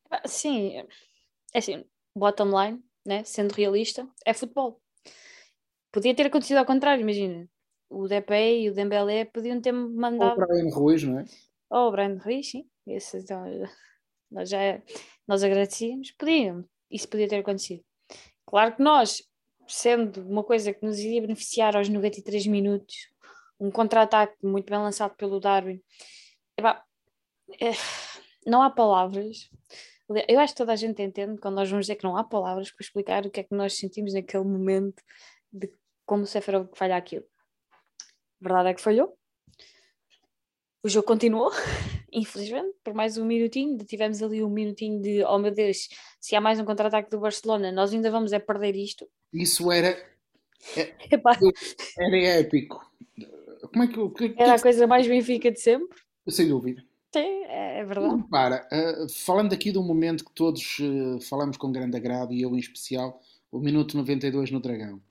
Ah, 0.09 0.27
sim, 0.27 0.77
é 1.53 1.57
assim, 1.57 1.83
bottom 2.15 2.49
line, 2.59 2.83
né? 3.05 3.23
sendo 3.25 3.51
realista, 3.51 4.07
é 4.25 4.33
futebol. 4.33 4.81
Podia 5.91 6.15
ter 6.15 6.27
acontecido 6.27 6.57
ao 6.57 6.65
contrário, 6.65 7.01
imagina. 7.01 7.49
O 7.89 8.07
Depay 8.07 8.63
e 8.63 8.69
o 8.69 8.73
Dembélé 8.73 9.25
podiam 9.25 9.61
ter 9.61 9.71
mandado. 9.71 10.37
Ou 10.39 10.43
o 10.43 10.47
Brian 10.47 10.69
Ruiz, 10.73 11.03
não 11.03 11.19
é? 11.19 11.25
Ou 11.69 11.89
o 11.89 11.91
Brian 11.91 12.17
Ruiz, 12.17 12.49
sim. 12.49 12.67
Esse, 12.85 13.17
então, 13.17 13.43
nós 14.31 14.49
já 14.49 14.59
nós 15.27 15.43
agradecíamos. 15.43 16.11
Podiam. 16.11 16.65
Isso 16.89 17.07
podia 17.07 17.27
ter 17.27 17.39
acontecido. 17.39 17.83
Claro 18.45 18.75
que 18.75 18.83
nós, 18.83 19.23
sendo 19.67 20.21
uma 20.21 20.43
coisa 20.43 20.73
que 20.73 20.85
nos 20.85 20.99
iria 20.99 21.21
beneficiar 21.21 21.75
aos 21.75 21.89
93 21.89 22.45
minutos, 22.47 22.95
um 23.59 23.71
contra-ataque 23.71 24.35
muito 24.43 24.69
bem 24.69 24.79
lançado 24.79 25.15
pelo 25.15 25.39
Darwin. 25.39 25.81
é, 27.59 27.71
não 28.45 28.61
há 28.61 28.69
palavras. 28.69 29.49
Eu 30.27 30.39
acho 30.39 30.53
que 30.53 30.57
toda 30.57 30.73
a 30.73 30.75
gente 30.75 31.01
entende 31.01 31.39
quando 31.41 31.55
nós 31.55 31.69
vamos 31.69 31.87
dizer 31.87 31.95
que 31.95 32.03
não 32.03 32.15
há 32.15 32.23
palavras 32.23 32.71
para 32.71 32.83
explicar 32.83 33.25
o 33.25 33.31
que 33.31 33.39
é 33.39 33.43
que 33.43 33.55
nós 33.55 33.75
sentimos 33.77 34.13
naquele 34.13 34.43
momento 34.43 35.01
de 35.51 35.71
como 36.05 36.23
o 36.23 36.27
Seferovic 36.27 36.77
falha 36.77 36.95
aquilo. 36.95 37.25
A 38.41 38.47
verdade 38.47 38.69
é 38.69 38.73
que 38.75 38.81
falhou. 38.81 39.17
O 40.83 40.89
jogo 40.89 41.07
continuou, 41.07 41.49
infelizmente, 42.15 42.75
por 42.83 42.93
mais 42.93 43.17
um 43.17 43.25
minutinho. 43.25 43.77
Tivemos 43.85 44.23
ali 44.23 44.41
um 44.41 44.49
minutinho 44.49 45.01
de, 45.01 45.23
oh 45.25 45.37
meu 45.37 45.53
Deus, 45.53 45.89
se 46.19 46.35
há 46.35 46.41
mais 46.41 46.59
um 46.59 46.65
contra-ataque 46.65 47.11
do 47.11 47.19
Barcelona, 47.19 47.71
nós 47.71 47.93
ainda 47.93 48.09
vamos 48.09 48.33
é 48.33 48.39
perder 48.39 48.75
isto. 48.75 49.07
Isso 49.33 49.71
era, 49.71 49.89
é, 50.75 50.93
era 51.99 52.17
épico. 52.39 52.83
Como 53.71 53.83
é 53.83 53.87
que, 53.87 54.09
que, 54.09 54.29
que 54.29 54.41
Era 54.41 54.55
a 54.55 54.61
coisa 54.61 54.87
mais 54.87 55.07
Benfica 55.07 55.51
de 55.51 55.59
sempre. 55.59 55.99
Sem 56.27 56.47
dúvida. 56.47 56.81
Sim, 57.13 57.43
é, 57.47 57.79
é 57.79 57.85
verdade. 57.85 58.07
Não, 58.07 58.21
para, 58.23 58.67
uh, 58.71 59.09
falando 59.09 59.53
aqui 59.53 59.71
de 59.71 59.77
um 59.77 59.83
momento 59.83 60.25
que 60.25 60.31
todos 60.33 60.79
uh, 60.79 61.19
falamos 61.21 61.57
com 61.57 61.71
grande 61.71 61.95
agrado, 61.95 62.33
e 62.33 62.41
eu 62.41 62.55
em 62.55 62.59
especial, 62.59 63.21
o 63.51 63.59
minuto 63.59 63.97
92 63.97 64.51
no 64.51 64.59
Dragão. 64.59 65.01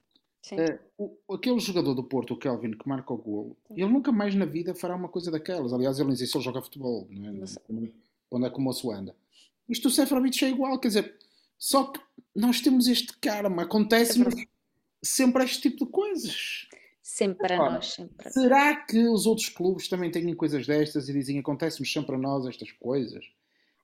Uh, 0.52 1.16
o, 1.28 1.34
aquele 1.34 1.58
jogador 1.58 1.94
do 1.94 2.04
Porto, 2.04 2.34
o 2.34 2.36
Kelvin, 2.36 2.72
que 2.72 2.86
marca 2.86 3.12
o 3.12 3.16
golo, 3.16 3.56
Sim. 3.68 3.74
ele 3.74 3.90
nunca 3.90 4.12
mais 4.12 4.34
na 4.34 4.44
vida 4.44 4.74
fará 4.74 4.94
uma 4.94 5.08
coisa 5.08 5.30
daquelas. 5.30 5.72
Aliás, 5.72 5.98
ele 5.98 6.08
nem 6.08 6.16
sei 6.16 6.26
se 6.26 6.36
ele 6.36 6.44
joga 6.44 6.60
futebol, 6.60 7.08
não 7.10 7.28
é? 7.28 7.32
Não 7.32 7.88
onde 8.30 8.46
é 8.46 8.50
que 8.50 8.58
o 8.58 8.60
moço 8.60 8.90
anda. 8.90 9.14
Isto 9.68 9.88
o 9.88 9.90
Seferovic 9.90 10.44
é 10.44 10.48
igual, 10.48 10.78
quer 10.78 10.88
dizer, 10.88 11.14
só 11.58 11.84
que 11.84 12.00
nós 12.34 12.60
temos 12.60 12.88
este 12.88 13.16
karma, 13.18 13.62
acontece 13.62 14.20
é 14.20 14.46
sempre 15.02 15.44
este 15.44 15.70
tipo 15.70 15.86
de 15.86 15.90
coisas. 15.90 16.68
Sempre 17.02 17.46
para 17.46 17.56
nós. 17.56 17.92
Sempre. 17.92 18.30
Será 18.30 18.76
que 18.76 19.06
os 19.08 19.26
outros 19.26 19.48
clubes 19.48 19.88
também 19.88 20.10
têm 20.10 20.34
coisas 20.34 20.66
destas 20.66 21.08
e 21.08 21.12
dizem 21.12 21.38
acontece-nos 21.38 21.92
sempre 21.92 22.16
a 22.16 22.18
nós 22.18 22.46
estas 22.46 22.72
coisas? 22.72 23.24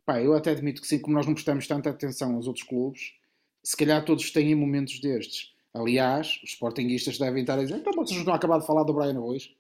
Pá, 0.04 0.20
eu 0.20 0.34
até 0.34 0.50
admito 0.50 0.80
que 0.80 0.88
sim, 0.88 0.98
como 0.98 1.14
nós 1.14 1.26
não 1.26 1.34
prestamos 1.34 1.66
tanta 1.66 1.90
atenção 1.90 2.34
aos 2.34 2.46
outros 2.46 2.64
clubes, 2.64 3.14
se 3.62 3.76
calhar 3.76 4.04
todos 4.04 4.30
têm 4.30 4.54
momentos 4.54 5.00
destes. 5.00 5.54
Aliás, 5.72 6.40
os 6.42 6.50
sportinguistas 6.50 7.18
devem 7.18 7.42
estar 7.42 7.58
a 7.58 7.62
dizer 7.62 7.76
então 7.76 7.92
vocês 7.92 8.12
não 8.12 8.20
estão 8.20 8.34
a 8.34 8.36
acabar 8.36 8.58
de 8.58 8.66
falar 8.66 8.82
do 8.84 8.92
Brian 8.92 9.20
hoje? 9.20 9.56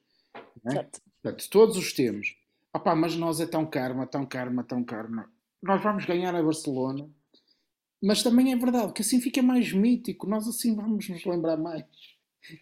É? 0.66 0.82
Portanto, 1.22 1.50
todos 1.50 1.76
os 1.76 1.92
temos. 1.92 2.36
Opá, 2.74 2.94
mas 2.94 3.16
nós 3.16 3.40
é 3.40 3.46
tão 3.46 3.66
karma, 3.66 4.06
tão 4.06 4.24
karma, 4.26 4.64
tão 4.64 4.82
karma. 4.84 5.30
Nós 5.62 5.82
vamos 5.82 6.04
ganhar 6.04 6.34
a 6.34 6.42
Barcelona, 6.42 7.08
mas 8.02 8.22
também 8.22 8.52
é 8.52 8.56
verdade 8.56 8.92
que 8.92 9.02
assim 9.02 9.20
fica 9.20 9.42
mais 9.42 9.72
mítico, 9.72 10.26
nós 10.26 10.48
assim 10.48 10.74
vamos 10.74 11.08
nos 11.08 11.24
lembrar 11.24 11.56
mais. 11.56 11.84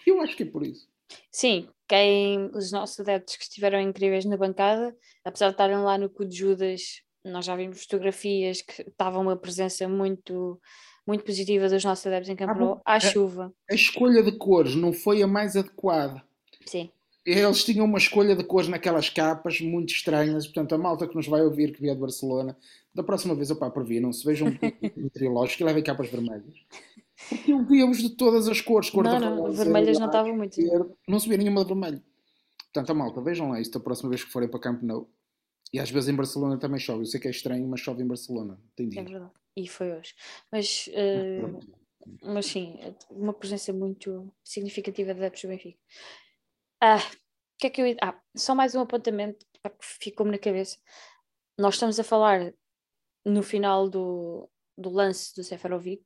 Eu 0.06 0.20
acho 0.20 0.36
que 0.36 0.42
é 0.42 0.46
por 0.46 0.64
isso. 0.64 0.88
Sim, 1.30 1.68
quem, 1.86 2.50
os 2.54 2.72
nossos 2.72 2.98
adeptos 3.00 3.36
que 3.36 3.44
estiveram 3.44 3.80
incríveis 3.80 4.24
na 4.24 4.36
bancada, 4.36 4.94
apesar 5.24 5.46
de 5.46 5.52
estarem 5.52 5.78
lá 5.78 5.96
no 5.96 6.10
cu 6.10 6.24
de 6.24 6.36
Judas, 6.36 7.02
nós 7.24 7.44
já 7.44 7.56
vimos 7.56 7.82
fotografias 7.82 8.62
que 8.62 8.82
estavam 8.82 9.22
uma 9.22 9.36
presença 9.36 9.88
muito, 9.88 10.60
muito 11.08 11.24
positiva 11.24 11.70
dos 11.70 11.82
nossos 11.82 12.06
adeptos 12.06 12.28
em 12.28 12.36
Campo 12.36 12.82
ah, 12.84 12.94
à 12.94 13.00
chuva. 13.00 13.50
A, 13.68 13.72
a 13.72 13.74
escolha 13.74 14.22
de 14.22 14.32
cores 14.32 14.74
não 14.74 14.92
foi 14.92 15.22
a 15.22 15.26
mais 15.26 15.56
adequada. 15.56 16.22
Sim. 16.66 16.90
Eles 17.24 17.64
tinham 17.64 17.86
uma 17.86 17.96
escolha 17.96 18.36
de 18.36 18.44
cores 18.44 18.68
naquelas 18.68 19.08
capas 19.08 19.58
muito 19.60 19.90
estranhas, 19.90 20.46
portanto, 20.46 20.74
a 20.74 20.78
malta 20.78 21.08
que 21.08 21.16
nos 21.16 21.26
vai 21.26 21.40
ouvir 21.40 21.72
que 21.72 21.80
vier 21.80 21.94
de 21.94 22.00
Barcelona, 22.00 22.54
da 22.94 23.02
próxima 23.02 23.34
vez, 23.34 23.50
opá, 23.50 23.70
previnam-se, 23.70 24.24
vejam 24.24 24.48
um 24.48 25.08
trilógico 25.08 25.62
e 25.62 25.64
levem 25.64 25.82
capas 25.82 26.10
vermelhas. 26.10 26.54
Porque 27.28 27.52
eu 27.52 27.64
via-vos 27.64 27.98
de 27.98 28.10
todas 28.10 28.46
as 28.46 28.60
cores, 28.60 28.90
cor 28.90 29.04
não, 29.04 29.18
não, 29.18 29.52
vermelhas 29.52 29.98
não 29.98 30.06
estavam 30.06 30.36
muito. 30.36 30.60
Não 31.08 31.18
se 31.18 31.28
via 31.28 31.38
nenhuma 31.38 31.62
de 31.62 31.68
vermelho. 31.68 32.02
Portanto, 32.72 32.90
a 32.90 32.94
malta, 32.94 33.20
vejam 33.22 33.50
lá 33.50 33.60
isto 33.60 33.78
da 33.78 33.82
próxima 33.82 34.10
vez 34.10 34.22
que 34.22 34.30
forem 34.30 34.48
para 34.48 34.60
Camp 34.60 34.82
Nou. 34.82 35.08
E 35.72 35.78
às 35.78 35.90
vezes 35.90 36.08
em 36.08 36.16
Barcelona 36.16 36.58
também 36.58 36.80
chove. 36.80 37.02
Eu 37.02 37.06
sei 37.06 37.20
que 37.20 37.28
é 37.28 37.30
estranho, 37.30 37.66
mas 37.68 37.80
chove 37.80 38.02
em 38.02 38.06
Barcelona. 38.06 38.60
Tem 38.74 38.88
dia. 38.88 39.00
É 39.00 39.04
verdade. 39.04 39.32
E 39.56 39.68
foi 39.68 39.92
hoje. 39.92 40.14
Mas, 40.50 40.88
uh, 40.88 41.60
mas 42.22 42.46
sim, 42.46 42.78
uma 43.10 43.34
presença 43.34 43.72
muito 43.72 44.32
significativa 44.44 45.12
de 45.12 45.20
adeptos 45.20 45.42
do 45.42 45.48
Benfica. 45.48 45.78
Ah, 46.80 46.98
que 47.58 47.66
é 47.66 47.70
que 47.70 47.82
eu 47.82 47.96
Ah, 48.00 48.18
só 48.36 48.54
mais 48.54 48.74
um 48.74 48.80
apontamento 48.80 49.44
que 49.62 49.70
ficou-me 49.80 50.32
na 50.32 50.38
cabeça. 50.38 50.78
Nós 51.58 51.74
estamos 51.74 51.98
a 51.98 52.04
falar 52.04 52.54
no 53.24 53.42
final 53.42 53.88
do, 53.88 54.48
do 54.76 54.88
lance 54.88 55.34
do 55.34 55.42
Seferovic. 55.42 56.04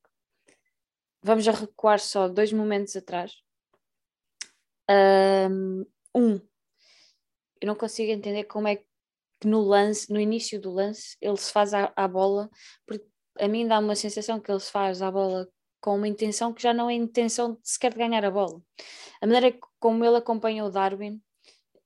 Vamos 1.23 1.47
a 1.47 1.51
recuar 1.51 1.99
só 1.99 2.27
dois 2.27 2.51
momentos 2.51 2.95
atrás. 2.95 3.41
Um, 4.89 5.85
eu 7.61 7.67
não 7.67 7.75
consigo 7.75 8.11
entender 8.11 8.43
como 8.45 8.67
é 8.67 8.75
que 8.77 8.85
no 9.47 9.61
lance, 9.61 10.11
no 10.11 10.19
início 10.19 10.59
do 10.59 10.71
lance, 10.71 11.17
ele 11.21 11.37
se 11.37 11.51
faz 11.51 11.73
à, 11.73 11.91
à 11.95 12.07
bola, 12.07 12.49
porque 12.85 13.05
a 13.39 13.47
mim 13.47 13.67
dá 13.67 13.79
uma 13.79 13.95
sensação 13.95 14.39
que 14.39 14.51
ele 14.51 14.59
se 14.59 14.71
faz 14.71 15.01
à 15.01 15.11
bola 15.11 15.47
com 15.81 15.95
uma 15.95 16.07
intenção 16.07 16.53
que 16.53 16.61
já 16.61 16.73
não 16.73 16.89
é 16.89 16.93
intenção 16.93 17.53
de 17.53 17.59
sequer 17.63 17.91
de 17.91 17.97
ganhar 17.97 18.23
a 18.23 18.31
bola. 18.31 18.61
A 19.21 19.27
maneira 19.27 19.57
como 19.79 20.05
ele 20.05 20.17
acompanha 20.17 20.63
o 20.63 20.69
Darwin 20.69 21.21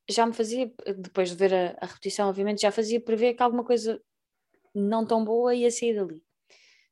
já 0.09 0.25
me 0.25 0.33
fazia, 0.33 0.71
depois 0.97 1.29
de 1.29 1.35
ver 1.35 1.53
a, 1.53 1.77
a 1.81 1.85
repetição, 1.85 2.29
obviamente, 2.29 2.61
já 2.61 2.71
fazia 2.71 3.01
prever 3.01 3.33
que 3.33 3.43
alguma 3.43 3.63
coisa 3.63 4.01
não 4.73 5.05
tão 5.05 5.23
boa 5.23 5.53
ia 5.53 5.71
sair 5.71 5.95
dali. 5.95 6.23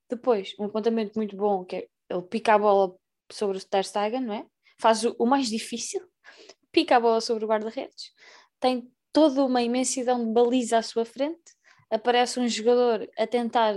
Depois, 0.10 0.54
um 0.60 0.66
apontamento 0.66 1.14
muito 1.16 1.36
bom, 1.36 1.64
que 1.64 1.76
é 1.76 1.88
ele 2.10 2.22
pica 2.24 2.54
a 2.54 2.60
bola 2.60 2.96
sobre 3.32 3.58
o 3.58 3.66
Ter 3.66 3.84
Stegen, 3.84 4.22
não 4.22 4.34
é? 4.34 4.46
Faz 4.80 5.04
o, 5.04 5.16
o 5.18 5.26
mais 5.26 5.48
difícil, 5.48 6.02
pica 6.72 6.98
a 6.98 7.00
bola 7.00 7.22
sobre 7.22 7.46
o 7.46 7.48
guarda-redes, 7.48 8.12
tem 8.60 8.92
toda 9.16 9.46
uma 9.46 9.62
imensidão 9.62 10.26
de 10.26 10.30
baliza 10.30 10.78
à 10.78 10.82
sua 10.82 11.06
frente, 11.06 11.56
aparece 11.90 12.38
um 12.38 12.50
jogador 12.50 13.10
a 13.18 13.26
tentar 13.26 13.74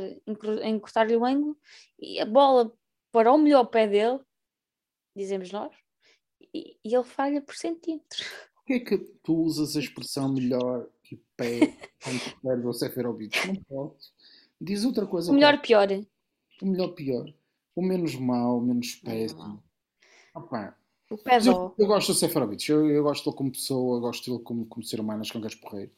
encurtar-lhe 0.65 1.15
o 1.15 1.25
ângulo 1.25 1.57
e 1.97 2.19
a 2.19 2.27
bola 2.27 2.73
para 3.13 3.33
o 3.33 3.39
melhor 3.39 3.67
pé 3.67 3.87
dele, 3.87 4.19
dizemos 5.15 5.53
nós, 5.53 5.73
e, 6.53 6.77
e 6.85 6.93
ele 6.93 7.05
falha 7.05 7.41
por 7.41 7.55
centímetros. 7.55 8.27
Porquê 8.57 8.75
é 8.75 8.81
que 8.81 8.99
tu 9.23 9.37
usas 9.37 9.77
a 9.77 9.79
expressão 9.79 10.35
melhor 10.35 10.89
e 11.11 11.17
pé 11.37 11.61
quando 12.03 12.21
tu 12.21 12.41
perdes 12.41 12.67
o 12.67 12.73
Seferovic? 12.73 13.47
Não 13.47 13.55
pode. 13.63 13.95
Diz 14.61 14.85
outra 14.85 15.07
coisa. 15.07 15.31
O 15.31 15.35
melhor 15.35 15.63
pior. 15.63 15.87
O 16.61 16.67
melhor 16.67 16.89
pior. 16.89 17.33
O 17.77 17.83
menos 17.83 18.17
mau, 18.17 18.59
o 18.59 18.61
menos 18.61 18.97
péssimo. 18.97 19.63
Opa. 20.35 20.77
O 21.11 21.17
pé 21.17 21.39
eu, 21.39 21.75
eu, 21.79 21.87
gosto 21.87 22.13
do 22.13 22.19
Seferovic. 22.19 22.69
Eu, 22.69 22.91
eu 22.91 23.03
gosto 23.03 23.25
dele 23.25 23.37
como 23.37 23.53
pessoa, 23.53 24.01
gosto 24.01 24.31
dele 24.31 24.43
como, 24.45 24.67
como 24.67 24.85
ser 24.85 25.01
humano, 25.01 25.21
acho 25.21 25.33
que 25.33 25.39
é 25.39 25.41
um 25.41 25.43
gajo 25.43 25.61
porreiro. 25.61 25.91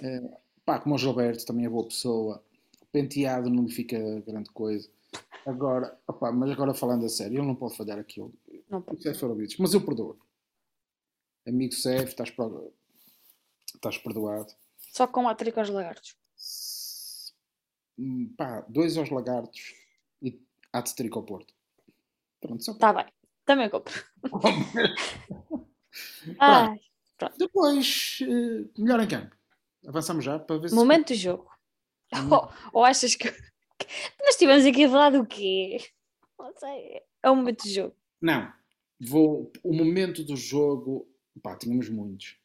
Uh, 0.00 0.36
pá, 0.64 0.78
como 0.78 0.94
o 0.94 0.98
Gilberto, 0.98 1.44
também 1.44 1.66
é 1.66 1.68
boa 1.68 1.84
pessoa. 1.84 2.42
O 2.80 2.86
penteado 2.86 3.50
não 3.50 3.64
lhe 3.64 3.72
fica 3.72 3.98
grande 4.20 4.50
coisa. 4.50 4.88
Agora, 5.44 5.98
opa, 6.06 6.30
mas 6.30 6.50
agora 6.50 6.74
falando 6.74 7.04
a 7.04 7.08
sério, 7.08 7.38
ele 7.38 7.46
não 7.46 7.54
pode 7.54 7.76
falhar 7.76 7.98
aquilo. 7.98 8.32
Não 8.70 8.80
pode. 8.80 9.02
Seferovic. 9.02 9.60
Mas 9.60 9.74
eu 9.74 9.80
perdoo. 9.80 10.16
Amigo 11.46 11.72
Sef, 11.72 12.10
estás, 12.10 12.32
estás 13.74 13.98
perdoado. 13.98 14.52
Só 14.92 15.06
com 15.06 15.28
a 15.28 15.34
trica 15.34 15.60
aos 15.60 15.70
lagartos. 15.70 16.16
Hum, 17.98 18.32
pá, 18.36 18.64
dois 18.68 18.96
aos 18.96 19.10
lagartos 19.10 19.74
e 20.22 20.40
há 20.72 20.80
de 20.80 20.94
trico 20.94 21.18
ao 21.18 21.24
Porto. 21.24 21.54
Pronto, 22.40 22.62
só. 22.62 22.72
Está 22.72 22.92
bem, 22.92 23.06
também 23.48 23.70
compro. 23.70 23.94
Ai, 26.38 26.78
pronto. 27.16 27.38
Depois, 27.38 28.18
uh, 28.22 28.70
melhor 28.80 29.00
em 29.00 29.08
campo. 29.08 29.34
Avançamos 29.86 30.22
já 30.22 30.38
para 30.38 30.58
ver 30.58 30.68
se. 30.68 30.74
Momento 30.74 31.08
do 31.08 31.14
jogo. 31.14 31.48
Hum. 32.14 32.28
Ou, 32.30 32.52
ou, 32.72 32.84
achas 32.84 33.14
que. 33.14 33.28
Nós 34.20 34.30
estivemos 34.30 34.64
aqui 34.66 34.84
a 34.84 34.90
falar 34.90 35.10
do 35.10 35.26
quê? 35.26 35.78
Não 36.38 36.52
sei. 36.56 37.00
É 37.22 37.30
o 37.30 37.36
momento 37.36 37.64
do 37.64 37.70
jogo. 37.70 37.96
Não. 38.20 38.52
Vou, 39.00 39.52
o 39.62 39.72
momento 39.72 40.24
do 40.24 40.36
jogo 40.36 41.08
pá, 41.42 41.56
tínhamos 41.56 41.88
muitos. 41.88 42.38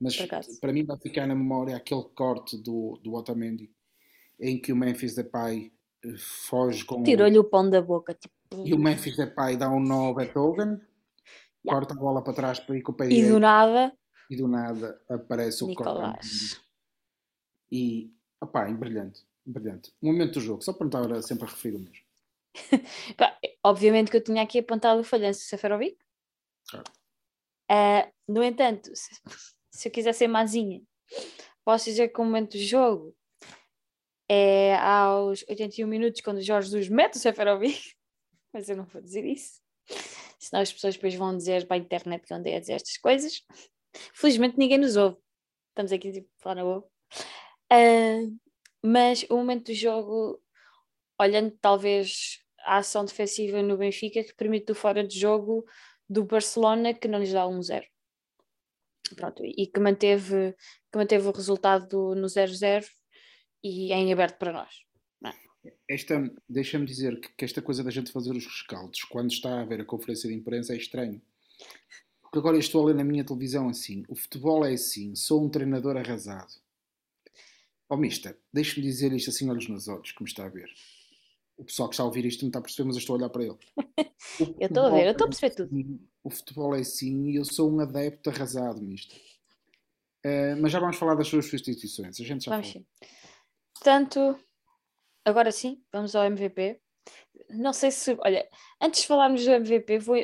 Mas 0.00 0.16
para 0.60 0.72
mim 0.72 0.84
vai 0.84 0.96
ficar 0.98 1.26
na 1.26 1.34
memória 1.34 1.76
aquele 1.76 2.04
corte 2.14 2.56
do, 2.56 2.98
do 3.02 3.14
Otamendi 3.14 3.70
em 4.38 4.58
que 4.58 4.72
o 4.72 4.76
Memphis 4.76 5.14
Depay 5.14 5.72
eh, 6.04 6.14
foge 6.16 6.84
com. 6.84 7.02
Tirou-lhe 7.02 7.38
o 7.38 7.44
pão 7.44 7.68
da 7.68 7.82
boca. 7.82 8.14
Tipo... 8.14 8.34
E 8.52 8.74
o 8.74 8.78
Memphis 8.78 9.16
Depay 9.16 9.56
dá 9.56 9.70
um 9.70 9.80
nó 9.80 10.06
ao 10.06 10.14
Beethoven, 10.14 10.68
yeah. 10.68 10.82
corta 11.64 11.94
a 11.94 11.96
bola 11.96 12.22
para 12.22 12.32
trás 12.32 12.58
para 12.58 12.76
ir 12.76 12.82
com 12.82 12.92
o 12.92 12.94
pé 12.94 13.08
E 13.08 13.28
do 13.28 13.38
nada. 13.38 13.96
E 14.28 14.36
do 14.36 14.48
nada 14.48 15.00
aparece 15.08 15.64
o 15.64 15.74
corte. 15.74 16.60
E, 17.70 18.12
opá, 18.40 18.68
brilhante. 18.70 19.24
Brilhante. 19.46 19.92
O 20.02 20.06
momento 20.06 20.34
do 20.34 20.40
jogo, 20.40 20.62
só 20.62 20.72
para 20.72 20.88
não 20.88 21.02
estar 21.02 21.22
sempre 21.22 21.44
a 21.44 21.48
referir 21.48 21.76
o 21.76 21.80
mesmo. 21.80 22.04
Obviamente 23.64 24.10
que 24.10 24.16
eu 24.16 24.24
tinha 24.24 24.42
aqui 24.42 24.58
apontado 24.58 25.00
o 25.00 25.04
falhanço 25.04 25.40
do 25.40 25.44
Seferovic. 25.44 25.96
Claro. 26.68 26.84
Uh, 27.70 28.12
no 28.28 28.42
entanto, 28.42 28.90
se, 28.94 29.10
se, 29.70 29.88
eu 29.88 29.92
quiser 29.92 30.12
ser 30.12 30.28
mazinha, 30.28 30.82
posso 31.64 31.84
dizer 31.84 32.08
que 32.08 32.20
o 32.20 32.24
momento 32.24 32.52
do 32.52 32.58
jogo 32.58 33.14
é 34.28 34.76
aos 34.76 35.44
81 35.48 35.86
minutos, 35.86 36.20
quando 36.20 36.38
o 36.38 36.42
Jorge 36.42 36.68
Jesus 36.68 36.88
mete 36.88 37.14
o 37.14 37.18
Seferovic, 37.18 37.96
mas 38.52 38.68
eu 38.68 38.76
não 38.76 38.84
vou 38.84 39.00
dizer 39.00 39.24
isso, 39.24 39.60
senão 40.38 40.62
as 40.62 40.72
pessoas 40.72 40.94
depois 40.94 41.14
vão 41.14 41.36
dizer 41.36 41.66
para 41.66 41.76
a 41.76 41.80
internet 41.80 42.26
que 42.26 42.34
andei 42.34 42.56
a 42.56 42.60
dizer 42.60 42.74
estas 42.74 42.96
coisas. 42.98 43.42
Felizmente 44.14 44.58
ninguém 44.58 44.78
nos 44.78 44.96
ouve, 44.96 45.18
estamos 45.70 45.92
aqui 45.92 46.12
tipo, 46.12 46.28
falar 46.38 46.56
na 46.56 46.62
boa. 46.64 46.88
Uh, 47.72 48.38
mas 48.82 49.24
o 49.28 49.36
momento 49.36 49.66
do 49.66 49.74
jogo, 49.74 50.40
olhando 51.18 51.56
talvez 51.60 52.38
a 52.60 52.78
ação 52.78 53.04
defensiva 53.04 53.62
no 53.62 53.76
Benfica, 53.76 54.22
que 54.22 54.34
permite 54.34 54.72
o 54.72 54.74
fora 54.74 55.06
de 55.06 55.18
jogo 55.18 55.64
do 56.08 56.24
Barcelona 56.24 56.94
que 56.94 57.08
não 57.08 57.18
lhes 57.18 57.32
dá 57.32 57.46
um 57.46 57.62
zero. 57.62 57.86
Pronto, 59.16 59.42
e 59.44 59.66
que 59.66 59.80
manteve, 59.80 60.54
que 60.90 60.98
manteve 60.98 61.26
o 61.26 61.32
resultado 61.32 62.14
no 62.14 62.26
0-0 62.26 62.86
e 63.62 63.92
em 63.92 64.12
aberto 64.12 64.38
para 64.38 64.52
nós. 64.52 64.89
Esta, 65.88 66.32
deixa-me 66.48 66.86
dizer 66.86 67.20
que, 67.20 67.28
que, 67.34 67.44
esta 67.44 67.60
coisa 67.60 67.84
da 67.84 67.90
gente 67.90 68.12
fazer 68.12 68.32
os 68.32 68.46
rescaldos 68.46 69.02
quando 69.04 69.30
está 69.30 69.60
a 69.60 69.64
ver 69.64 69.80
a 69.80 69.84
conferência 69.84 70.28
de 70.28 70.34
imprensa 70.34 70.72
é 70.72 70.76
estranho. 70.76 71.20
Porque 72.22 72.38
agora 72.38 72.56
eu 72.56 72.60
estou 72.60 72.82
a 72.82 72.86
ler 72.86 72.94
na 72.94 73.04
minha 73.04 73.24
televisão 73.24 73.68
assim: 73.68 74.04
o 74.08 74.14
futebol 74.14 74.64
é 74.64 74.72
assim, 74.72 75.14
sou 75.14 75.44
um 75.44 75.50
treinador 75.50 75.96
arrasado. 75.96 76.52
Ó 77.88 77.94
oh, 77.94 77.96
mister, 77.96 78.38
deixe-me 78.52 78.86
dizer 78.86 79.12
isto 79.12 79.30
assim, 79.30 79.50
olhos 79.50 79.68
nos 79.68 79.88
olhos, 79.88 80.12
como 80.12 80.28
está 80.28 80.46
a 80.46 80.48
ver 80.48 80.70
o 81.60 81.64
pessoal 81.64 81.90
que 81.90 81.94
está 81.94 82.02
a 82.02 82.06
ouvir 82.06 82.24
isto 82.24 82.40
não 82.40 82.48
está 82.48 82.58
a 82.58 82.62
perceber, 82.62 82.86
mas 82.86 82.96
eu 82.96 83.00
estou 83.00 83.14
a 83.14 83.18
olhar 83.18 83.28
para 83.28 83.44
ele. 83.44 83.58
eu 84.58 84.66
estou 84.66 84.86
a 84.86 84.90
ver, 84.90 85.06
eu 85.06 85.12
estou 85.12 85.26
a 85.26 85.28
perceber 85.28 85.54
tudo. 85.54 85.76
É 85.76 85.80
assim, 85.80 86.00
o 86.24 86.30
futebol 86.30 86.74
é 86.74 86.80
assim 86.80 87.26
e 87.28 87.36
eu 87.36 87.44
sou 87.44 87.70
um 87.70 87.80
adepto 87.80 88.30
arrasado 88.30 88.80
nisto. 88.80 89.14
Uh, 90.24 90.56
mas 90.60 90.72
já 90.72 90.80
vamos 90.80 90.96
falar 90.96 91.14
das 91.16 91.28
suas 91.28 91.44
substituições. 91.44 92.18
A 92.18 92.24
gente 92.24 92.46
já 92.46 92.52
vamos 92.52 92.68
sim. 92.68 92.86
Portanto, 93.74 94.38
agora 95.30 95.52
sim, 95.52 95.82
vamos 95.92 96.14
ao 96.14 96.24
MVP. 96.24 96.80
Não 97.50 97.72
sei 97.72 97.90
se. 97.90 98.16
Olha, 98.20 98.48
antes 98.80 99.02
de 99.02 99.06
falarmos 99.06 99.44
do 99.44 99.50
MVP, 99.50 99.98
vou, 99.98 100.16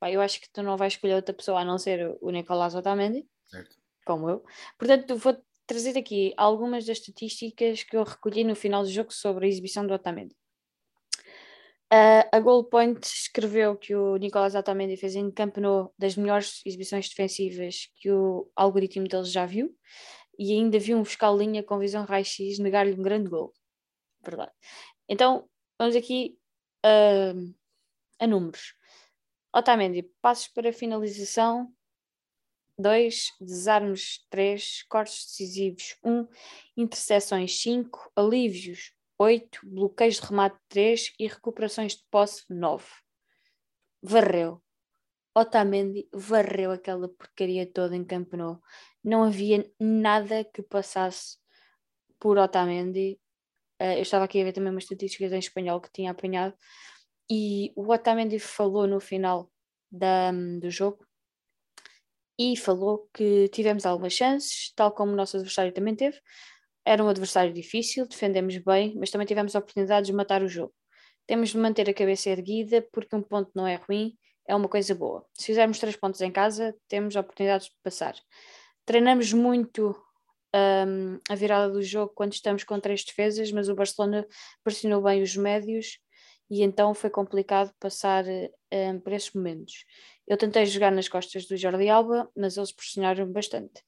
pá, 0.00 0.10
eu 0.10 0.20
acho 0.20 0.40
que 0.40 0.50
tu 0.50 0.62
não 0.62 0.76
vais 0.76 0.94
escolher 0.94 1.14
outra 1.14 1.34
pessoa 1.34 1.60
a 1.60 1.64
não 1.64 1.78
ser 1.78 2.16
o 2.20 2.30
Nicolás 2.30 2.74
Otamendi, 2.74 3.26
certo. 3.46 3.76
como 4.04 4.28
eu. 4.30 4.44
Portanto, 4.78 5.16
vou 5.16 5.36
trazer 5.66 5.98
aqui 5.98 6.32
algumas 6.36 6.84
das 6.86 6.98
estatísticas 6.98 7.82
que 7.82 7.96
eu 7.96 8.04
recolhi 8.04 8.44
no 8.44 8.54
final 8.54 8.82
do 8.82 8.90
jogo 8.90 9.12
sobre 9.12 9.46
a 9.46 9.48
exibição 9.48 9.86
do 9.86 9.94
Otamendi. 9.94 10.34
Uh, 11.92 12.26
a 12.32 12.40
Goalpoint 12.40 13.00
escreveu 13.06 13.76
que 13.76 13.94
o 13.94 14.16
Nicolás 14.16 14.56
Otamendi 14.56 14.96
fez 14.96 15.14
em 15.14 15.30
Camp 15.30 15.56
Nou 15.58 15.94
das 15.96 16.16
melhores 16.16 16.60
exibições 16.66 17.08
defensivas 17.08 17.88
que 17.96 18.10
o 18.10 18.50
algoritmo 18.56 19.06
deles 19.06 19.30
já 19.30 19.46
viu 19.46 19.72
e 20.36 20.52
ainda 20.52 20.80
vi 20.80 20.94
um 20.96 21.04
fiscal 21.04 21.36
linha 21.36 21.62
com 21.62 21.78
visão 21.78 22.04
raio-x 22.04 22.58
negar-lhe 22.58 22.92
um 22.92 23.02
grande 23.02 23.30
gol. 23.30 23.52
Verdade. 24.26 24.52
Então, 25.08 25.48
vamos 25.78 25.94
aqui 25.94 26.38
uh, 26.84 27.54
a 28.18 28.26
números. 28.26 28.74
Otamendi, 29.54 30.02
passos 30.20 30.48
para 30.48 30.72
finalização 30.72 31.72
2, 32.78 33.32
desarmes 33.40 34.26
3, 34.28 34.82
cortes 34.82 35.24
decisivos 35.24 35.96
1, 36.04 36.28
interseções 36.76 37.58
5, 37.60 38.12
alívios 38.14 38.92
8, 39.18 39.60
bloqueios 39.64 40.16
de 40.16 40.26
remate 40.26 40.58
3 40.68 41.14
e 41.18 41.26
recuperações 41.26 41.96
de 41.96 42.04
posse 42.10 42.44
9. 42.50 42.84
Varreu. 44.02 44.62
Otamendi 45.34 46.08
varreu 46.12 46.70
aquela 46.70 47.08
porcaria 47.08 47.66
toda 47.70 47.96
em 47.96 48.04
Camp. 48.04 48.32
Não 49.02 49.22
havia 49.22 49.70
nada 49.80 50.44
que 50.44 50.62
passasse 50.62 51.38
por 52.18 52.38
Otamendi. 52.38 53.18
Uh, 53.80 53.96
eu 53.96 54.02
estava 54.02 54.24
aqui 54.24 54.40
a 54.40 54.44
ver 54.44 54.52
também 54.52 54.70
umas 54.70 54.84
estatísticas 54.84 55.32
em 55.32 55.38
espanhol 55.38 55.80
que 55.80 55.92
tinha 55.92 56.10
apanhado 56.10 56.54
e 57.30 57.72
o 57.76 57.92
Otamendi 57.92 58.38
falou 58.38 58.86
no 58.86 59.00
final 59.00 59.50
da, 59.90 60.32
do 60.32 60.70
jogo 60.70 61.04
e 62.38 62.56
falou 62.56 63.08
que 63.12 63.48
tivemos 63.48 63.86
algumas 63.86 64.12
chances, 64.12 64.72
tal 64.74 64.92
como 64.92 65.12
o 65.12 65.16
nosso 65.16 65.36
adversário 65.36 65.72
também 65.72 65.94
teve. 65.94 66.20
Era 66.84 67.02
um 67.02 67.08
adversário 67.08 67.52
difícil, 67.52 68.06
defendemos 68.06 68.56
bem, 68.58 68.94
mas 68.96 69.10
também 69.10 69.26
tivemos 69.26 69.56
a 69.56 69.58
oportunidade 69.58 70.06
de 70.06 70.12
matar 70.12 70.42
o 70.42 70.48
jogo. 70.48 70.72
Temos 71.26 71.48
de 71.50 71.58
manter 71.58 71.90
a 71.90 71.94
cabeça 71.94 72.30
erguida, 72.30 72.86
porque 72.92 73.16
um 73.16 73.22
ponto 73.22 73.50
não 73.54 73.66
é 73.66 73.74
ruim, 73.76 74.16
é 74.46 74.54
uma 74.54 74.68
coisa 74.68 74.94
boa. 74.94 75.26
Se 75.34 75.46
fizermos 75.46 75.80
três 75.80 75.96
pontos 75.96 76.20
em 76.20 76.30
casa, 76.30 76.76
temos 76.88 77.16
oportunidades 77.16 77.66
de 77.68 77.74
passar. 77.82 78.14
Treinamos 78.84 79.32
muito 79.32 79.96
um, 80.56 81.18
a 81.28 81.34
virada 81.34 81.72
do 81.72 81.82
jogo 81.82 82.12
quando 82.14 82.32
estamos 82.32 82.64
com 82.64 82.80
três 82.80 83.04
defesas, 83.04 83.52
mas 83.52 83.68
o 83.68 83.74
Barcelona 83.74 84.26
pressionou 84.64 85.02
bem 85.02 85.22
os 85.22 85.36
médios 85.36 85.98
e 86.48 86.62
então 86.62 86.94
foi 86.94 87.10
complicado 87.10 87.72
passar 87.78 88.24
um, 88.26 89.00
por 89.00 89.12
esses 89.12 89.32
momentos. 89.32 89.84
Eu 90.26 90.36
tentei 90.36 90.64
jogar 90.66 90.90
nas 90.90 91.08
costas 91.08 91.46
do 91.46 91.56
Jordi 91.56 91.88
Alba, 91.88 92.30
mas 92.36 92.56
eles 92.56 92.72
pressionaram 92.72 93.30
bastante. 93.30 93.82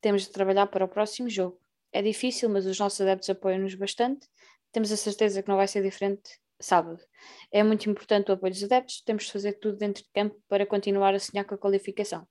Temos 0.00 0.22
de 0.22 0.30
trabalhar 0.30 0.66
para 0.66 0.84
o 0.84 0.88
próximo 0.88 1.28
jogo. 1.28 1.58
É 1.92 2.02
difícil, 2.02 2.48
mas 2.48 2.66
os 2.66 2.78
nossos 2.78 3.00
adeptos 3.00 3.30
apoiam-nos 3.30 3.74
bastante. 3.74 4.26
Temos 4.72 4.92
a 4.92 4.96
certeza 4.96 5.42
que 5.42 5.48
não 5.48 5.56
vai 5.56 5.66
ser 5.66 5.82
diferente 5.82 6.38
sábado. 6.60 7.02
É 7.50 7.62
muito 7.62 7.88
importante 7.88 8.30
o 8.30 8.34
apoio 8.34 8.52
dos 8.52 8.62
adeptos, 8.62 9.02
temos 9.02 9.24
de 9.24 9.32
fazer 9.32 9.54
tudo 9.54 9.76
dentro 9.76 10.02
de 10.02 10.10
campo 10.12 10.38
para 10.48 10.66
continuar 10.66 11.14
a 11.14 11.18
sonhar 11.18 11.44
com 11.44 11.54
a 11.54 11.58
qualificação. 11.58 12.26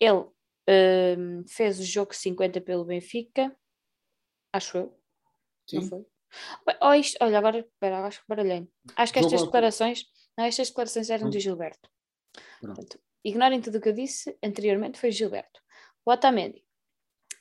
Ele 0.00 0.24
um, 0.68 1.46
fez 1.46 1.78
o 1.78 1.84
jogo 1.84 2.14
50 2.14 2.60
pelo 2.60 2.84
Benfica, 2.84 3.54
acho 4.52 4.78
eu. 4.78 5.00
Sim. 5.68 5.80
Não 5.80 5.88
foi? 5.88 6.06
Oh, 6.82 6.94
isto, 6.94 7.16
olha, 7.20 7.38
agora, 7.38 7.58
espera, 7.60 8.04
acho 8.06 8.20
que 8.20 8.28
baralhei. 8.28 8.68
Acho 8.96 9.12
que 9.12 9.18
estas 9.20 9.42
declarações, 9.42 10.04
não, 10.36 10.44
estas 10.44 10.68
declarações 10.68 11.10
eram 11.10 11.30
de 11.30 11.38
Gilberto. 11.38 11.88
Portanto, 12.60 12.98
ignorem 13.24 13.60
tudo 13.60 13.78
o 13.78 13.80
que 13.80 13.88
eu 13.88 13.92
disse 13.92 14.36
anteriormente, 14.42 14.98
foi 14.98 15.10
Gilberto. 15.10 15.60
O 16.04 16.10
Otamendi 16.10 16.64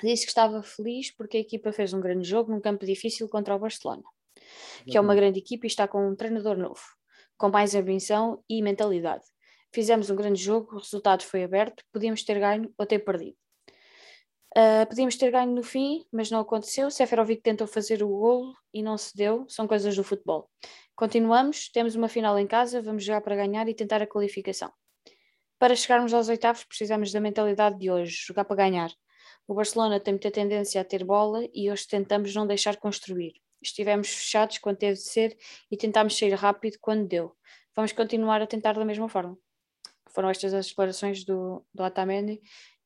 disse 0.01 0.25
que 0.25 0.31
estava 0.31 0.61
feliz 0.61 1.11
porque 1.11 1.37
a 1.37 1.39
equipa 1.39 1.71
fez 1.71 1.93
um 1.93 2.01
grande 2.01 2.27
jogo 2.27 2.51
num 2.51 2.61
campo 2.61 2.85
difícil 2.85 3.27
contra 3.29 3.55
o 3.55 3.59
Barcelona, 3.59 4.03
que 4.85 4.97
é 4.97 5.01
uma 5.01 5.15
grande 5.15 5.39
equipa 5.39 5.65
e 5.65 5.67
está 5.67 5.87
com 5.87 6.07
um 6.07 6.15
treinador 6.15 6.57
novo, 6.57 6.81
com 7.37 7.49
mais 7.49 7.73
ambição 7.73 8.43
e 8.47 8.61
mentalidade. 8.61 9.25
Fizemos 9.73 10.09
um 10.09 10.15
grande 10.15 10.41
jogo, 10.41 10.75
o 10.75 10.77
resultado 10.77 11.23
foi 11.23 11.43
aberto, 11.43 11.83
podíamos 11.91 12.23
ter 12.23 12.39
ganho 12.39 12.71
ou 12.77 12.85
ter 12.85 12.99
perdido. 12.99 13.35
Uh, 14.55 14.85
podíamos 14.87 15.17
ter 15.17 15.31
ganho 15.31 15.51
no 15.51 15.63
fim, 15.63 16.05
mas 16.11 16.29
não 16.29 16.39
aconteceu. 16.39 16.91
Seferovic 16.91 17.41
tentou 17.41 17.65
fazer 17.65 18.03
o 18.03 18.07
golo 18.07 18.53
e 18.71 18.83
não 18.83 18.99
se 18.99 19.17
deu, 19.17 19.45
são 19.49 19.67
coisas 19.67 19.95
do 19.95 20.03
futebol. 20.03 20.47
Continuamos, 20.95 21.69
temos 21.69 21.95
uma 21.95 22.07
final 22.07 22.37
em 22.37 22.45
casa, 22.45 22.83
vamos 22.83 23.03
jogar 23.03 23.21
para 23.21 23.35
ganhar 23.35 23.67
e 23.67 23.73
tentar 23.73 23.99
a 23.99 24.05
qualificação. 24.05 24.71
Para 25.57 25.75
chegarmos 25.75 26.13
aos 26.13 26.29
oitavos, 26.29 26.63
precisamos 26.65 27.11
da 27.11 27.19
mentalidade 27.19 27.79
de 27.79 27.89
hoje, 27.89 28.15
jogar 28.27 28.45
para 28.45 28.57
ganhar. 28.57 28.91
O 29.47 29.55
Barcelona 29.55 29.99
tem 29.99 30.13
muita 30.13 30.29
tendência 30.29 30.79
a 30.81 30.85
ter 30.85 31.03
bola 31.03 31.47
e 31.51 31.71
hoje 31.71 31.87
tentamos 31.87 32.35
não 32.35 32.45
deixar 32.45 32.77
construir. 32.77 33.33
Estivemos 33.59 34.07
fechados 34.07 34.59
quando 34.59 34.77
teve 34.77 34.93
de 34.93 35.09
ser 35.09 35.35
e 35.71 35.77
tentámos 35.77 36.15
sair 36.15 36.33
rápido 36.35 36.77
quando 36.79 37.07
deu. 37.07 37.35
Vamos 37.75 37.91
continuar 37.91 38.39
a 38.39 38.45
tentar 38.45 38.73
da 38.73 38.85
mesma 38.85 39.09
forma. 39.09 39.35
Foram 40.13 40.29
estas 40.29 40.53
as 40.53 40.67
declarações 40.67 41.23
do, 41.25 41.65
do 41.73 41.83
Otamendi 41.83 42.41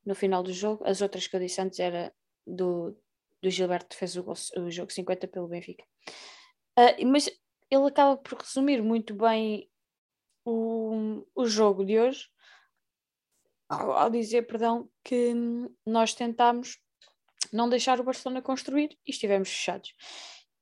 no 0.06 0.16
final 0.16 0.42
do 0.42 0.54
jogo. 0.54 0.84
As 0.86 1.02
outras 1.02 1.28
que 1.28 1.36
eu 1.36 1.40
disse 1.40 1.60
antes 1.62 1.80
era 1.80 2.14
do, 2.46 2.98
do 3.42 3.50
Gilberto 3.50 3.90
que 3.90 3.96
fez 3.96 4.16
o, 4.16 4.24
o, 4.32 4.72
jogo 4.72 4.92
50 4.92 5.28
pelo 5.28 5.48
Benfica. 5.48 5.84
Uh, 6.80 7.06
mas 7.06 7.30
ele 7.70 7.88
acaba 7.88 8.18
por 8.18 8.40
resumir 8.40 8.82
muito 8.82 9.14
bem 9.14 9.70
o, 10.46 11.26
o 11.36 11.46
jogo 11.46 11.84
de 11.84 12.00
hoje 12.00 12.30
ao, 13.70 13.92
ao 13.92 14.10
dizer, 14.10 14.48
perdão, 14.48 14.90
que 15.04 15.34
nós 15.86 16.14
tentámos 16.14 16.80
não 17.52 17.68
deixar 17.70 18.00
o 18.00 18.04
Barcelona 18.04 18.42
construir 18.42 18.98
e 19.06 19.12
estivemos 19.12 19.50
fechados. 19.50 19.94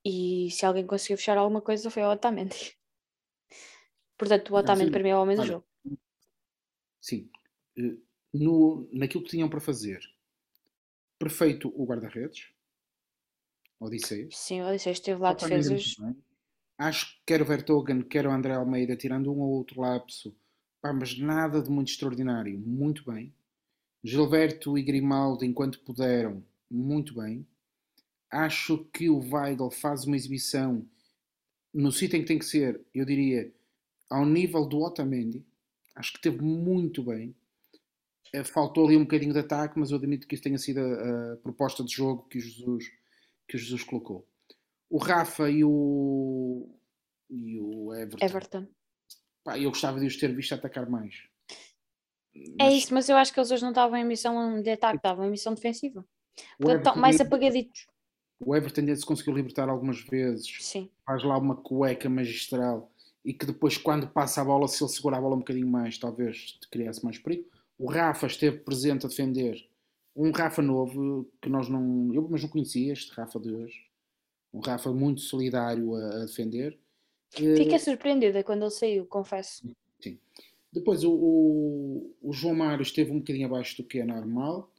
E 0.03 0.49
se 0.51 0.65
alguém 0.65 0.85
conseguiu 0.85 1.17
fechar 1.17 1.37
alguma 1.37 1.61
coisa 1.61 1.89
foi 1.89 2.03
o 2.03 2.11
Otamendi. 2.11 2.75
Portanto, 4.17 4.51
o 4.51 4.57
Otamendi 4.57 4.91
para 4.91 5.03
mim 5.03 5.09
é 5.09 5.15
o 5.15 5.21
homem 5.21 5.35
do 5.35 5.45
jogo. 5.45 5.65
Sim. 7.05 7.29
Eh, 7.77 7.97
no, 8.33 8.89
naquilo 8.91 9.23
que 9.23 9.29
tinham 9.29 9.47
para 9.47 9.59
fazer, 9.59 9.99
perfeito 11.19 11.71
o 11.75 11.85
guarda-redes, 11.85 12.49
Odisseus. 13.79 14.35
Sim, 14.35 14.61
o 14.61 14.67
Odisseus 14.67 14.97
esteve 14.97 15.21
lá 15.21 15.33
defesas. 15.33 15.95
Acho 16.79 17.13
que 17.13 17.21
quer 17.27 17.43
o 17.43 17.45
Vertogen, 17.45 18.01
quer 18.01 18.25
o 18.25 18.31
André 18.31 18.55
Almeida, 18.55 18.97
tirando 18.97 19.31
um 19.31 19.39
ou 19.39 19.51
outro 19.51 19.81
lapso, 19.81 20.35
Pá, 20.81 20.91
mas 20.91 21.17
nada 21.17 21.61
de 21.61 21.69
muito 21.69 21.89
extraordinário. 21.89 22.59
Muito 22.59 23.05
bem. 23.11 23.31
Gilberto 24.03 24.75
e 24.75 24.81
Grimaldo, 24.81 25.45
enquanto 25.45 25.79
puderam, 25.81 26.43
muito 26.69 27.13
bem. 27.13 27.45
Acho 28.31 28.83
que 28.85 29.09
o 29.09 29.19
Weigl 29.19 29.69
faz 29.69 30.05
uma 30.05 30.15
exibição 30.15 30.83
no 31.71 31.91
sítio 31.91 32.17
em 32.17 32.21
que 32.21 32.27
tem 32.27 32.39
que 32.39 32.45
ser, 32.45 32.81
eu 32.93 33.05
diria, 33.05 33.53
ao 34.09 34.25
nível 34.25 34.65
do 34.65 34.79
Otamendi. 34.79 35.45
Acho 35.95 36.13
que 36.13 36.21
teve 36.21 36.41
muito 36.41 37.03
bem. 37.03 37.35
Eh, 38.33 38.43
faltou 38.43 38.85
ali 38.85 38.97
um 38.97 39.03
bocadinho 39.03 39.33
de 39.33 39.39
ataque, 39.39 39.79
mas 39.79 39.91
eu 39.91 39.97
admito 39.97 40.27
que 40.27 40.35
isso 40.35 40.43
tenha 40.43 40.57
sido 40.57 40.79
a, 40.79 41.33
a 41.33 41.37
proposta 41.37 41.83
de 41.83 41.93
jogo 41.93 42.27
que 42.27 42.37
o 42.37 42.41
Jesus, 42.41 42.85
que 43.47 43.55
o 43.55 43.59
Jesus 43.59 43.83
colocou. 43.83 44.27
O 44.89 44.97
Rafa 44.97 45.49
e 45.49 45.63
o, 45.63 46.69
e 47.29 47.59
o 47.59 47.93
Everton. 47.93 48.25
Everton. 48.25 48.67
Pá, 49.43 49.57
eu 49.57 49.69
gostava 49.69 49.99
de 49.99 50.05
os 50.05 50.17
ter 50.17 50.33
visto 50.35 50.53
atacar 50.53 50.89
mais. 50.89 51.15
É 52.59 52.71
isso, 52.71 52.93
mas 52.93 53.07
eu 53.07 53.15
acho 53.15 53.33
que 53.33 53.39
eles 53.39 53.51
hoje 53.51 53.63
não 53.63 53.69
estavam 53.69 53.97
em 53.97 54.05
missão 54.05 54.61
de 54.61 54.69
ataque, 54.69 54.97
estavam 54.97 55.25
em 55.25 55.31
missão 55.31 55.53
defensiva. 55.53 56.05
Portanto, 56.59 56.99
mais 56.99 57.21
apagaditos. 57.21 57.87
O 58.39 58.53
Everton 58.53 58.93
se 58.93 59.05
conseguiu 59.05 59.33
libertar 59.33 59.69
algumas 59.69 60.01
vezes. 60.01 60.57
Sim. 60.59 60.89
Faz 61.05 61.23
lá 61.23 61.37
uma 61.37 61.55
cueca 61.55 62.09
magistral 62.09 62.91
e 63.25 63.33
que 63.33 63.45
depois, 63.45 63.75
quando 63.75 64.07
passa 64.07 64.41
a 64.41 64.45
bola, 64.45 64.67
se 64.67 64.83
ele 64.83 64.91
segurar 64.91 65.17
a 65.17 65.21
bola 65.21 65.35
um 65.35 65.39
bocadinho 65.39 65.67
mais, 65.67 65.97
talvez 65.97 66.59
criasse 66.71 67.03
mais 67.03 67.17
perigo. 67.17 67.49
O 67.75 67.89
Rafa 67.89 68.27
esteve 68.27 68.59
presente 68.59 69.05
a 69.05 69.09
defender. 69.09 69.67
Um 70.15 70.31
Rafa 70.31 70.61
novo 70.61 71.27
que 71.41 71.49
nós 71.49 71.67
não. 71.67 72.13
Eu 72.13 72.27
mas 72.29 72.43
não 72.43 72.49
conhecia 72.49 72.93
este 72.93 73.11
Rafa 73.11 73.39
de 73.39 73.51
hoje. 73.51 73.83
Um 74.53 74.59
Rafa 74.59 74.93
muito 74.93 75.21
solidário 75.21 75.95
a, 75.95 76.21
a 76.21 76.25
defender. 76.25 76.77
Fiquei 77.31 77.79
surpreendida 77.79 78.43
quando 78.43 78.61
ele 78.61 78.71
saiu, 78.71 79.05
confesso. 79.07 79.67
Sim. 79.99 80.17
Depois 80.71 81.03
o, 81.03 81.11
o, 81.11 82.15
o, 82.21 82.31
João 82.31 82.55
Mário 82.55 82.83
esteve 82.83 83.11
um 83.11 83.19
bocadinho 83.19 83.47
abaixo 83.47 83.81
do 83.81 83.87
que 83.87 83.99
é 83.99 84.05
normal 84.05 84.71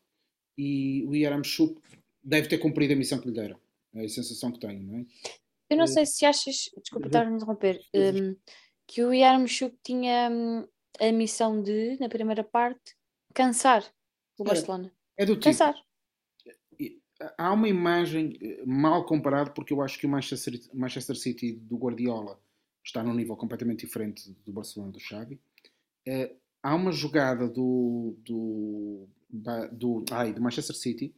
e 0.56 1.04
o 1.06 1.14
Yaramchuk 1.14 1.80
deve 2.22 2.48
ter 2.48 2.59
cumprido 2.59 2.94
a 2.94 2.96
missão 2.96 3.18
que 3.18 3.28
lhe 3.28 3.35
deram. 3.35 3.59
É 3.94 4.04
a 4.04 4.09
sensação 4.09 4.52
que 4.52 4.61
tenho, 4.61 4.82
não 4.82 4.98
é? 5.00 5.06
Eu 5.68 5.76
não 5.76 5.85
é... 5.85 5.87
sei 5.88 6.07
se 6.07 6.24
achas, 6.24 6.70
desculpa 6.81 7.07
estar 7.07 7.26
a 7.26 7.31
interromper, 7.31 7.81
um, 7.94 8.37
que 8.87 9.02
o 9.02 9.12
Yaramchuk 9.12 9.76
tinha 9.83 10.31
um, 10.31 10.66
a 11.00 11.12
missão 11.12 11.62
de, 11.62 11.98
na 11.98 12.09
primeira 12.09 12.44
parte, 12.44 12.96
cansar 13.35 13.85
o 14.38 14.44
é, 14.44 14.46
Barcelona. 14.46 14.92
É, 15.18 15.22
é 15.22 15.26
do 15.26 15.35
tipo. 15.35 15.44
Cansar. 15.44 15.74
Há 17.38 17.52
uma 17.52 17.68
imagem 17.68 18.38
eh, 18.42 18.62
mal 18.66 19.07
comparado, 19.07 19.52
porque 19.52 19.72
eu 19.72 19.81
acho 19.81 19.98
que 19.98 20.05
o 20.05 20.09
Manchester, 20.09 20.61
Manchester 20.74 21.16
City 21.16 21.52
do 21.52 21.79
Guardiola 21.79 22.38
está 22.85 23.02
num 23.02 23.14
nível 23.14 23.35
completamente 23.37 23.87
diferente 23.87 24.37
do 24.44 24.52
Barcelona 24.52 24.92
do 24.92 25.00
Xavi. 25.00 25.40
Uh, 26.07 26.37
há 26.62 26.74
uma 26.74 26.92
jogada 26.92 27.48
do, 27.48 28.16
do, 28.18 29.09
do, 29.72 30.05
ai, 30.11 30.35
do 30.35 30.42
Manchester 30.42 30.76
City 30.76 31.14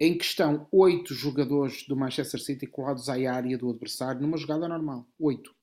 em 0.00 0.16
que 0.16 0.24
estão 0.24 0.66
oito 0.70 1.12
jogadores 1.12 1.86
do 1.86 1.96
Manchester 1.96 2.40
City 2.40 2.66
colados 2.66 3.08
à 3.08 3.14
área 3.14 3.58
do 3.58 3.70
adversário 3.70 4.20
numa 4.20 4.36
jogada 4.36 4.68
normal. 4.68 5.06
Oito. 5.18 5.54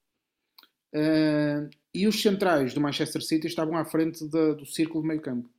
Uh, 0.94 1.70
e 1.94 2.08
os 2.08 2.22
centrais 2.22 2.74
do 2.74 2.82
Manchester 2.82 3.22
City 3.22 3.48
estavam 3.48 3.78
à 3.78 3.86
frente 3.86 4.28
de, 4.28 4.56
do 4.56 4.66
círculo 4.66 5.02
de 5.02 5.08
meio 5.08 5.22
campo. 5.22 5.50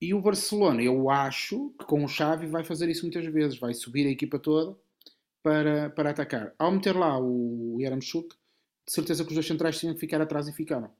E 0.00 0.14
o 0.14 0.20
Barcelona, 0.20 0.82
eu 0.82 1.10
acho 1.10 1.70
que 1.78 1.84
com 1.84 2.04
o 2.04 2.08
Xavi 2.08 2.46
vai 2.46 2.64
fazer 2.64 2.88
isso 2.88 3.02
muitas 3.02 3.26
vezes, 3.26 3.58
vai 3.58 3.74
subir 3.74 4.06
a 4.06 4.10
equipa 4.10 4.38
toda 4.38 4.76
para, 5.42 5.90
para 5.90 6.10
atacar. 6.10 6.54
Ao 6.58 6.70
meter 6.70 6.94
lá 6.94 7.18
o 7.18 7.76
Yaramchuk, 7.80 8.28
de 8.86 8.92
certeza 8.92 9.24
que 9.24 9.30
os 9.30 9.34
dois 9.34 9.46
centrais 9.46 9.78
tinham 9.78 9.94
que 9.94 10.00
ficar 10.00 10.20
atrás 10.20 10.46
e 10.46 10.52
ficaram. 10.52 10.90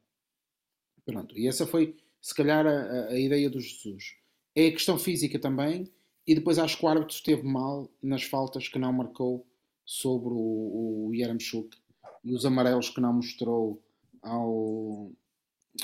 Pronto. 1.05 1.38
E 1.38 1.46
essa 1.46 1.66
foi, 1.66 1.96
se 2.20 2.35
calhar, 2.35 2.66
a, 2.66 3.07
a 3.07 3.18
ideia 3.18 3.48
do 3.48 3.61
Jesus. 3.61 4.16
É 4.55 4.66
a 4.66 4.72
questão 4.72 4.98
física 4.98 5.38
também, 5.38 5.88
e 6.29 6.35
depois 6.35 6.59
acho 6.59 6.77
que 6.77 6.85
o 6.85 6.88
árbitro 6.88 7.14
esteve 7.14 7.43
mal 7.43 7.91
nas 8.03 8.23
faltas 8.23 8.69
que 8.69 8.79
não 8.79 8.93
marcou 8.93 9.47
sobre 9.83 10.29
o, 10.29 11.07
o 11.09 11.14
Yaramchuk 11.14 11.75
e 12.23 12.35
os 12.35 12.45
amarelos 12.45 12.91
que 12.91 13.01
não 13.01 13.14
mostrou 13.14 13.83
ao, 14.21 15.11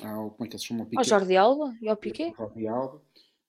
ao 0.03 0.31
como 0.33 0.45
é 0.45 0.49
que 0.49 0.59
se 0.59 0.67
chama? 0.67 0.87
Ao 0.95 1.03
Jordi 1.03 1.35
Alba 1.35 1.75
e 1.81 1.89
ao 1.89 1.97
Piquet. 1.97 2.35
Jordi 2.37 2.69
Alba. 2.69 3.01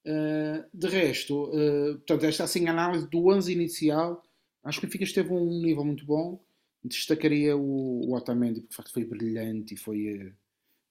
Uh, 0.08 0.64
de 0.74 0.88
resto, 0.88 1.50
uh, 1.50 1.96
portanto, 1.96 2.24
esta 2.24 2.46
assim, 2.46 2.66
análise 2.68 3.10
do 3.10 3.28
11 3.28 3.52
inicial, 3.52 4.24
acho 4.64 4.80
que 4.80 4.86
o 4.86 4.88
Benfica 4.88 5.04
esteve 5.04 5.34
um 5.34 5.50
nível 5.62 5.84
muito 5.84 6.06
bom. 6.06 6.42
Destacaria 6.82 7.58
o, 7.58 8.10
o 8.10 8.16
Otamendi, 8.16 8.62
porque 8.62 8.70
de 8.70 8.76
facto 8.76 8.94
foi 8.94 9.04
brilhante 9.04 9.74
e 9.74 9.78
foi, 9.78 10.30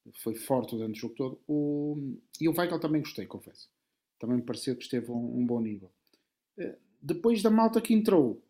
uh, 0.04 0.12
foi 0.22 0.34
forte 0.34 0.76
durante 0.76 0.98
o 0.98 1.00
jogo 1.00 1.14
todo. 1.14 1.40
O, 1.48 1.96
e 2.38 2.46
o 2.46 2.54
Weigl 2.54 2.78
também 2.78 3.00
gostei, 3.00 3.24
confesso. 3.24 3.70
Também 4.18 4.36
me 4.36 4.42
pareceu 4.42 4.76
que 4.76 4.84
esteve 4.84 5.10
a 5.10 5.14
um, 5.14 5.40
um 5.40 5.46
bom 5.46 5.60
nível. 5.60 5.90
depois 7.00 7.42
da 7.42 7.50
malta 7.50 7.80
que 7.80 7.94
entrou, 7.94 8.42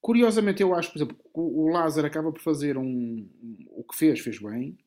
curiosamente, 0.00 0.62
eu 0.62 0.74
acho, 0.74 0.92
por 0.92 0.98
exemplo, 0.98 1.16
o, 1.34 1.64
o 1.64 1.68
Lázaro 1.68 2.06
acaba 2.06 2.32
por 2.32 2.40
fazer 2.40 2.78
um, 2.78 3.28
o 3.70 3.84
que 3.84 3.96
fez, 3.96 4.20
fez 4.20 4.38
bem. 4.38 4.78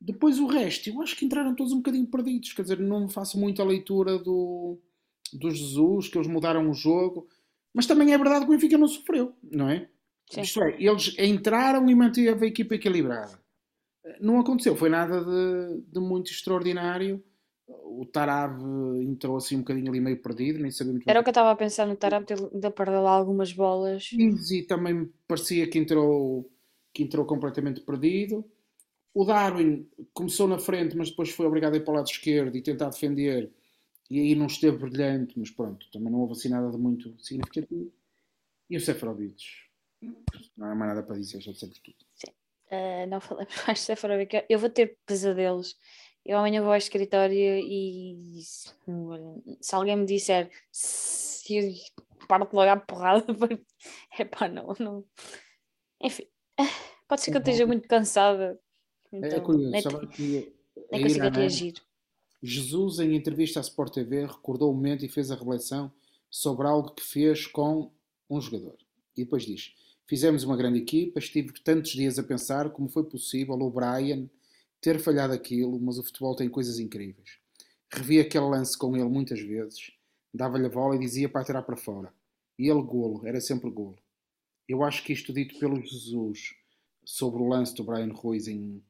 Depois 0.00 0.40
o 0.40 0.46
resto, 0.46 0.88
eu 0.88 1.00
acho 1.00 1.16
que 1.16 1.24
entraram 1.24 1.54
todos 1.54 1.72
um 1.72 1.76
bocadinho 1.76 2.06
perdidos. 2.06 2.52
Quer 2.52 2.62
dizer, 2.62 2.78
não 2.80 3.08
faço 3.08 3.38
muita 3.38 3.62
leitura 3.62 4.18
do, 4.18 4.78
do 5.32 5.50
Jesus, 5.50 6.08
que 6.08 6.18
eles 6.18 6.26
mudaram 6.26 6.68
o 6.68 6.74
jogo. 6.74 7.28
Mas 7.72 7.86
também 7.86 8.12
é 8.12 8.18
verdade 8.18 8.44
que 8.44 8.50
o 8.50 8.54
Benfica 8.54 8.76
não 8.76 8.88
sofreu, 8.88 9.34
não 9.42 9.68
é? 9.68 9.88
Sim. 10.30 10.40
Isto 10.42 10.62
é, 10.62 10.76
eles 10.78 11.16
entraram 11.18 11.88
e 11.88 11.94
manteve 11.94 12.44
a 12.44 12.48
equipa 12.48 12.74
equilibrada. 12.74 13.40
Não 14.20 14.40
aconteceu, 14.40 14.76
foi 14.76 14.88
nada 14.88 15.24
de, 15.24 15.82
de 15.82 16.00
muito 16.00 16.30
extraordinário. 16.30 17.22
O 17.84 18.06
Tarab 18.06 18.60
entrou 19.02 19.36
assim 19.36 19.56
um 19.56 19.60
bocadinho 19.60 19.90
ali 19.90 20.00
meio 20.00 20.20
perdido, 20.20 20.58
nem 20.58 20.70
sabia 20.70 20.92
muito 20.92 21.08
Era 21.08 21.20
o 21.20 21.22
que 21.22 21.28
eu 21.28 21.32
estava 21.32 21.50
a 21.50 21.56
pensar 21.56 21.86
no 21.86 21.96
Tarab, 21.96 22.26
ainda 22.52 22.70
perdeu 22.70 23.02
lá 23.02 23.10
algumas 23.10 23.52
bolas. 23.52 24.10
E 24.12 24.62
também 24.62 25.10
parecia 25.26 25.68
que 25.68 25.78
entrou, 25.78 26.50
que 26.92 27.02
entrou 27.02 27.24
completamente 27.24 27.80
perdido. 27.80 28.44
O 29.14 29.24
Darwin 29.24 29.86
começou 30.14 30.48
na 30.48 30.58
frente, 30.58 30.96
mas 30.96 31.10
depois 31.10 31.30
foi 31.30 31.46
obrigado 31.46 31.74
a 31.74 31.76
ir 31.76 31.84
para 31.84 31.92
o 31.92 31.96
lado 31.96 32.08
esquerdo 32.08 32.56
e 32.56 32.62
tentar 32.62 32.88
defender. 32.88 33.52
E 34.10 34.20
aí 34.20 34.34
não 34.34 34.46
esteve 34.46 34.76
brilhante, 34.78 35.38
mas 35.38 35.50
pronto, 35.50 35.86
também 35.90 36.10
não 36.10 36.20
houve 36.20 36.32
assim 36.32 36.48
nada 36.48 36.70
de 36.70 36.78
muito 36.78 37.14
significativo. 37.22 37.92
E 38.68 38.76
o 38.76 38.80
Seferovic, 38.80 39.44
não 40.56 40.66
há 40.66 40.74
mais 40.74 40.94
nada 40.94 41.02
para 41.02 41.16
dizer, 41.16 41.40
já 41.40 41.52
dissemos 41.52 41.78
tudo. 41.78 41.96
Sim, 42.14 42.30
uh, 42.70 43.06
não 43.06 43.20
falamos 43.20 43.52
mais 43.66 43.78
de 43.78 43.84
Seferovic. 43.84 44.44
Eu 44.48 44.58
vou 44.58 44.70
ter 44.70 44.98
pesadelos. 45.06 45.76
Eu 46.24 46.38
amanhã 46.38 46.62
vou 46.62 46.70
ao 46.70 46.78
escritório 46.78 47.58
e 47.58 48.40
se 48.42 49.74
alguém 49.74 49.96
me 49.96 50.06
disser 50.06 50.50
se 50.70 51.56
eu 51.56 51.72
parto 52.28 52.54
logo 52.54 52.70
à 52.70 52.76
porrada, 52.76 53.26
é 54.18 54.24
pá, 54.24 54.48
não, 54.48 54.74
não. 54.78 55.04
Enfim, 56.00 56.26
pode 57.08 57.22
ser 57.22 57.30
que 57.30 57.36
eu 57.36 57.40
esteja 57.40 57.66
muito 57.66 57.88
cansada 57.88 58.60
é 59.12 59.18
então, 59.18 59.38
é 59.38 59.40
curioso, 59.40 59.70
nem, 59.70 59.82
sabe 59.82 60.06
que 60.08 60.52
nem 60.90 61.02
consigo 61.02 61.28
reagir. 61.28 61.74
Jesus, 62.42 62.98
em 62.98 63.14
entrevista 63.14 63.60
à 63.60 63.62
Sport 63.62 63.92
TV, 63.92 64.26
recordou 64.26 64.70
o 64.70 64.74
momento 64.74 65.04
e 65.04 65.08
fez 65.08 65.30
a 65.30 65.36
revelação 65.36 65.92
sobre 66.30 66.66
algo 66.66 66.92
que 66.92 67.02
fez 67.02 67.46
com 67.46 67.90
um 68.28 68.40
jogador. 68.40 68.76
E 69.16 69.24
depois 69.24 69.44
diz: 69.44 69.74
Fizemos 70.06 70.42
uma 70.44 70.56
grande 70.56 70.78
equipa, 70.78 71.18
estive 71.18 71.52
tantos 71.62 71.92
dias 71.92 72.18
a 72.18 72.22
pensar 72.22 72.70
como 72.70 72.88
foi 72.88 73.04
possível 73.04 73.54
o 73.54 73.70
Brian 73.70 74.28
ter 74.82 74.98
falhado 74.98 75.32
aquilo, 75.32 75.80
mas 75.80 75.96
o 75.96 76.02
futebol 76.02 76.34
tem 76.34 76.48
coisas 76.48 76.78
incríveis. 76.80 77.38
Revi 77.90 78.18
aquele 78.18 78.46
lance 78.46 78.76
com 78.76 78.96
ele 78.96 79.08
muitas 79.08 79.40
vezes, 79.40 79.92
dava-lhe 80.34 80.66
a 80.66 80.68
bola 80.68 80.96
e 80.96 80.98
dizia 80.98 81.28
para 81.28 81.44
tirar 81.44 81.62
para 81.62 81.76
fora. 81.76 82.12
E 82.58 82.68
ele 82.68 82.82
golo, 82.82 83.26
era 83.26 83.40
sempre 83.40 83.70
golo. 83.70 83.96
Eu 84.68 84.82
acho 84.82 85.04
que 85.04 85.12
isto 85.12 85.32
dito 85.32 85.58
pelo 85.58 85.80
Jesus 85.80 86.54
sobre 87.04 87.40
o 87.40 87.48
lance 87.48 87.74
do 87.74 87.84
Brian 87.84 88.12
Ruiz 88.12 88.48
em 88.48 88.82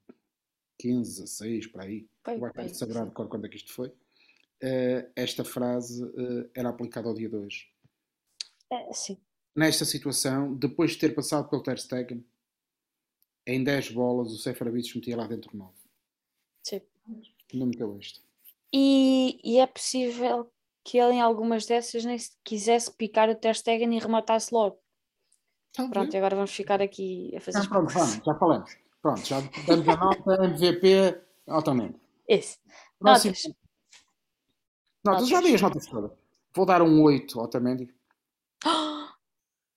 15, 0.79 1.23
16, 1.23 1.67
para 1.69 1.85
aí, 1.85 2.09
foi, 2.25 2.39
o 2.39 2.45
Arcade 2.45 2.77
saberá 2.77 3.05
de 3.05 3.13
quando 3.13 3.47
é 3.47 3.49
que 3.49 3.57
isto 3.57 3.73
foi, 3.73 3.89
uh, 3.89 5.13
esta 5.15 5.45
frase 5.45 6.03
uh, 6.03 6.51
era 6.55 6.71
aplicada 6.71 7.09
ao 7.09 7.15
dia 7.15 7.29
de 7.29 7.37
hoje. 7.37 7.71
É, 8.71 8.93
sim. 8.93 9.19
Nesta 9.55 9.85
situação, 9.85 10.55
depois 10.55 10.93
de 10.93 10.99
ter 10.99 11.15
passado 11.15 11.49
pelo 11.49 11.63
Ter 11.63 11.79
Stegen, 11.79 12.25
em 13.47 13.63
10 13.63 13.91
bolas 13.91 14.33
o 14.33 14.39
Seferovic 14.39 14.97
metia 14.97 15.17
lá 15.17 15.27
dentro 15.27 15.57
9. 15.57 15.82
Sim. 17.53 17.59
Não 17.59 17.67
meteu 17.67 17.97
este. 17.99 18.21
E, 18.73 19.39
e, 19.45 19.59
é 19.59 19.67
possível 19.67 20.51
que 20.83 20.99
ele 20.99 21.15
em 21.15 21.21
algumas 21.21 21.67
dessas 21.67 22.05
nem 22.05 22.17
quisesse 22.43 22.91
picar 22.91 23.29
o 23.29 23.35
Ter 23.35 23.55
Stegen 23.55 23.95
e 23.95 24.01
rematasse 24.01 24.53
logo. 24.53 24.79
Então, 25.71 25.91
pronto, 25.91 26.17
agora 26.17 26.37
vamos 26.37 26.53
ficar 26.53 26.81
aqui 26.83 27.35
a 27.37 27.41
fazer. 27.41 27.59
Ah, 27.59 27.69
pronto, 27.69 27.93
vamos, 27.93 28.15
já 28.25 28.35
falamos. 28.35 28.77
Pronto, 29.01 29.25
já 29.25 29.41
damos 29.67 29.89
a 29.89 29.97
nota 29.97 30.45
MVP 30.45 31.21
altamente. 31.47 32.01
Esse. 32.27 32.59
Próximo. 32.99 33.35
Notas. 33.35 33.57
Notas, 35.05 35.29
já 35.29 35.41
dei 35.41 35.55
as 35.55 35.61
notas 35.61 35.87
todas. 35.87 36.13
Vou 36.55 36.67
dar 36.67 36.83
um 36.83 37.03
8 37.03 37.39
ao 37.39 37.47
Otamendi. 37.47 37.93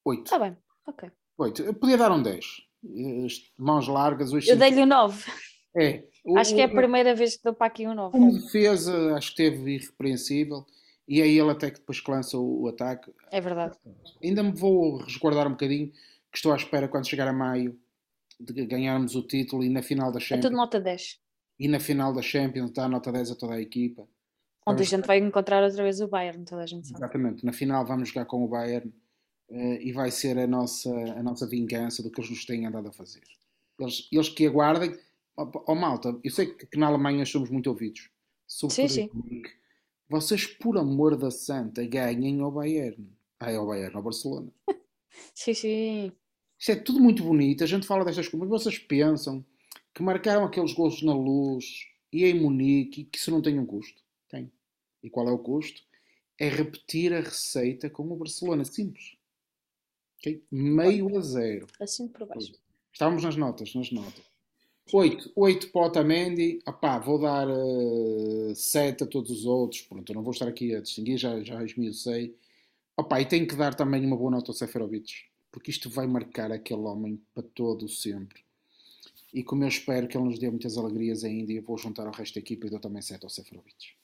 8. 0.04 0.22
Está 0.24 0.38
bem, 0.38 0.56
ok. 0.86 1.10
8. 1.38 1.62
Eu 1.62 1.74
podia 1.74 1.96
dar 1.96 2.12
um 2.12 2.22
10. 2.22 2.44
Mãos 3.58 3.88
largas. 3.88 4.32
Hoje 4.32 4.50
Eu 4.50 4.56
dei-lhe 4.56 4.82
um 4.82 4.86
9. 4.86 5.32
É. 5.76 6.04
Acho 6.34 6.54
que 6.54 6.60
é 6.60 6.64
a 6.64 6.68
primeira 6.68 7.14
vez 7.14 7.36
que 7.36 7.44
dou 7.44 7.54
para 7.54 7.66
aqui 7.66 7.86
um 7.86 7.94
9. 7.94 8.12
Como 8.12 8.32
defesa, 8.32 9.14
acho 9.14 9.30
que 9.30 9.36
teve 9.36 9.76
irrepreensível. 9.76 10.66
E 11.08 11.20
é 11.20 11.28
ele 11.28 11.50
até 11.50 11.70
que 11.70 11.78
depois 11.78 12.00
que 12.00 12.10
lança 12.10 12.36
o, 12.36 12.62
o, 12.62 12.68
ataque. 12.68 13.12
É 13.30 13.40
verdade. 13.40 13.76
Ainda 14.22 14.42
me 14.42 14.52
vou 14.52 14.96
resguardar 14.96 15.46
um 15.46 15.52
bocadinho, 15.52 15.92
que 16.32 16.36
estou 16.36 16.52
à 16.52 16.56
espera 16.56 16.88
quando 16.88 17.08
chegar 17.08 17.28
a 17.28 17.32
maio 17.32 17.78
de 18.40 18.66
ganharmos 18.66 19.14
o 19.14 19.22
título 19.22 19.62
e 19.62 19.68
na 19.68 19.82
final 19.82 20.10
da 20.10 20.18
Champions. 20.18 20.44
É 20.44 20.48
tudo 20.48 20.56
nota 20.56 20.80
10. 20.80 21.20
E 21.58 21.68
na 21.68 21.78
final 21.78 22.12
da 22.12 22.20
Champions 22.22 22.70
dá 22.72 22.88
nota 22.88 23.12
10 23.12 23.30
a 23.30 23.34
toda 23.36 23.54
a 23.54 23.60
equipa. 23.60 24.02
Onde 24.66 24.78
vamos... 24.78 24.80
a 24.80 24.96
gente 24.96 25.06
vai 25.06 25.18
encontrar 25.18 25.62
outra 25.62 25.82
vez 25.82 26.00
o 26.00 26.08
Bayern, 26.08 26.44
toda 26.44 26.62
a 26.62 26.66
gente 26.66 26.88
sabe. 26.88 26.98
Exatamente, 26.98 27.46
na 27.46 27.52
final 27.52 27.86
vamos 27.86 28.08
jogar 28.08 28.24
com 28.26 28.44
o 28.44 28.48
Bayern 28.48 28.92
uh, 29.48 29.54
e 29.80 29.92
vai 29.92 30.10
ser 30.10 30.36
a 30.38 30.46
nossa, 30.46 30.90
a 30.90 31.22
nossa 31.22 31.46
vingança 31.46 32.02
do 32.02 32.10
que 32.10 32.20
eles 32.20 32.30
nos 32.30 32.44
têm 32.44 32.66
andado 32.66 32.88
a 32.88 32.92
fazer. 32.92 33.22
Eles, 33.78 34.08
eles 34.10 34.28
que 34.28 34.46
aguardem, 34.46 34.98
oh, 35.36 35.64
oh, 35.66 35.74
malta, 35.74 36.18
eu 36.22 36.30
sei 36.30 36.46
que, 36.46 36.66
que 36.66 36.78
na 36.78 36.86
Alemanha 36.86 37.24
somos 37.26 37.50
muito 37.50 37.68
ouvidos. 37.68 38.10
Sim, 38.46 38.88
sim. 38.88 39.10
Vocês, 40.08 40.46
por 40.46 40.78
amor 40.78 41.16
da 41.16 41.30
santa, 41.30 41.84
ganhem 41.84 42.40
ao 42.40 42.52
Bayern. 42.52 43.10
Ah, 43.40 43.50
é 43.50 43.56
ao 43.56 43.66
Bayern, 43.66 43.96
ao 43.96 44.02
Barcelona. 44.02 44.52
sim, 45.34 45.52
sim. 45.52 46.12
Isto 46.58 46.72
é 46.72 46.76
tudo 46.76 47.00
muito 47.00 47.22
bonito. 47.22 47.64
A 47.64 47.66
gente 47.66 47.86
fala 47.86 48.04
destas 48.04 48.28
coisas, 48.28 48.48
mas 48.48 48.62
vocês 48.62 48.78
pensam 48.78 49.44
que 49.94 50.02
marcaram 50.02 50.44
aqueles 50.44 50.72
gols 50.72 51.02
na 51.02 51.14
luz 51.14 51.86
e 52.12 52.24
em 52.24 52.40
Munique 52.40 53.04
que 53.04 53.18
isso 53.18 53.30
não 53.30 53.42
tem 53.42 53.58
um 53.58 53.66
custo? 53.66 54.02
Tem. 54.28 54.50
E 55.02 55.10
qual 55.10 55.28
é 55.28 55.32
o 55.32 55.38
custo? 55.38 55.82
É 56.38 56.48
repetir 56.48 57.12
a 57.12 57.20
receita 57.20 57.90
com 57.90 58.04
o 58.04 58.16
Barcelona. 58.16 58.64
Simples. 58.64 59.16
Okay? 60.18 60.42
Meio 60.50 61.16
a 61.16 61.20
zero. 61.20 61.66
Assim 61.80 62.08
por 62.08 62.26
baixo. 62.26 62.52
Estávamos 62.92 63.24
nas 63.24 63.36
notas, 63.36 63.74
nas 63.74 63.90
notas. 63.90 64.24
8, 64.92 65.32
8 65.34 65.72
para 65.72 65.80
o 65.80 65.84
Otamendi, 65.84 66.60
opá, 66.66 66.98
vou 66.98 67.18
dar 67.18 67.48
uh, 67.48 68.50
eh, 68.50 68.54
7 68.54 69.02
a 69.02 69.06
todos 69.06 69.30
os 69.30 69.44
outros, 69.44 69.82
pronto, 69.82 70.08
eu 70.08 70.14
não 70.14 70.22
vou 70.22 70.32
estar 70.32 70.46
aqui 70.46 70.74
a 70.74 70.80
distinguir, 70.80 71.18
já, 71.18 71.42
já 71.42 71.62
esmiucei. 71.64 72.36
Opá, 72.96 73.20
e 73.20 73.26
tenho 73.26 73.48
que 73.48 73.56
dar 73.56 73.74
também 73.74 74.06
uma 74.06 74.16
boa 74.16 74.30
nota 74.30 74.50
ao 74.50 74.54
Seferovic, 74.54 75.12
porque 75.50 75.70
isto 75.70 75.90
vai 75.90 76.06
marcar 76.06 76.52
aquele 76.52 76.82
homem 76.82 77.20
para 77.34 77.42
todo 77.42 77.88
sempre. 77.88 78.44
E 79.34 79.42
como 79.42 79.64
eu 79.64 79.68
espero 79.68 80.06
que 80.06 80.16
ele 80.16 80.26
nos 80.26 80.38
dê 80.38 80.48
muitas 80.48 80.78
alegrias 80.78 81.24
ainda, 81.24 81.52
eu 81.52 81.62
vou 81.62 81.76
juntar 81.76 82.06
ao 82.06 82.12
resto 82.12 82.34
da 82.34 82.40
equipa 82.40 82.66
e 82.66 82.70
dou 82.70 82.78
também 82.78 83.02
7 83.02 83.24
ao 83.24 83.30
Seferovic. 83.30 83.96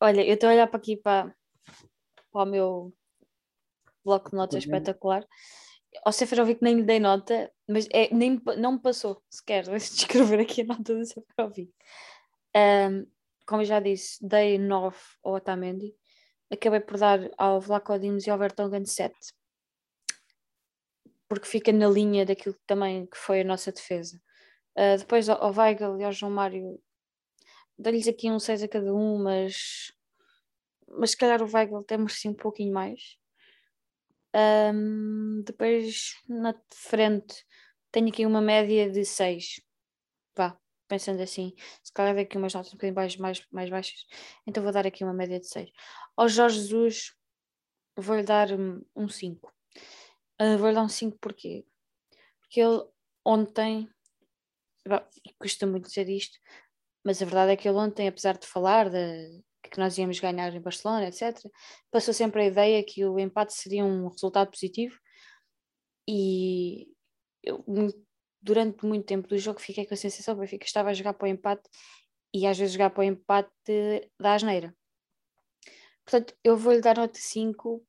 Olha, 0.00 0.26
eu 0.26 0.34
estou 0.34 0.48
a 0.48 0.52
olhar 0.52 0.66
para 0.66 0.78
aqui 0.78 0.96
para, 0.96 1.34
para 2.32 2.42
o 2.42 2.44
meu 2.44 2.92
bloco 4.04 4.30
de 4.30 4.36
notas 4.36 4.64
espetacular 4.64 5.26
ao 6.02 6.12
Seferovic 6.12 6.62
nem 6.62 6.76
lhe 6.76 6.82
dei 6.82 6.98
nota, 6.98 7.50
mas 7.68 7.86
é, 7.92 8.12
nem, 8.12 8.40
não 8.58 8.72
me 8.72 8.78
passou 8.80 9.22
sequer 9.30 9.64
de 9.68 9.76
escrever 9.76 10.40
aqui 10.40 10.62
a 10.62 10.64
nota 10.64 10.94
do 10.94 11.04
Seferovic. 11.04 11.72
Um, 12.56 13.06
como 13.46 13.62
eu 13.62 13.66
já 13.66 13.80
disse, 13.80 14.26
dei 14.26 14.58
9 14.58 14.96
ao 15.22 15.34
Otamendi, 15.34 15.94
acabei 16.50 16.80
por 16.80 16.98
dar 16.98 17.20
ao 17.36 17.60
Vlaco 17.60 17.98
Dimos 17.98 18.26
e 18.26 18.30
ao 18.30 18.38
Vertonghen 18.38 18.84
7, 18.84 19.14
porque 21.28 21.46
fica 21.46 21.72
na 21.72 21.88
linha 21.88 22.24
daquilo 22.24 22.56
também 22.66 23.06
que 23.06 23.18
foi 23.18 23.40
a 23.40 23.44
nossa 23.44 23.72
defesa. 23.72 24.20
Uh, 24.76 24.98
depois 24.98 25.28
ao, 25.28 25.42
ao 25.42 25.52
Weigl 25.52 26.00
e 26.00 26.04
ao 26.04 26.12
João 26.12 26.32
Mário 26.32 26.80
dou-lhes 27.78 28.08
aqui 28.08 28.30
um 28.30 28.38
6 28.38 28.62
a 28.62 28.68
cada 28.68 28.94
um, 28.94 29.22
mas, 29.22 29.92
mas 30.88 31.10
se 31.10 31.16
calhar 31.16 31.42
o 31.42 31.50
Weigl 31.52 31.78
até 31.78 31.96
merecia 31.96 32.30
um 32.30 32.34
pouquinho 32.34 32.72
mais. 32.72 33.18
Um, 34.34 35.42
depois 35.44 36.14
na 36.28 36.54
frente 36.72 37.44
tenho 37.92 38.08
aqui 38.08 38.26
uma 38.26 38.40
média 38.40 38.90
de 38.90 39.04
6. 39.04 39.60
Vá, 40.36 40.58
pensando 40.88 41.22
assim. 41.22 41.54
Se 41.82 41.92
calhar 41.92 42.18
aqui 42.18 42.36
umas 42.36 42.52
notas 42.52 42.72
um 42.72 42.76
bocadinho 42.76 42.96
mais, 42.96 43.16
mais, 43.16 43.46
mais 43.52 43.70
baixas. 43.70 44.04
Então 44.46 44.62
vou 44.62 44.72
dar 44.72 44.86
aqui 44.86 45.04
uma 45.04 45.14
média 45.14 45.38
de 45.38 45.46
6. 45.46 45.70
Ao 46.16 46.28
Jorge 46.28 46.60
Jesus 46.60 47.12
vou-lhe 47.96 48.24
dar 48.24 48.48
um 48.96 49.08
5. 49.08 49.52
Uh, 50.40 50.58
vou-lhe 50.58 50.74
dar 50.74 50.82
um 50.82 50.88
5 50.88 51.16
porquê? 51.20 51.64
Porque 52.40 52.60
ele 52.60 52.82
ontem, 53.24 53.88
custa 55.38 55.66
muito 55.66 55.86
dizer 55.86 56.08
isto, 56.08 56.38
mas 57.04 57.22
a 57.22 57.24
verdade 57.24 57.52
é 57.52 57.56
que 57.56 57.68
ele 57.68 57.78
ontem, 57.78 58.08
apesar 58.08 58.36
de 58.36 58.46
falar 58.46 58.90
de, 58.90 59.42
que 59.74 59.80
nós 59.80 59.98
íamos 59.98 60.20
ganhar 60.20 60.54
em 60.54 60.60
Barcelona, 60.60 61.08
etc., 61.08 61.36
passou 61.90 62.14
sempre 62.14 62.42
a 62.42 62.46
ideia 62.46 62.84
que 62.86 63.04
o 63.04 63.18
empate 63.18 63.54
seria 63.54 63.84
um 63.84 64.08
resultado 64.08 64.50
positivo 64.50 64.96
e 66.08 66.86
eu, 67.42 67.64
durante 68.40 68.86
muito 68.86 69.06
tempo 69.06 69.26
do 69.26 69.36
jogo 69.36 69.60
fiquei 69.60 69.84
com 69.86 69.94
a 69.94 69.96
sensação 69.96 70.34
que 70.34 70.42
Benfica 70.42 70.64
estava 70.64 70.90
a 70.90 70.94
jogar 70.94 71.14
para 71.14 71.26
o 71.26 71.28
empate 71.28 71.68
e 72.32 72.46
às 72.46 72.56
vezes 72.56 72.74
jogar 72.74 72.90
para 72.90 73.00
o 73.00 73.04
empate 73.04 73.50
da 74.18 74.34
asneira. 74.34 74.74
Portanto, 76.04 76.34
eu 76.44 76.56
vou-lhe 76.56 76.80
dar 76.80 76.96
nota 76.96 77.18
5 77.18 77.84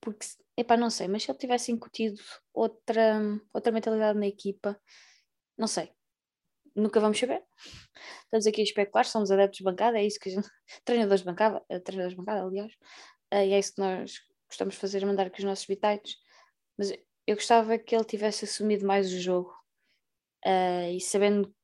porque, 0.00 0.26
epá, 0.56 0.76
não 0.76 0.90
sei, 0.90 1.08
mas 1.08 1.22
se 1.24 1.30
ele 1.30 1.38
tivesse 1.38 1.72
incutido 1.72 2.20
outra, 2.52 3.20
outra 3.52 3.72
mentalidade 3.72 4.18
na 4.18 4.26
equipa, 4.26 4.78
não 5.58 5.66
sei, 5.66 5.90
nunca 6.74 7.00
vamos 7.00 7.18
saber. 7.18 7.42
Estamos 8.24 8.46
aqui 8.46 8.60
a 8.60 8.64
especular, 8.64 9.04
somos 9.04 9.30
adeptos 9.30 9.58
de 9.58 9.64
bancada, 9.64 9.98
é 9.98 10.04
isso 10.04 10.18
que 10.18 10.28
a 10.28 10.32
gente, 10.32 10.48
treinadores 10.84 11.20
de 11.20 11.26
bancada, 11.26 11.64
eh, 11.68 11.80
treinadores 11.80 12.16
de 12.16 12.18
bancada, 12.18 12.44
aliás, 12.44 12.72
eh, 13.30 13.48
e 13.48 13.52
é 13.52 13.58
isso 13.58 13.74
que 13.74 13.80
nós 13.80 14.20
gostamos 14.48 14.74
de 14.74 14.80
fazer, 14.80 15.04
mandar 15.06 15.26
aqui 15.26 15.40
os 15.40 15.44
nossos 15.44 15.66
bitites, 15.66 16.16
mas 16.78 16.92
eu 17.26 17.36
gostava 17.36 17.78
que 17.78 17.94
ele 17.94 18.04
tivesse 18.04 18.44
assumido 18.44 18.86
mais 18.86 19.12
o 19.12 19.18
jogo 19.18 19.50
uh, 20.44 20.90
e 20.92 21.00
sabendo 21.00 21.54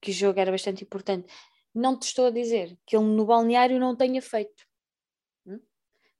que 0.00 0.10
o 0.10 0.14
jogo 0.14 0.40
era 0.40 0.50
bastante 0.50 0.84
importante. 0.84 1.32
Não 1.74 1.98
te 1.98 2.04
estou 2.04 2.26
a 2.26 2.30
dizer 2.30 2.78
que 2.86 2.96
ele 2.96 3.04
no 3.04 3.26
balneário 3.26 3.78
não 3.78 3.96
tenha 3.96 4.22
feito, 4.22 4.64
hum? 5.46 5.60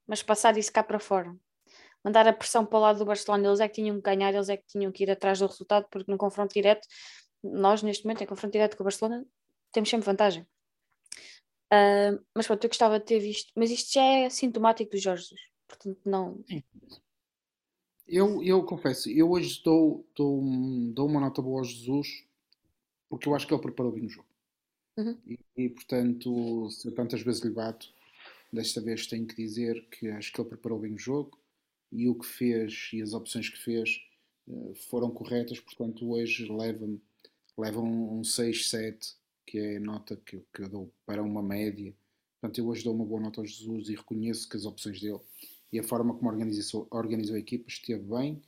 mas 0.07 0.23
passar 0.23 0.57
isso 0.57 0.71
cá 0.71 0.83
para 0.83 0.99
fora 0.99 1.35
mandar 2.03 2.27
a 2.27 2.33
pressão 2.33 2.65
para 2.65 2.77
o 2.77 2.81
lado 2.81 2.99
do 2.99 3.05
Barcelona, 3.05 3.47
eles 3.47 3.59
é 3.59 3.67
que 3.67 3.75
tinham 3.75 3.95
que 3.95 4.01
ganhar, 4.01 4.33
eles 4.33 4.49
é 4.49 4.57
que 4.57 4.65
tinham 4.67 4.91
que 4.91 5.03
ir 5.03 5.11
atrás 5.11 5.39
do 5.39 5.47
resultado, 5.47 5.87
porque 5.89 6.11
no 6.11 6.17
confronto 6.17 6.53
direto, 6.53 6.85
nós 7.43 7.83
neste 7.83 8.05
momento, 8.05 8.23
em 8.23 8.27
confronto 8.27 8.53
direto 8.53 8.77
com 8.77 8.83
o 8.83 8.85
Barcelona, 8.85 9.25
temos 9.71 9.89
sempre 9.89 10.05
vantagem. 10.05 10.45
Uh, 11.73 12.23
mas 12.35 12.45
pronto, 12.45 12.63
eu 12.63 12.69
gostava 12.69 12.99
de 12.99 13.05
ter 13.05 13.19
visto, 13.19 13.51
mas 13.55 13.71
isto 13.71 13.93
já 13.93 14.03
é 14.03 14.29
sintomático 14.29 14.91
do 14.91 14.97
Jorge 14.97 15.23
Jesus, 15.23 15.41
portanto 15.67 15.99
não. 16.05 16.43
Sim. 16.47 16.63
Eu, 18.07 18.43
eu 18.43 18.63
confesso, 18.63 19.09
eu 19.09 19.31
hoje 19.31 19.61
dou, 19.63 20.05
dou, 20.15 20.41
dou 20.93 21.07
uma 21.07 21.19
nota 21.19 21.41
boa 21.41 21.59
ao 21.59 21.63
Jesus 21.63 22.25
porque 23.13 23.29
eu 23.29 23.35
acho 23.35 23.45
que 23.47 23.53
ele 23.53 23.61
preparou 23.61 23.91
bem 23.91 24.05
o 24.05 24.09
jogo. 24.09 24.27
Uhum. 24.97 25.15
E, 25.25 25.39
e, 25.55 25.69
portanto, 25.69 26.67
se 26.71 26.87
eu 26.87 26.91
tantas 26.95 27.21
vezes 27.21 27.41
lhe 27.41 27.51
bato, 27.51 27.93
desta 28.51 28.81
vez 28.81 29.05
tenho 29.05 29.27
que 29.27 29.35
dizer 29.35 29.87
que 29.89 30.09
acho 30.09 30.33
que 30.33 30.41
ele 30.41 30.49
preparou 30.49 30.79
bem 30.79 30.93
o 30.93 30.97
jogo 30.97 31.39
e 31.91 32.09
o 32.09 32.15
que 32.15 32.25
fez 32.25 32.89
e 32.91 33.03
as 33.03 33.13
opções 33.13 33.49
que 33.49 33.57
fez 33.57 34.01
uh, 34.47 34.73
foram 34.89 35.11
corretas, 35.11 35.59
portanto 35.59 36.09
hoje 36.09 36.51
leva-me 36.51 36.99
leva 37.57 37.79
um, 37.79 38.19
um 38.19 38.23
6, 38.23 38.69
7, 38.69 39.15
que 39.45 39.57
é 39.57 39.77
a 39.77 39.79
nota 39.79 40.15
que, 40.15 40.43
que 40.53 40.61
eu 40.61 40.69
dou 40.69 40.93
para 41.05 41.21
uma 41.21 41.41
média. 41.41 41.93
Portanto, 42.39 42.57
eu 42.57 42.67
hoje 42.67 42.83
dou 42.83 42.93
uma 42.93 43.05
boa 43.05 43.21
nota 43.21 43.41
ao 43.41 43.45
Jesus 43.45 43.89
e 43.89 43.95
reconheço 43.95 44.49
que 44.49 44.57
as 44.57 44.65
opções 44.65 44.99
dele 44.99 45.19
e 45.73 45.79
a 45.79 45.83
forma 45.83 46.13
como 46.13 46.29
organizou, 46.29 46.87
organizou 46.91 47.35
a 47.35 47.39
equipa 47.39 47.67
esteve 47.67 48.03
bem. 48.03 48.41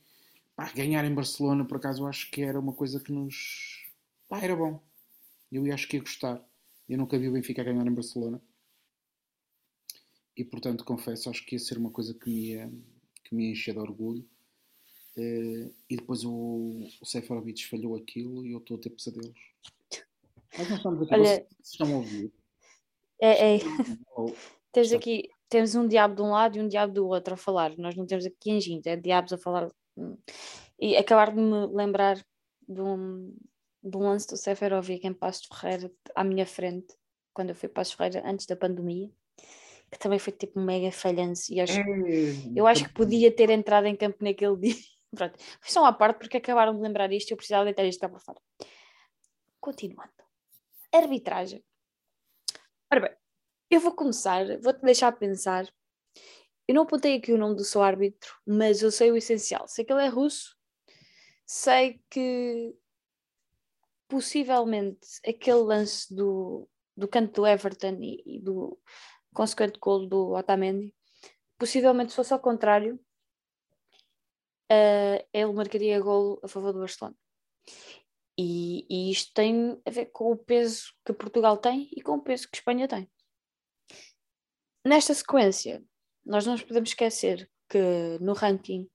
Pá, 0.54 0.70
ganhar 0.72 1.04
em 1.04 1.12
Barcelona, 1.12 1.64
por 1.64 1.78
acaso, 1.78 2.04
eu 2.04 2.06
acho 2.06 2.30
que 2.30 2.40
era 2.40 2.58
uma 2.58 2.72
coisa 2.72 3.00
que 3.00 3.10
nos. 3.10 3.84
Pá, 4.28 4.40
era 4.40 4.54
bom. 4.54 4.80
Eu 5.50 5.64
acho 5.74 5.88
que 5.88 5.96
ia 5.96 6.02
gostar. 6.02 6.40
Eu 6.88 6.96
nunca 6.96 7.18
vi 7.18 7.28
o 7.28 7.32
Benfica 7.32 7.64
ganhar 7.64 7.84
em 7.84 7.92
Barcelona. 7.92 8.40
E 10.36 10.44
portanto, 10.44 10.84
confesso, 10.84 11.28
acho 11.28 11.44
que 11.44 11.56
ia 11.56 11.58
ser 11.58 11.78
uma 11.78 11.90
coisa 11.90 12.14
que 12.14 12.30
me 12.30 12.46
ia, 12.46 12.72
que 13.24 13.34
me 13.34 13.50
enchia 13.50 13.74
de 13.74 13.80
orgulho. 13.80 14.24
Uh, 15.16 15.72
e 15.88 15.96
depois 15.96 16.24
o, 16.24 16.86
o 17.00 17.06
Seferovic 17.06 17.66
falhou 17.66 17.96
aquilo 17.96 18.44
e 18.44 18.52
eu 18.52 18.58
estou 18.58 18.76
a 18.76 18.80
ter 18.80 18.90
pesadelos. 18.90 19.32
Mas 20.58 20.68
nós 20.68 20.78
estamos 20.78 21.02
aqui, 21.02 21.14
Olha, 21.14 21.24
vocês 21.24 21.46
estão 21.62 21.94
a 21.94 21.96
ouvir. 21.96 22.32
É, 23.20 23.56
é. 23.56 23.58
temos 24.72 24.92
aqui, 24.92 25.30
temos 25.48 25.74
um 25.74 25.88
diabo 25.88 26.14
de 26.14 26.22
um 26.22 26.30
lado 26.30 26.58
e 26.58 26.60
um 26.60 26.68
diabo 26.68 26.92
do 26.92 27.06
outro 27.06 27.34
a 27.34 27.36
falar. 27.36 27.76
Nós 27.78 27.96
não 27.96 28.06
temos 28.06 28.26
aqui 28.26 28.50
engenhos, 28.50 28.86
é 28.86 28.96
diabos 28.96 29.32
a 29.32 29.38
falar. 29.38 29.70
E 30.78 30.96
acabar 30.96 31.34
de 31.34 31.40
me 31.40 31.66
lembrar 31.74 32.16
de 32.68 32.80
um, 32.82 33.34
de 33.82 33.96
um 33.96 34.00
lance 34.00 34.28
do 34.28 34.36
Seferovic 34.36 35.06
em 35.06 35.14
Passos 35.14 35.46
Ferreira 35.46 35.90
à 36.14 36.22
minha 36.22 36.44
frente, 36.44 36.94
quando 37.32 37.50
eu 37.50 37.54
fui 37.54 37.68
para 37.68 37.80
Passos 37.80 37.94
Ferreira 37.94 38.22
antes 38.28 38.44
da 38.46 38.56
pandemia 38.56 39.10
que 39.90 39.98
também 39.98 40.18
foi 40.18 40.32
tipo 40.32 40.60
mega 40.60 40.90
falhanço. 40.90 41.52
E 41.52 41.60
acho, 41.60 41.78
é, 41.78 41.84
eu 42.54 42.66
acho 42.66 42.84
que 42.84 42.92
podia 42.92 43.30
ter 43.30 43.50
entrado 43.50 43.86
em 43.86 43.96
campo 43.96 44.18
naquele 44.20 44.56
dia. 44.58 44.95
Pronto, 45.14 45.38
foi 45.38 45.70
só 45.70 45.80
uma 45.80 45.92
parte 45.92 46.18
porque 46.18 46.36
acabaram 46.36 46.74
de 46.74 46.82
lembrar 46.82 47.12
isto 47.12 47.30
e 47.30 47.32
eu 47.32 47.36
precisava 47.36 47.64
deitar 47.64 47.84
isto 47.84 48.00
cá 48.00 48.08
para 48.08 48.20
fora. 48.20 48.40
Continuando. 49.60 50.12
Arbitragem. 50.92 51.64
Ora 52.90 53.00
bem, 53.00 53.16
eu 53.70 53.80
vou 53.80 53.94
começar, 53.94 54.44
vou-te 54.60 54.82
deixar 54.82 55.12
pensar. 55.12 55.66
Eu 56.68 56.74
não 56.74 56.82
apontei 56.82 57.16
aqui 57.16 57.32
o 57.32 57.38
nome 57.38 57.56
do 57.56 57.64
seu 57.64 57.82
árbitro, 57.82 58.34
mas 58.46 58.82
eu 58.82 58.90
sei 58.90 59.10
o 59.10 59.16
essencial. 59.16 59.66
Sei 59.68 59.84
que 59.84 59.92
ele 59.92 60.04
é 60.04 60.08
russo, 60.08 60.56
sei 61.44 62.00
que 62.10 62.74
possivelmente 64.08 65.06
aquele 65.26 65.58
lance 65.58 66.12
do, 66.14 66.68
do 66.96 67.08
canto 67.08 67.40
do 67.40 67.46
Everton 67.46 67.98
e, 68.00 68.22
e 68.26 68.40
do, 68.40 68.78
consequente 69.36 69.78
gol 69.78 70.08
do 70.08 70.32
Otamendi. 70.32 70.94
Possivelmente, 71.58 72.10
se 72.10 72.16
fosse 72.16 72.32
ao 72.32 72.40
contrário, 72.40 72.98
uh, 74.72 75.26
ele 75.32 75.52
marcaria 75.52 76.00
gol 76.00 76.40
a 76.42 76.48
favor 76.48 76.72
do 76.72 76.80
Barcelona. 76.80 77.16
E, 78.38 78.86
e, 78.90 79.10
isto 79.10 79.32
tem 79.32 79.80
a 79.84 79.90
ver 79.90 80.06
com 80.06 80.30
o 80.30 80.36
peso 80.36 80.92
que 81.04 81.12
Portugal 81.12 81.56
tem 81.56 81.88
e 81.92 82.02
com 82.02 82.16
o 82.16 82.22
peso 82.22 82.48
que 82.48 82.56
Espanha 82.56 82.86
tem. 82.86 83.10
Nesta 84.84 85.14
sequência, 85.14 85.82
nós 86.24 86.44
não 86.44 86.52
nos 86.52 86.62
podemos 86.62 86.90
esquecer 86.90 87.50
que 87.68 88.18
no 88.20 88.34
ranking 88.34 88.88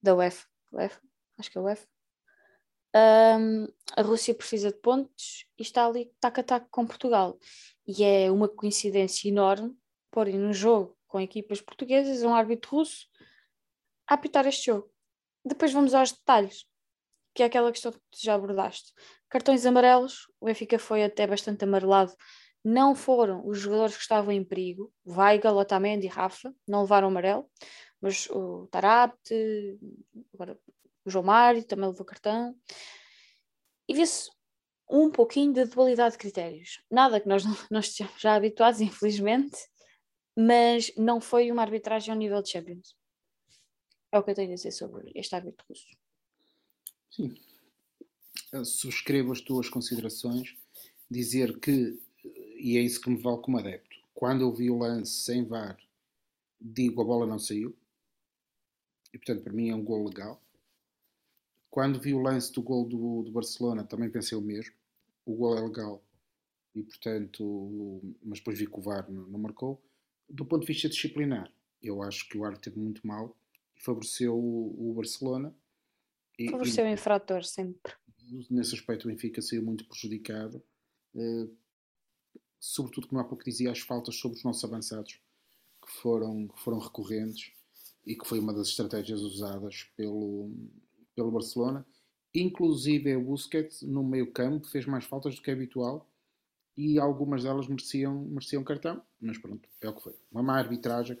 da 0.00 0.14
UEFA, 0.14 0.46
acho 1.36 1.50
que 1.50 1.58
é 1.58 1.60
um, 2.96 3.66
a 3.96 4.02
Rússia 4.02 4.34
precisa 4.34 4.70
de 4.70 4.78
pontos 4.78 5.46
e 5.58 5.62
está 5.62 5.84
ali 5.84 6.12
tac 6.20 6.38
a 6.38 6.42
tac 6.44 6.68
com 6.70 6.86
Portugal. 6.86 7.38
E 7.86 8.04
é 8.04 8.30
uma 8.30 8.48
coincidência 8.48 9.28
enorme 9.28 9.76
porem 10.10 10.38
no 10.38 10.52
jogo 10.52 10.96
com 11.08 11.20
equipas 11.20 11.60
portuguesas 11.60 12.22
um 12.22 12.34
árbitro 12.34 12.76
russo 12.76 13.08
a 14.08 14.14
apitar 14.14 14.46
este 14.46 14.66
jogo. 14.66 14.90
Depois 15.44 15.72
vamos 15.72 15.94
aos 15.94 16.12
detalhes, 16.12 16.66
que 17.34 17.42
é 17.42 17.46
aquela 17.46 17.70
questão 17.70 17.92
que 17.92 17.98
já 18.22 18.34
abordaste. 18.34 18.92
Cartões 19.28 19.66
amarelos, 19.66 20.26
o 20.40 20.46
Benfica 20.46 20.78
foi 20.78 21.04
até 21.04 21.26
bastante 21.26 21.64
amarelado. 21.64 22.14
Não 22.64 22.94
foram 22.94 23.46
os 23.46 23.58
jogadores 23.58 23.96
que 23.96 24.02
estavam 24.02 24.32
em 24.32 24.42
perigo, 24.42 24.92
Weigl, 25.06 25.56
Otamendi 25.56 26.06
e 26.06 26.08
Rafa, 26.08 26.54
não 26.66 26.82
levaram 26.82 27.08
amarelo, 27.08 27.46
mas 28.00 28.26
o 28.30 28.66
Tarapte, 28.68 29.78
agora 30.32 30.58
o 31.04 31.10
João 31.10 31.24
Mário 31.24 31.64
também 31.64 31.88
levou 31.88 32.06
cartão. 32.06 32.56
E 33.86 33.94
vê-se 33.94 34.30
um 34.88 35.10
pouquinho 35.10 35.52
de 35.52 35.64
dualidade 35.66 36.12
de 36.12 36.18
critérios. 36.18 36.82
Nada 36.90 37.20
que 37.20 37.28
nós 37.28 37.44
não, 37.44 37.54
nós 37.70 37.86
estejamos 37.86 38.20
já 38.20 38.34
habituados, 38.34 38.80
infelizmente, 38.80 39.58
mas 40.36 40.92
não 40.96 41.20
foi 41.20 41.50
uma 41.50 41.62
arbitragem 41.62 42.12
ao 42.12 42.18
nível 42.18 42.42
de 42.42 42.50
Champions. 42.50 42.94
É 44.14 44.18
o 44.18 44.22
que 44.22 44.30
eu 44.30 44.34
tenho 44.36 44.52
a 44.52 44.54
dizer 44.54 44.70
sobre 44.70 45.10
este 45.12 45.34
árbitro 45.34 45.66
russo. 45.68 45.88
Sim. 47.10 47.34
Eu 48.52 48.64
subscrevo 48.64 49.32
as 49.32 49.40
tuas 49.40 49.68
considerações. 49.68 50.56
Dizer 51.10 51.58
que, 51.58 52.00
e 52.56 52.78
é 52.78 52.80
isso 52.80 53.00
que 53.00 53.10
me 53.10 53.20
vale 53.20 53.42
como 53.42 53.58
adepto, 53.58 53.96
quando 54.14 54.42
eu 54.42 54.52
vi 54.52 54.70
o 54.70 54.78
lance 54.78 55.24
sem 55.24 55.44
VAR, 55.44 55.76
digo 56.60 57.02
a 57.02 57.04
bola 57.04 57.26
não 57.26 57.40
saiu. 57.40 57.76
E 59.12 59.18
portanto, 59.18 59.42
para 59.42 59.52
mim 59.52 59.70
é 59.70 59.74
um 59.74 59.82
gol 59.82 60.06
legal. 60.06 60.40
Quando 61.68 62.00
vi 62.00 62.14
o 62.14 62.22
lance 62.22 62.52
do 62.52 62.62
gol 62.62 62.86
do, 62.86 63.24
do 63.24 63.32
Barcelona, 63.32 63.82
também 63.82 64.08
pensei 64.08 64.38
o 64.38 64.40
mesmo. 64.40 64.76
O 65.26 65.34
gol 65.34 65.58
é 65.58 65.60
legal 65.60 66.00
e, 66.72 66.84
portanto, 66.84 68.00
mas 68.22 68.38
depois 68.38 68.56
vi 68.56 68.68
que 68.68 68.78
o 68.78 68.82
VAR 68.82 69.10
não, 69.10 69.26
não 69.26 69.40
marcou. 69.40 69.82
Do 70.30 70.46
ponto 70.46 70.60
de 70.60 70.72
vista 70.72 70.88
disciplinar, 70.88 71.52
eu 71.82 72.00
acho 72.00 72.28
que 72.28 72.38
o 72.38 72.44
árbitro 72.44 72.70
teve 72.70 72.80
muito 72.80 73.04
mal 73.04 73.36
favoreceu 73.84 74.34
o, 74.34 74.90
o 74.90 74.94
Barcelona. 74.94 75.54
E, 76.38 76.50
favoreceu 76.50 76.86
e, 76.86 76.90
o 76.90 76.92
infrator 76.92 77.44
sempre. 77.44 77.92
Nesse 78.50 78.74
aspecto, 78.74 79.04
o 79.04 79.08
Benfica 79.08 79.42
saiu 79.42 79.62
muito 79.62 79.86
prejudicado. 79.86 80.62
Uh, 81.14 81.54
sobretudo, 82.58 83.06
como 83.06 83.20
há 83.20 83.24
pouco 83.24 83.44
dizia, 83.44 83.70
as 83.70 83.80
faltas 83.80 84.16
sobre 84.16 84.38
os 84.38 84.44
nossos 84.44 84.64
avançados, 84.64 85.20
que 85.84 85.92
foram, 86.00 86.48
que 86.48 86.60
foram 86.60 86.78
recorrentes 86.78 87.52
e 88.06 88.16
que 88.16 88.26
foi 88.26 88.38
uma 88.38 88.54
das 88.54 88.68
estratégias 88.68 89.20
usadas 89.20 89.84
pelo, 89.96 90.50
pelo 91.14 91.30
Barcelona. 91.30 91.86
Inclusive, 92.34 93.14
o 93.16 93.22
Busquets, 93.22 93.82
no 93.82 94.02
meio 94.02 94.32
campo, 94.32 94.66
fez 94.66 94.86
mais 94.86 95.04
faltas 95.04 95.36
do 95.36 95.42
que 95.42 95.50
é 95.50 95.52
habitual 95.52 96.10
e 96.76 96.98
algumas 96.98 97.44
delas 97.44 97.68
mereciam, 97.68 98.24
mereciam 98.24 98.64
cartão, 98.64 99.00
mas 99.20 99.38
pronto, 99.38 99.68
é 99.80 99.88
o 99.88 99.94
que 99.94 100.02
foi. 100.02 100.16
Uma 100.32 100.42
má 100.42 100.58
arbitragem 100.58 101.16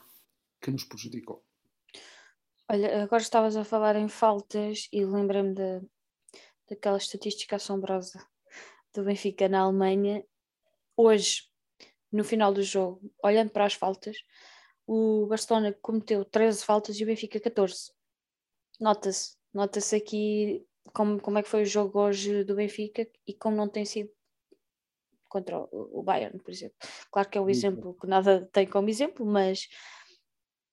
que 0.60 0.70
nos 0.70 0.84
prejudicou. 0.84 1.44
Olha, 2.66 3.02
agora 3.02 3.20
estavas 3.22 3.56
a 3.56 3.64
falar 3.64 3.94
em 3.94 4.08
faltas 4.08 4.88
e 4.90 5.04
lembra-me 5.04 5.54
da, 5.54 5.82
daquela 6.68 6.96
estatística 6.96 7.56
assombrosa 7.56 8.26
do 8.94 9.04
Benfica 9.04 9.48
na 9.50 9.60
Alemanha. 9.60 10.24
Hoje, 10.96 11.42
no 12.10 12.24
final 12.24 12.54
do 12.54 12.62
jogo, 12.62 13.12
olhando 13.22 13.50
para 13.50 13.66
as 13.66 13.74
faltas, 13.74 14.16
o 14.86 15.26
Barcelona 15.26 15.76
cometeu 15.82 16.24
13 16.24 16.64
faltas 16.64 16.98
e 16.98 17.04
o 17.04 17.06
Benfica 17.06 17.38
14. 17.38 17.92
Nota-se, 18.80 19.36
nota-se 19.52 19.96
aqui 19.96 20.66
como, 20.94 21.20
como 21.20 21.38
é 21.38 21.42
que 21.42 21.48
foi 21.50 21.62
o 21.62 21.66
jogo 21.66 22.00
hoje 22.00 22.44
do 22.44 22.54
Benfica 22.54 23.06
e 23.26 23.34
como 23.34 23.56
não 23.56 23.68
tem 23.68 23.84
sido 23.84 24.10
contra 25.28 25.58
o, 25.58 26.00
o 26.00 26.02
Bayern, 26.02 26.38
por 26.38 26.50
exemplo. 26.50 26.76
Claro 27.10 27.28
que 27.28 27.36
é 27.36 27.40
um 27.42 27.50
exemplo 27.50 27.94
que 28.00 28.06
nada 28.06 28.48
tem 28.52 28.66
como 28.66 28.88
exemplo, 28.88 29.26
mas 29.26 29.68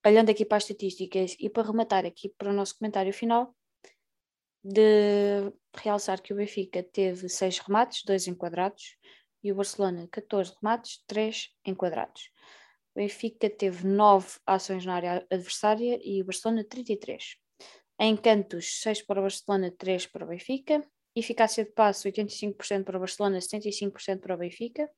olhando 0.06 0.30
aqui 0.30 0.46
para 0.46 0.58
as 0.58 0.64
estatísticas 0.64 1.36
e 1.40 1.50
para 1.50 1.68
rematar 1.68 2.06
aqui 2.06 2.30
para 2.30 2.50
o 2.50 2.54
nosso 2.54 2.78
comentário 2.78 3.14
final, 3.14 3.56
de 4.64 5.52
realçar 5.76 6.22
que 6.22 6.34
o 6.34 6.36
Benfica 6.36 6.84
teve 6.84 7.28
6 7.28 7.60
remates, 7.60 8.04
2 8.06 8.28
enquadrados, 8.28 8.98
e 9.44 9.52
o 9.52 9.56
Barcelona 9.56 10.08
14 10.12 10.54
remates, 10.62 11.04
3 11.08 11.50
enquadrados. 11.66 12.30
O 12.94 13.00
Benfica 13.00 13.50
teve 13.50 13.88
9 13.88 14.40
ações 14.46 14.86
na 14.86 14.96
área 14.96 15.28
adversária 15.32 16.00
e 16.04 16.22
o 16.22 16.26
Barcelona 16.26 16.64
33. 16.64 17.38
Em 18.00 18.16
cantos, 18.18 18.82
6 18.82 19.04
para 19.04 19.20
o 19.20 19.24
Barcelona, 19.24 19.72
3 19.72 20.08
para 20.08 20.26
o 20.26 20.28
Benfica. 20.28 20.88
Eficácia 21.16 21.66
de 21.66 21.72
passe 21.72 22.10
85% 22.10 22.84
para 22.86 22.98
o 22.98 23.00
Barcelona, 23.00 23.40
75% 23.40 24.20
para 24.20 24.36
o 24.36 24.38
Benfica. 24.38 24.90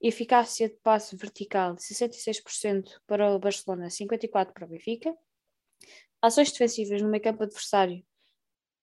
Eficácia 0.00 0.68
de 0.68 0.76
passe 0.76 1.14
vertical 1.16 1.76
66% 1.76 3.00
para 3.06 3.34
o 3.34 3.38
Barcelona, 3.38 3.88
54% 3.88 4.52
para 4.52 4.64
o 4.64 4.68
Benfica. 4.68 5.14
Ações 6.22 6.52
defensivas 6.52 7.02
no 7.02 7.08
meio 7.08 7.22
campo 7.22 7.42
adversário 7.42 8.04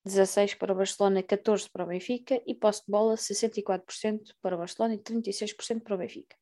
16 0.06 0.56
para 0.56 0.74
o 0.74 0.76
Barcelona, 0.76 1.24
14 1.24 1.70
para 1.70 1.84
o 1.84 1.88
Benfica 1.88 2.42
e 2.46 2.54
posse 2.56 2.86
de 2.86 2.92
bola 2.92 3.16
64% 3.16 4.36
para 4.42 4.56
o 4.56 4.60
Barcelona 4.60 4.96
e 4.96 5.00
36% 5.00 5.82
para 5.82 5.96
o 5.96 5.98
Benfica. 5.98 6.36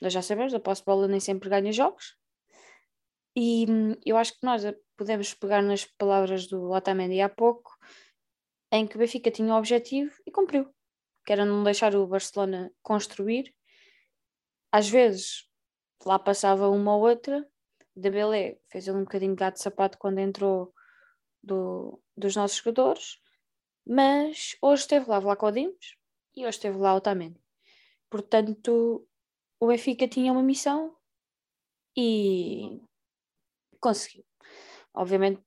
Nós 0.00 0.12
já 0.12 0.22
sabemos, 0.22 0.54
a 0.54 0.60
posse 0.60 0.82
de 0.82 0.86
bola 0.86 1.06
nem 1.06 1.20
sempre 1.20 1.48
ganha 1.48 1.72
jogos 1.72 2.16
e 3.34 3.66
hum, 3.68 3.96
eu 4.04 4.16
acho 4.16 4.38
que 4.38 4.44
nós 4.44 4.62
podemos 4.96 5.32
pegar 5.34 5.62
nas 5.62 5.84
palavras 5.84 6.46
do 6.46 6.70
Otamendi 6.70 7.20
há 7.20 7.28
pouco 7.28 7.71
em 8.72 8.86
que 8.86 8.96
o 8.96 8.98
Benfica 8.98 9.30
tinha 9.30 9.54
o 9.54 9.58
objetivo 9.58 10.10
e 10.26 10.30
cumpriu, 10.32 10.72
que 11.26 11.32
era 11.32 11.44
não 11.44 11.62
deixar 11.62 11.94
o 11.94 12.06
Barcelona 12.06 12.72
construir. 12.82 13.54
Às 14.72 14.88
vezes 14.88 15.46
lá 16.06 16.18
passava 16.18 16.70
uma 16.70 16.96
ou 16.96 17.02
outra, 17.02 17.46
Dembélé 17.94 18.58
fez 18.70 18.88
um 18.88 19.00
bocadinho 19.00 19.32
de 19.32 19.38
gato 19.38 19.56
de 19.56 19.62
sapato 19.62 19.98
quando 19.98 20.18
entrou 20.18 20.74
do, 21.42 22.00
dos 22.16 22.34
nossos 22.34 22.56
jogadores, 22.56 23.20
mas 23.86 24.56
hoje 24.62 24.82
esteve 24.82 25.10
lá 25.10 25.20
Vlaco 25.20 25.52
Dimos 25.52 25.98
e 26.34 26.40
hoje 26.40 26.56
esteve 26.56 26.78
lá 26.78 26.94
Otamendi. 26.94 27.38
Portanto, 28.08 29.06
o 29.60 29.66
Benfica 29.66 30.08
tinha 30.08 30.32
uma 30.32 30.42
missão 30.42 30.96
e 31.96 32.80
conseguiu. 33.78 34.24
Obviamente, 34.94 35.42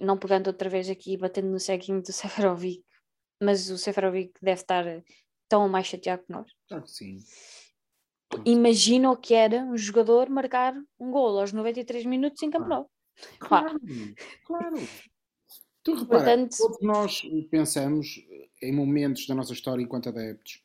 não 0.00 0.18
pegando 0.18 0.48
outra 0.48 0.68
vez 0.68 0.88
aqui, 0.88 1.16
batendo 1.16 1.48
no 1.48 1.60
ceguinho 1.60 2.02
do 2.02 2.12
Seferovic, 2.12 2.84
mas 3.42 3.70
o 3.70 3.78
Seferovic 3.78 4.32
deve 4.40 4.60
estar 4.60 4.84
tão 5.48 5.68
mais 5.68 5.86
chateado 5.86 6.22
que 6.24 6.32
nós. 6.32 6.50
Ah, 6.70 6.82
sim. 6.86 7.18
Imagina 8.46 9.10
o 9.10 9.16
que 9.16 9.34
era 9.34 9.58
um 9.58 9.76
jogador 9.76 10.30
marcar 10.30 10.74
um 10.98 11.10
gol 11.10 11.38
aos 11.38 11.52
93 11.52 12.06
minutos 12.06 12.42
em 12.42 12.50
Camp 12.50 12.66
Nou. 12.66 12.90
Claro, 13.38 13.78
claro. 14.46 14.76
Tu 15.84 15.94
repara, 15.94 16.24
Portanto, 16.24 16.56
todos 16.56 16.78
nós 16.80 17.22
pensamos 17.50 18.24
em 18.62 18.72
momentos 18.72 19.26
da 19.26 19.34
nossa 19.34 19.52
história 19.52 19.82
enquanto 19.82 20.08
adeptos, 20.08 20.62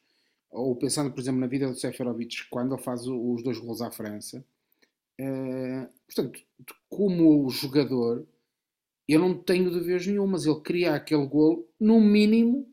ou 0.51 0.75
pensando, 0.75 1.11
por 1.11 1.19
exemplo, 1.19 1.39
na 1.39 1.47
vida 1.47 1.67
do 1.67 1.75
Seferovic, 1.75 2.47
quando 2.49 2.75
ele 2.75 2.83
faz 2.83 3.07
os 3.07 3.43
dois 3.43 3.57
gols 3.57 3.81
à 3.81 3.89
França. 3.89 4.45
Uh, 5.19 5.89
portanto, 6.05 6.39
como 6.87 7.49
jogador, 7.49 8.27
eu 9.07 9.19
não 9.19 9.33
tenho 9.33 9.71
dúvidas 9.71 10.05
nenhumas. 10.05 10.45
Ele 10.45 10.59
queria 10.59 10.93
aquele 10.93 11.25
gol, 11.25 11.71
no 11.79 12.01
mínimo, 12.01 12.69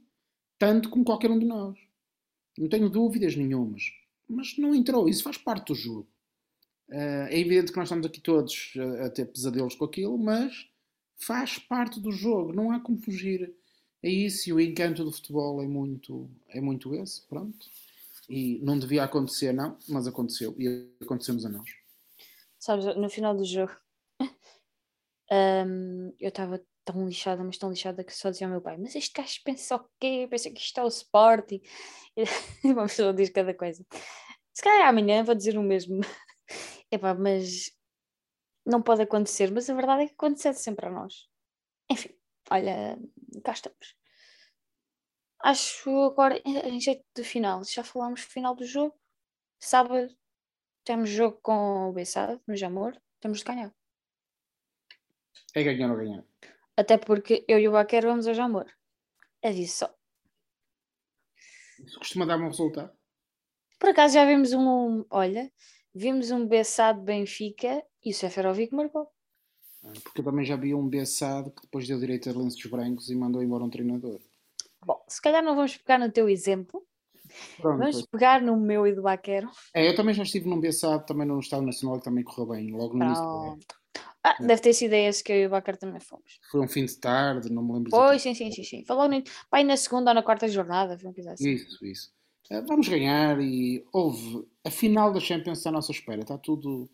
tanto 0.59 0.91
como 0.91 1.05
qualquer 1.05 1.30
um 1.30 1.39
de 1.39 1.47
nós. 1.47 1.78
Não 2.59 2.68
tenho 2.68 2.91
dúvidas 2.91 3.37
nenhumas. 3.37 3.85
Mas 4.28 4.59
não 4.59 4.74
entrou. 4.74 5.09
Isso 5.09 5.22
faz 5.22 5.39
parte 5.39 5.68
do 5.68 5.74
jogo. 5.74 6.09
Uh, 6.89 7.28
é 7.28 7.39
evidente 7.39 7.70
que 7.70 7.78
nós 7.78 7.87
estamos 7.87 8.07
aqui 8.07 8.20
todos 8.20 8.72
a, 8.76 9.07
a, 9.07 9.11
ter 9.11 9.26
pesadelos 9.26 9.74
com 9.74 9.85
aquilo, 9.85 10.18
mas 10.18 10.68
faz 11.16 11.59
parte 11.59 12.01
do 12.01 12.11
jogo. 12.11 12.53
Não 12.53 12.72
há 12.72 12.80
como 12.80 12.99
fugir 12.99 13.55
a 14.03 14.09
isso. 14.09 14.49
E 14.49 14.53
o 14.53 14.61
encanto 14.61 15.05
do 15.05 15.12
futebol 15.12 15.62
é 15.62 15.66
muito, 15.66 16.28
é 16.49 16.61
muito 16.61 16.95
esse. 16.95 17.22
Pronto. 17.22 17.66
E 18.28 18.59
não 18.62 18.78
devia 18.78 19.05
acontecer, 19.05 19.53
não, 19.53 19.76
mas 19.89 20.07
aconteceu. 20.07 20.55
E 20.59 20.89
acontecemos 21.01 21.45
a 21.45 21.49
nós. 21.49 21.68
Sabes, 22.59 22.97
no 22.97 23.09
final 23.11 23.37
do 23.37 23.45
jogo 23.45 23.72
um, 25.35 26.14
eu 26.20 26.28
estava 26.28 26.61
tão 26.85 27.07
lixada, 27.07 27.43
mas 27.43 27.59
tão 27.59 27.70
lixada 27.70 28.05
que 28.05 28.14
só 28.14 28.30
dizia 28.30 28.47
ao 28.47 28.51
meu 28.53 28.61
pai: 28.61 28.76
Mas 28.78 28.95
este 28.95 29.12
gajo 29.12 29.41
pensa 29.45 29.76
o 29.76 29.89
quê? 29.99 30.26
Pensa 30.30 30.51
que 30.51 30.61
isto 30.61 30.78
é 30.78 30.85
o 30.85 30.89
Sporting. 30.89 31.61
E 32.64 32.68
uma 32.72 32.85
pessoa 32.85 33.12
diz 33.12 33.30
cada 33.30 33.53
coisa. 33.55 33.85
Se 34.55 34.62
calhar 34.62 34.89
amanhã 34.89 35.24
vou 35.24 35.35
dizer 35.35 35.59
o 35.59 35.62
mesmo. 35.62 36.01
Epá, 36.91 37.14
mas 37.14 37.72
não 38.66 38.82
pode 38.82 39.03
acontecer. 39.03 39.51
Mas 39.53 39.68
a 39.68 39.74
verdade 39.74 40.05
é 40.05 40.07
que 40.09 40.14
acontece 40.14 40.62
sempre 40.62 40.87
a 40.87 40.91
nós. 40.91 41.28
Enfim, 41.91 42.11
olha, 42.51 42.99
cá 43.45 43.53
estamos. 43.53 43.97
Acho 45.41 45.91
agora, 46.05 46.41
em 46.45 46.80
jeito 46.80 47.05
de 47.14 47.24
final, 47.24 47.62
já 47.64 47.85
falámos 47.85 48.22
final 48.22 48.55
do 48.55 48.64
jogo. 48.64 48.95
Sábado 49.61 50.09
temos 50.85 51.11
jogo 51.11 51.39
com 51.43 51.89
o 51.91 51.93
Bessado, 51.93 52.41
no 52.47 52.57
Jamor. 52.57 52.97
Temos 53.20 53.39
de 53.39 53.45
ganhar. 53.45 53.74
É 55.55 55.62
ganhar 55.62 55.91
ou 55.91 55.97
ganhar. 55.97 56.24
Até 56.76 56.99
porque 56.99 57.45
eu 57.47 57.59
e 57.59 57.68
o 57.68 57.72
Baquer 57.72 58.05
vamos 58.05 58.26
ao 58.26 58.35
Jamor. 58.35 58.66
É 59.41 59.53
disso 59.53 59.78
só. 59.78 59.95
Isso 61.85 61.99
costuma 61.99 62.24
dar 62.24 62.39
um 62.39 62.49
resultado? 62.49 62.91
Por 63.78 63.91
acaso 63.91 64.14
já 64.14 64.24
vimos 64.24 64.53
um. 64.53 65.05
Olha, 65.11 65.53
vimos 65.95 66.30
um 66.30 66.47
Bessado 66.47 67.01
Benfica 67.03 67.85
e 68.03 68.11
o 68.11 68.14
Seferovic 68.14 68.74
marcou. 68.74 69.09
Ah, 69.85 69.93
porque 70.03 70.20
eu 70.20 70.24
também 70.24 70.45
já 70.45 70.57
vi 70.57 70.74
um 70.74 70.89
Bessado 70.89 71.51
que 71.51 71.62
depois 71.62 71.87
deu 71.87 71.99
direito 71.99 72.30
a 72.30 72.32
lenços 72.32 72.64
brancos 72.66 73.11
e 73.11 73.14
mandou 73.14 73.43
embora 73.43 73.64
um 73.64 73.70
treinador. 73.70 74.18
Bom, 74.85 75.05
se 75.09 75.20
calhar 75.20 75.43
não 75.43 75.55
vamos 75.55 75.76
pegar 75.76 75.99
no 75.99 76.11
teu 76.11 76.28
exemplo. 76.28 76.87
Pronto, 77.59 77.78
vamos 77.78 78.07
pegar 78.07 78.43
no 78.43 78.57
meu 78.57 78.87
e 78.87 78.95
do 78.95 79.03
Baquero. 79.03 79.51
É, 79.74 79.89
eu 79.89 79.95
também 79.95 80.14
já 80.14 80.22
estive 80.22 80.49
num 80.49 80.61
Bessado, 80.61 81.05
também 81.05 81.26
no 81.26 81.39
Estado 81.39 81.64
Nacional, 81.64 81.99
que 81.99 82.05
também 82.05 82.24
correu 82.24 82.47
bem, 82.47 82.70
logo 82.72 82.97
no 82.97 83.05
início. 83.05 83.59
Ah, 84.26 84.36
deve 84.40 84.62
ter 84.62 84.72
sido 84.72 84.94
esse 84.94 85.22
que 85.22 85.30
eu 85.30 85.36
e 85.36 85.46
o 85.46 85.50
Bacar 85.50 85.76
também 85.76 86.00
fomos. 86.00 86.40
Foi 86.50 86.62
um 86.62 86.66
fim 86.66 86.86
de 86.86 86.96
tarde, 86.96 87.52
não 87.52 87.62
me 87.62 87.74
lembro. 87.74 87.90
Pois, 87.90 88.22
sim, 88.22 88.32
sim, 88.32 88.50
sim, 88.50 88.64
sim. 88.64 88.84
Falou 88.86 89.06
no... 89.06 89.22
Pai, 89.50 89.62
na 89.62 89.76
segunda 89.76 90.12
ou 90.12 90.14
na 90.14 90.22
quarta 90.22 90.48
jornada, 90.48 90.98
foi 90.98 91.10
um 91.10 91.30
assim. 91.30 91.50
Isso, 91.50 91.84
isso. 91.84 92.12
Uh, 92.50 92.66
vamos 92.66 92.88
ganhar 92.88 93.38
e 93.38 93.84
houve 93.92 94.46
a 94.64 94.70
final 94.70 95.12
da 95.12 95.20
Champions 95.20 95.66
à 95.66 95.70
nossa 95.70 95.92
espera, 95.92 96.22
está 96.22 96.38
tudo. 96.38 96.88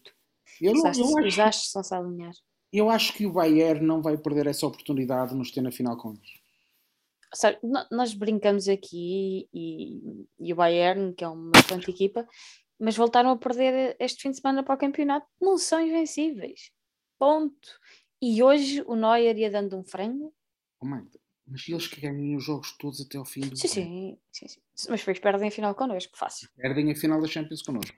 Eu 0.61 0.73
não, 0.75 0.81
eu 0.81 0.87
acho, 0.87 1.27
os 1.27 1.39
astros 1.39 1.67
estão-se 1.67 1.95
a 1.95 1.99
alinhar. 1.99 2.33
Eu 2.73 2.91
acho 2.91 3.13
que 3.13 3.27
o 3.27 3.33
Bayern 3.33 3.85
não 3.85 4.03
vai 4.03 4.19
perder 4.19 4.49
essa 4.49 4.67
oportunidade 4.67 5.31
de 5.31 5.37
nos 5.37 5.53
ter 5.53 5.61
na 5.61 5.71
final 5.71 5.97
com 5.97 6.11
eles. 6.11 6.31
Sabe, 7.33 7.59
nós 7.93 8.13
brincamos 8.13 8.69
aqui 8.69 9.49
e, 9.55 10.27
e 10.41 10.53
o 10.53 10.57
Bayern, 10.57 11.15
que 11.15 11.23
é 11.23 11.29
uma 11.29 11.53
excelente 11.57 11.89
equipa, 11.89 12.27
mas 12.77 12.97
voltaram 12.97 13.31
a 13.31 13.37
perder 13.37 13.95
este 14.01 14.23
fim 14.23 14.31
de 14.31 14.41
semana 14.41 14.65
para 14.65 14.75
o 14.75 14.79
campeonato, 14.79 15.29
não 15.41 15.57
são 15.57 15.81
invencíveis. 15.81 16.73
Ponto. 17.21 17.79
E 18.23 18.43
hoje 18.43 18.83
o 18.87 18.97
Neuer 18.97 19.37
ia 19.37 19.51
dando 19.51 19.77
um 19.77 19.85
frango. 19.85 20.35
Oh, 20.81 20.87
mas 20.87 21.69
eles 21.69 21.87
que 21.87 22.01
ganham 22.01 22.35
os 22.35 22.45
jogos 22.45 22.73
todos 22.79 22.99
até 22.99 23.19
ao 23.19 23.27
fim 23.27 23.43
do 23.43 23.57
sim, 23.59 23.69
sim, 23.69 24.19
sim, 24.33 24.49
sim. 24.49 24.61
Mas 24.89 25.01
depois 25.01 25.19
perdem 25.19 25.49
a 25.49 25.51
final 25.51 25.75
connosco, 25.75 26.17
fácil. 26.17 26.49
Perdem 26.57 26.91
a 26.91 26.95
final 26.95 27.21
da 27.21 27.29
Champions 27.29 27.61
connosco. 27.61 27.95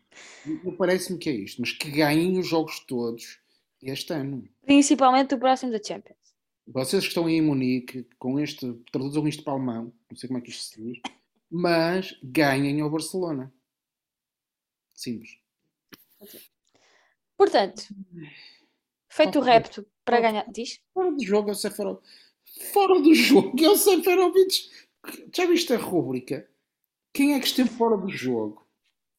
Parece-me 0.77 1.21
que 1.21 1.31
é 1.31 1.35
isto, 1.35 1.61
mas 1.61 1.71
que 1.71 1.89
ganhem 1.89 2.37
os 2.37 2.49
jogos 2.49 2.81
todos 2.81 3.39
este 3.81 4.13
ano. 4.13 4.49
Principalmente 4.65 5.35
o 5.35 5.39
próximo 5.39 5.71
da 5.71 5.81
Champions. 5.81 6.19
Vocês 6.67 7.05
que 7.05 7.09
estão 7.11 7.27
aí 7.27 7.35
em 7.35 7.43
Munique, 7.43 8.05
com 8.19 8.41
este, 8.41 8.73
traduzam 8.91 9.29
isto 9.29 9.45
para 9.45 9.53
alemão, 9.53 9.93
não 10.11 10.17
sei 10.17 10.27
como 10.27 10.41
é 10.41 10.43
que 10.43 10.51
isto 10.51 10.65
se 10.65 10.83
diz, 10.83 11.01
mas 11.49 12.19
ganhem 12.25 12.81
ao 12.81 12.91
Barcelona. 12.91 13.53
Simples. 14.95 15.39
Portanto, 17.37 17.89
feito 19.13 19.39
o 19.39 19.43
repto 19.43 19.87
para 20.05 20.21
ganhar. 20.21 20.51
Diz? 20.51 20.81
Fora 20.95 21.13
do 21.13 21.23
jogo 21.23 21.51
é 21.51 21.53
o 21.53 21.55
Seferovic. 21.55 22.09
Fora 22.73 23.01
do 23.01 23.15
jogo 23.15 23.65
é 23.65 23.69
o 23.69 23.77
Seferovic. 23.77 24.71
Já 25.35 25.47
viste 25.47 25.73
a 25.75 25.79
rúbrica? 25.79 26.49
Quem 27.13 27.35
é 27.35 27.41
que 27.41 27.47
esteve 27.47 27.69
fora 27.69 27.97
do 27.97 28.09
jogo? 28.09 28.67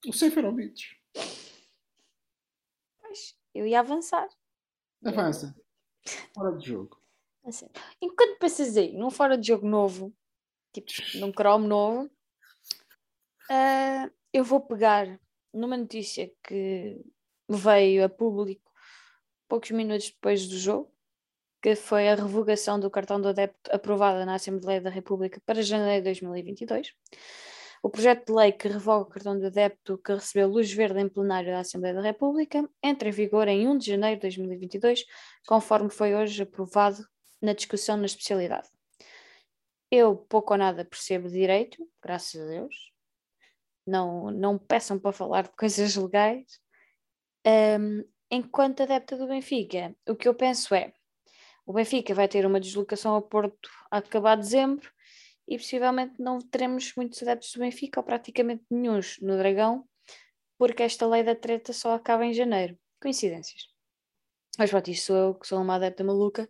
O 0.07 0.11
Seferovic. 0.11 0.97
Pois, 3.01 3.37
eu 3.53 3.67
ia 3.67 3.79
avançar. 3.79 4.27
Avança. 5.05 5.55
Fora 6.33 6.51
do 6.51 6.65
jogo. 6.65 6.99
Assim, 7.45 7.67
enquanto 8.01 8.39
pensas 8.39 8.75
aí 8.77 8.93
num 8.93 9.11
fora 9.11 9.37
de 9.37 9.47
jogo 9.47 9.67
novo, 9.67 10.13
tipo 10.71 10.91
num 11.19 11.31
Chrome 11.31 11.67
novo, 11.67 12.09
uh, 13.49 14.11
eu 14.31 14.43
vou 14.43 14.61
pegar 14.61 15.19
numa 15.53 15.77
notícia 15.77 16.33
que 16.41 16.99
veio 17.49 18.05
a 18.05 18.09
público 18.09 18.62
poucos 19.53 19.69
minutos 19.69 20.09
depois 20.09 20.47
do 20.47 20.57
jogo, 20.57 20.91
que 21.61 21.75
foi 21.75 22.09
a 22.09 22.15
revogação 22.15 22.79
do 22.79 22.89
cartão 22.89 23.21
do 23.21 23.27
adepto 23.27 23.69
aprovada 23.71 24.25
na 24.25 24.33
Assembleia 24.33 24.81
da 24.81 24.89
República 24.89 25.39
para 25.45 25.61
janeiro 25.61 26.01
de 26.01 26.05
2022. 26.05 26.91
O 27.83 27.87
projeto 27.87 28.25
de 28.25 28.33
lei 28.33 28.51
que 28.51 28.67
revoga 28.67 29.03
o 29.03 29.05
cartão 29.05 29.37
de 29.37 29.45
adepto 29.45 29.99
que 29.99 30.11
recebeu 30.11 30.47
luz 30.47 30.73
verde 30.73 30.99
em 31.01 31.07
plenário 31.07 31.51
da 31.51 31.59
Assembleia 31.59 31.93
da 31.93 32.01
República 32.01 32.67
entra 32.81 33.09
em 33.09 33.11
vigor 33.11 33.47
em 33.47 33.67
1 33.67 33.77
de 33.77 33.91
janeiro 33.91 34.15
de 34.15 34.21
2022, 34.21 35.05
conforme 35.45 35.91
foi 35.91 36.15
hoje 36.15 36.41
aprovado 36.41 37.07
na 37.39 37.53
discussão 37.53 37.95
na 37.95 38.07
especialidade. 38.07 38.67
Eu 39.91 40.15
pouco 40.15 40.53
ou 40.53 40.57
nada 40.57 40.83
percebo 40.83 41.29
direito, 41.29 41.87
graças 42.01 42.41
a 42.41 42.45
Deus. 42.47 42.91
Não, 43.85 44.31
não 44.31 44.57
peçam 44.57 44.97
para 44.97 45.11
falar 45.11 45.43
de 45.43 45.51
coisas 45.55 45.95
legais. 45.95 46.59
Um, 47.45 48.03
enquanto 48.33 48.81
adepta 48.81 49.15
do 49.15 49.27
Benfica, 49.27 49.95
o 50.07 50.15
que 50.15 50.27
eu 50.27 50.33
penso 50.33 50.73
é: 50.73 50.91
o 51.65 51.73
Benfica 51.73 52.13
vai 52.13 52.27
ter 52.27 52.45
uma 52.45 52.59
deslocação 52.59 53.13
ao 53.13 53.21
Porto 53.21 53.69
a 53.91 53.97
acabar 53.97 54.35
dezembro 54.35 54.91
e 55.47 55.57
possivelmente 55.57 56.15
não 56.19 56.39
teremos 56.39 56.93
muitos 56.95 57.21
adeptos 57.21 57.51
do 57.53 57.59
Benfica 57.59 57.99
ou 57.99 58.03
praticamente 58.03 58.63
nenhum 58.71 58.99
no 59.21 59.37
Dragão, 59.37 59.87
porque 60.57 60.83
esta 60.83 61.07
lei 61.07 61.23
da 61.23 61.35
treta 61.35 61.73
só 61.73 61.93
acaba 61.93 62.25
em 62.25 62.33
janeiro. 62.33 62.77
Coincidências. 63.01 63.67
Mas 64.57 64.69
pronto, 64.69 64.89
isto 64.89 65.07
sou 65.07 65.15
eu 65.15 65.35
que 65.35 65.47
sou 65.47 65.61
uma 65.61 65.75
adepta 65.75 66.03
maluca 66.03 66.49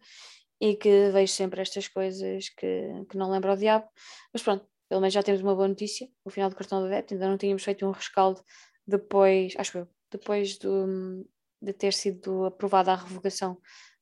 e 0.61 0.75
que 0.75 1.09
vejo 1.11 1.33
sempre 1.33 1.61
estas 1.61 1.87
coisas 1.87 2.49
que, 2.49 3.05
que 3.09 3.17
não 3.17 3.31
lembro 3.31 3.51
ao 3.51 3.57
diabo. 3.57 3.89
Mas 4.31 4.43
pronto, 4.43 4.65
pelo 4.87 5.01
menos 5.01 5.13
já 5.13 5.23
temos 5.23 5.41
uma 5.41 5.55
boa 5.55 5.67
notícia. 5.67 6.07
O 6.23 6.29
final 6.29 6.49
do 6.49 6.55
cartão 6.55 6.79
do 6.79 6.85
adepto, 6.85 7.13
ainda 7.13 7.27
não 7.27 7.37
tínhamos 7.37 7.63
feito 7.63 7.85
um 7.85 7.91
rescaldo 7.91 8.43
depois, 8.85 9.53
acho 9.57 9.79
eu, 9.79 9.87
depois 10.11 10.57
do, 10.59 11.25
de 11.63 11.73
ter 11.73 11.93
sido 11.93 12.45
aprovada 12.45 12.91
a 12.91 12.95
revogação 12.95 13.57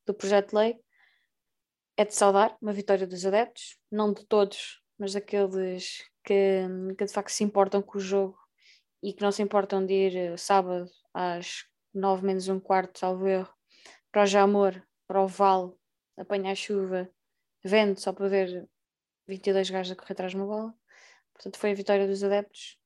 do 0.05 0.13
projeto 0.13 0.49
de 0.49 0.55
lei. 0.55 0.79
É 1.95 2.03
de 2.03 2.15
saudar 2.15 2.57
uma 2.61 2.73
vitória 2.73 3.05
dos 3.05 3.25
adeptos, 3.25 3.77
não 3.91 4.11
de 4.11 4.25
todos, 4.25 4.81
mas 4.97 5.13
daqueles 5.13 6.03
que, 6.23 6.65
que 6.97 7.05
de 7.05 7.13
facto 7.13 7.29
se 7.29 7.43
importam 7.43 7.81
com 7.81 7.97
o 7.97 8.01
jogo 8.01 8.37
e 9.03 9.13
que 9.13 9.21
não 9.21 9.31
se 9.31 9.41
importam 9.41 9.85
de 9.85 9.93
ir 9.93 10.15
eh, 10.15 10.37
sábado 10.37 10.89
às 11.13 11.65
nove 11.93 12.25
menos 12.25 12.47
um 12.47 12.59
quarto, 12.59 12.99
salvo 12.99 13.27
erro, 13.27 13.53
para 14.11 14.23
o 14.23 14.25
Jamor, 14.25 14.81
para 15.07 15.21
o 15.21 15.27
Vale, 15.27 15.73
apanhar 16.17 16.55
chuva, 16.55 17.09
vento, 17.63 18.01
só 18.01 18.13
para 18.13 18.27
ver 18.27 18.69
22 19.27 19.69
gajos 19.69 19.91
a 19.91 19.95
correr 19.95 20.13
atrás 20.13 20.31
de 20.31 20.37
uma 20.37 20.47
bola. 20.47 20.73
Portanto, 21.33 21.57
foi 21.57 21.71
a 21.71 21.75
vitória 21.75 22.07
dos 22.07 22.23
adeptos 22.23 22.77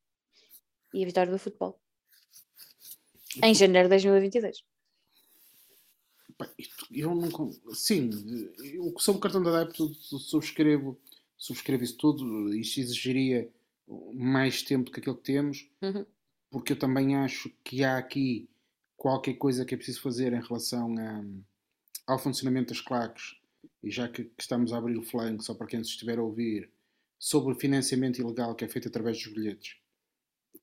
e 0.93 1.03
a 1.03 1.05
vitória 1.05 1.31
do 1.31 1.39
futebol. 1.39 1.79
Em 3.43 3.53
janeiro 3.53 3.87
de 3.87 3.95
2022. 3.95 4.63
Eu 6.91 7.15
não. 7.15 7.51
Sim, 7.73 8.09
eu 8.59 8.93
sou 8.99 9.15
um 9.15 9.19
cartão 9.19 9.41
de 9.41 9.49
adepto, 9.49 9.93
subscrevo, 9.93 10.99
subscrevo 11.37 11.83
isso 11.83 11.97
tudo. 11.97 12.53
Isto 12.53 12.81
exigiria 12.81 13.49
mais 14.13 14.61
tempo 14.61 14.85
do 14.85 14.91
que 14.91 14.99
aquilo 14.99 15.15
que 15.15 15.23
temos, 15.23 15.69
uhum. 15.81 16.05
porque 16.49 16.73
eu 16.73 16.79
também 16.79 17.15
acho 17.15 17.49
que 17.63 17.83
há 17.83 17.97
aqui 17.97 18.49
qualquer 18.97 19.35
coisa 19.35 19.63
que 19.63 19.73
é 19.73 19.77
preciso 19.77 20.01
fazer 20.01 20.33
em 20.33 20.41
relação 20.41 20.93
a 20.97 21.23
ao 22.05 22.19
funcionamento 22.19 22.73
das 22.73 22.81
claques, 22.81 23.35
e 23.81 23.89
já 23.89 24.07
que, 24.07 24.25
que 24.25 24.41
estamos 24.41 24.71
a 24.71 24.77
abrir 24.77 24.97
o 24.97 25.01
flanco, 25.01 25.43
só 25.43 25.53
para 25.53 25.67
quem 25.67 25.83
se 25.83 25.91
estiver 25.91 26.19
a 26.19 26.23
ouvir, 26.23 26.69
sobre 27.17 27.53
o 27.53 27.55
financiamento 27.55 28.19
ilegal 28.19 28.53
que 28.55 28.63
é 28.63 28.67
feito 28.67 28.87
através 28.87 29.17
dos 29.17 29.33
bilhetes, 29.33 29.77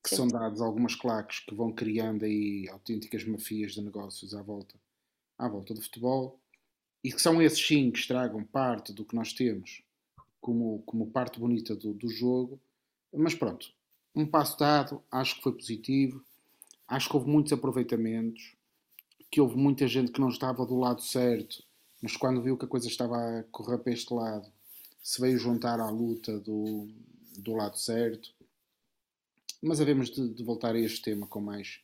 que 0.03 0.11
Sim. 0.11 0.17
são 0.17 0.29
dados 0.29 0.61
algumas 0.61 0.95
claques 0.95 1.41
que 1.41 1.55
vão 1.55 1.73
criando 1.73 2.25
aí 2.25 2.69
autênticas 2.69 3.25
mafias 3.25 3.73
de 3.73 3.83
negócios 3.83 4.35
à 4.35 4.43
volta, 4.43 4.75
à 5.39 5.49
volta 5.49 5.75
do 5.75 5.83
futebol, 5.83 6.39
e 7.03 7.13
que 7.13 7.21
são 7.21 7.43
esses 7.43 7.65
sim 7.65 7.91
que 7.91 7.99
estragam 7.99 8.45
parte 8.45 8.93
do 8.93 9.05
que 9.05 9.17
nós 9.17 9.33
temos 9.33 9.83
como, 10.41 10.83
como 10.87 11.11
parte 11.11 11.39
bonita 11.39 11.75
do, 11.75 11.95
do 11.95 12.09
jogo, 12.09 12.61
mas 13.13 13.35
pronto, 13.35 13.73
um 14.15 14.27
passo 14.27 14.59
dado, 14.59 15.03
acho 15.11 15.37
que 15.37 15.43
foi 15.43 15.53
positivo, 15.53 16.25
acho 16.87 17.09
que 17.09 17.17
houve 17.17 17.29
muitos 17.29 17.53
aproveitamentos, 17.53 18.57
que 19.31 19.41
houve 19.41 19.57
muita 19.57 19.87
gente 19.87 20.13
que 20.13 20.21
não 20.21 20.29
estava 20.29 20.67
do 20.67 20.79
lado 20.79 21.01
certo, 21.01 21.63
mas 22.03 22.17
quando 22.17 22.43
viu 22.43 22.57
que 22.57 22.65
a 22.65 22.69
coisa 22.69 22.89
estava 22.89 23.17
a 23.17 23.43
correr 23.45 23.79
para 23.79 23.93
este 23.93 24.13
lado, 24.13 24.53
se 25.03 25.21
veio 25.21 25.39
juntar 25.39 25.81
à 25.81 25.91
luta 25.91 26.39
do, 26.39 26.89
do 27.39 27.55
lado 27.55 27.77
certo. 27.79 28.33
Mas 29.63 29.81
havemos 29.81 30.11
de, 30.11 30.29
de 30.29 30.43
voltar 30.43 30.75
a 30.75 30.79
este 30.79 31.03
tema 31.03 31.27
com 31.27 31.41
mais, 31.41 31.81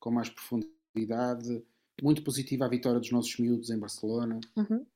com 0.00 0.10
mais 0.10 0.30
profundidade. 0.30 1.62
Muito 2.02 2.22
positiva 2.22 2.64
a 2.64 2.68
vitória 2.68 2.98
dos 2.98 3.10
nossos 3.10 3.36
miúdos 3.38 3.70
em 3.70 3.78
Barcelona. 3.78 4.40
Uhum. 4.56 4.86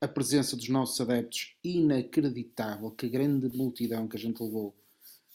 A 0.00 0.08
presença 0.08 0.56
dos 0.56 0.68
nossos 0.68 1.00
adeptos 1.00 1.56
inacreditável. 1.64 2.90
Que 2.90 3.08
grande 3.08 3.54
multidão 3.56 4.06
que 4.06 4.16
a 4.16 4.20
gente 4.20 4.42
levou 4.42 4.74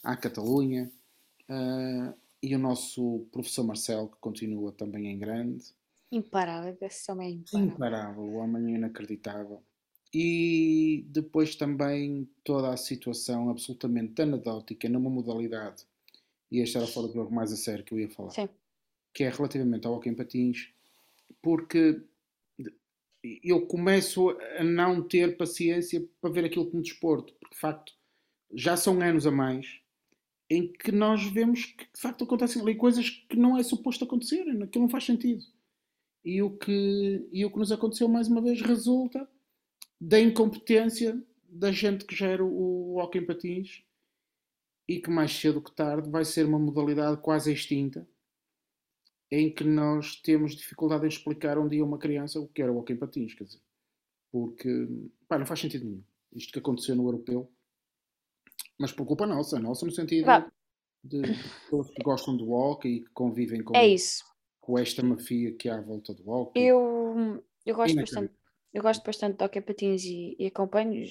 à 0.02 0.16
Catalunha. 0.16 0.90
Uh, 1.48 2.14
e 2.42 2.54
o 2.54 2.58
nosso 2.58 3.26
professor 3.32 3.64
Marcelo, 3.64 4.08
que 4.08 4.16
continua 4.20 4.72
também 4.72 5.08
em 5.08 5.18
grande. 5.18 5.64
Imparável, 6.10 6.76
esse 6.80 7.10
homem 7.10 7.28
é 7.28 7.32
imparável. 7.32 7.66
Imparável, 7.66 8.22
o 8.22 8.34
homem 8.34 8.74
é 8.74 8.76
inacreditável. 8.76 9.62
E 10.12 11.04
depois 11.08 11.54
também 11.54 12.28
toda 12.42 12.72
a 12.72 12.76
situação 12.76 13.50
absolutamente 13.50 14.22
anedótica 14.22 14.88
numa 14.88 15.10
modalidade, 15.10 15.84
e 16.50 16.60
este 16.60 16.76
era 16.76 16.86
fora 16.86 17.08
do 17.08 17.14
jogo 17.14 17.34
mais 17.34 17.52
a 17.52 17.56
sério 17.56 17.84
que 17.84 17.92
eu 17.92 18.00
ia 18.00 18.08
falar, 18.08 18.30
Sim. 18.30 18.48
que 19.12 19.24
é 19.24 19.30
relativamente 19.30 19.86
ao 19.86 19.94
hockey 19.94 20.10
em 20.10 20.14
patins, 20.14 20.72
porque 21.42 22.02
eu 23.42 23.66
começo 23.66 24.30
a 24.58 24.64
não 24.64 25.02
ter 25.02 25.36
paciência 25.36 26.06
para 26.20 26.30
ver 26.30 26.44
aquilo 26.44 26.70
como 26.70 26.82
desporto, 26.82 27.34
porque 27.34 27.54
de 27.54 27.60
facto 27.60 27.92
já 28.54 28.76
são 28.76 29.00
anos 29.00 29.26
a 29.26 29.30
mais 29.30 29.80
em 30.50 30.72
que 30.72 30.90
nós 30.90 31.24
vemos 31.24 31.66
que 31.66 31.84
de 31.84 32.00
facto 32.00 32.24
acontecem 32.24 32.62
ali 32.62 32.74
coisas 32.74 33.10
que 33.10 33.36
não 33.36 33.58
é 33.58 33.62
suposto 33.62 34.04
acontecerem, 34.04 34.62
aquilo 34.62 34.84
não 34.84 34.88
faz 34.88 35.04
sentido. 35.04 35.44
E 36.24 36.42
o 36.42 36.56
que, 36.56 37.28
e 37.30 37.44
o 37.44 37.50
que 37.50 37.58
nos 37.58 37.70
aconteceu 37.70 38.08
mais 38.08 38.28
uma 38.28 38.40
vez 38.40 38.62
resulta 38.62 39.28
da 40.00 40.18
incompetência 40.18 41.22
da 41.48 41.70
gente 41.70 42.04
que 42.04 42.14
gera 42.14 42.44
o, 42.44 42.94
o 42.94 42.98
hockey 42.98 43.18
em 43.18 43.26
patins 43.26 43.82
e 44.88 45.00
que 45.00 45.10
mais 45.10 45.32
cedo 45.32 45.62
que 45.62 45.72
tarde 45.72 46.10
vai 46.10 46.24
ser 46.24 46.46
uma 46.46 46.58
modalidade 46.58 47.20
quase 47.20 47.52
extinta 47.52 48.08
em 49.30 49.52
que 49.52 49.62
nós 49.62 50.16
temos 50.16 50.56
dificuldade 50.56 51.04
em 51.04 51.08
explicar 51.08 51.58
um 51.58 51.68
dia 51.68 51.82
a 51.82 51.86
uma 51.86 51.98
criança 51.98 52.40
o 52.40 52.48
que 52.48 52.62
era 52.62 52.72
o 52.72 52.78
hockey 52.78 52.94
patins, 52.94 53.34
quer 53.34 53.44
dizer, 53.44 53.60
porque 54.32 54.88
pá, 55.28 55.38
não 55.38 55.44
faz 55.44 55.60
sentido 55.60 55.84
nenhum 55.84 56.02
isto 56.32 56.52
que 56.52 56.58
aconteceu 56.58 56.94
no 56.94 57.06
europeu, 57.06 57.50
mas 58.78 58.92
por 58.92 59.06
culpa 59.06 59.26
nossa, 59.26 59.58
nossa 59.58 59.84
no 59.84 59.92
sentido 59.92 60.26
de 61.02 61.22
pessoas 61.22 61.90
que 61.90 62.02
gostam 62.02 62.36
do 62.36 62.50
hockey 62.50 62.88
e 62.88 63.00
que 63.00 63.10
convivem 63.10 63.62
com, 63.62 63.76
é 63.76 63.94
com 64.60 64.78
esta 64.78 65.02
mafia 65.02 65.54
que 65.54 65.68
há 65.68 65.78
à 65.78 65.80
volta 65.80 66.12
do 66.12 66.28
hockey. 66.28 66.60
Eu, 66.60 67.42
eu 67.64 67.74
gosto 67.74 67.94
bastante, 67.96 68.32
eu 68.72 68.82
gosto 68.82 69.04
bastante 69.04 69.38
de 69.38 69.44
hockey 69.44 69.60
patins 69.60 70.04
e, 70.04 70.36
e 70.38 70.46
acompanho 70.46 71.06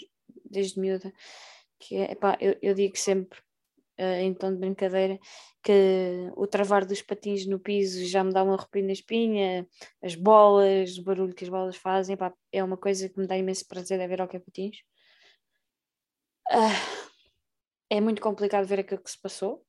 desde 0.46 0.80
miúda, 0.80 1.14
que 1.80 1.96
é, 1.96 2.12
epá, 2.12 2.38
eu, 2.40 2.58
eu 2.62 2.74
digo 2.74 2.98
sempre, 2.98 3.40
uh, 4.00 4.22
em 4.22 4.34
tom 4.34 4.52
de 4.52 4.60
brincadeira, 4.60 5.20
que 5.64 6.32
o 6.36 6.48
travar 6.48 6.86
dos 6.86 7.02
patins 7.02 7.46
no 7.46 7.60
piso 7.60 8.06
já 8.06 8.24
me 8.24 8.32
dá 8.32 8.44
uma 8.44 8.56
arrepio 8.56 8.86
na 8.86 8.94
espinha, 8.94 9.68
as 10.02 10.16
bolas, 10.16 10.98
o 10.98 11.04
barulho 11.04 11.34
que 11.34 11.44
as 11.44 11.50
bolas 11.50 11.76
fazem, 11.76 12.14
epá, 12.14 12.34
é 12.52 12.64
uma 12.64 12.78
coisa 12.78 13.10
que 13.10 13.20
me 13.20 13.28
dá 13.28 13.38
imenso 13.38 13.68
prazer 13.68 14.00
de 14.00 14.08
ver 14.08 14.22
hockey 14.22 14.40
patins. 14.40 14.78
Uh, 16.50 17.08
é 17.90 18.00
muito 18.02 18.22
complicado 18.22 18.66
ver 18.66 18.80
aquilo 18.80 19.02
que 19.02 19.12
se 19.12 19.20
passou, 19.22 19.66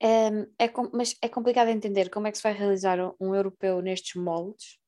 é, 0.00 0.28
é, 0.58 0.72
mas 0.92 1.16
é 1.22 1.28
complicado 1.28 1.68
entender 1.68 2.10
como 2.10 2.26
é 2.26 2.30
que 2.30 2.36
se 2.36 2.42
vai 2.42 2.52
realizar 2.52 2.98
um 3.20 3.34
europeu 3.34 3.80
nestes 3.80 4.20
moldes, 4.20 4.78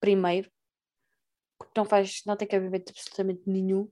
primeiro, 0.00 0.50
porque 1.58 1.72
não, 1.76 1.84
faz, 1.84 2.22
não 2.26 2.36
tem 2.36 2.48
cabimento 2.48 2.90
absolutamente 2.90 3.42
nenhum 3.46 3.90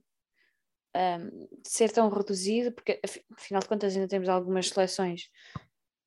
um, 0.99 1.47
ser 1.63 1.91
tão 1.91 2.09
reduzido, 2.09 2.71
porque 2.73 2.99
afinal 3.37 3.61
de 3.61 3.67
contas 3.67 3.95
ainda 3.95 4.07
temos 4.07 4.27
algumas 4.27 4.67
seleções 4.67 5.29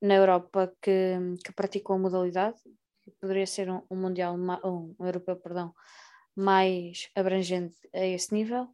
na 0.01 0.15
Europa 0.15 0.71
que, 0.81 1.17
que 1.43 1.53
praticam 1.53 1.95
a 1.95 1.99
modalidade, 1.99 2.57
poderia 3.19 3.47
ser 3.47 3.69
um, 3.69 3.81
um 3.89 3.95
mundial, 3.95 4.35
um, 4.35 4.95
um 4.99 5.05
europeu, 5.05 5.35
perdão, 5.35 5.73
mais 6.35 7.09
abrangente 7.15 7.75
a 7.93 8.05
esse 8.05 8.33
nível, 8.33 8.67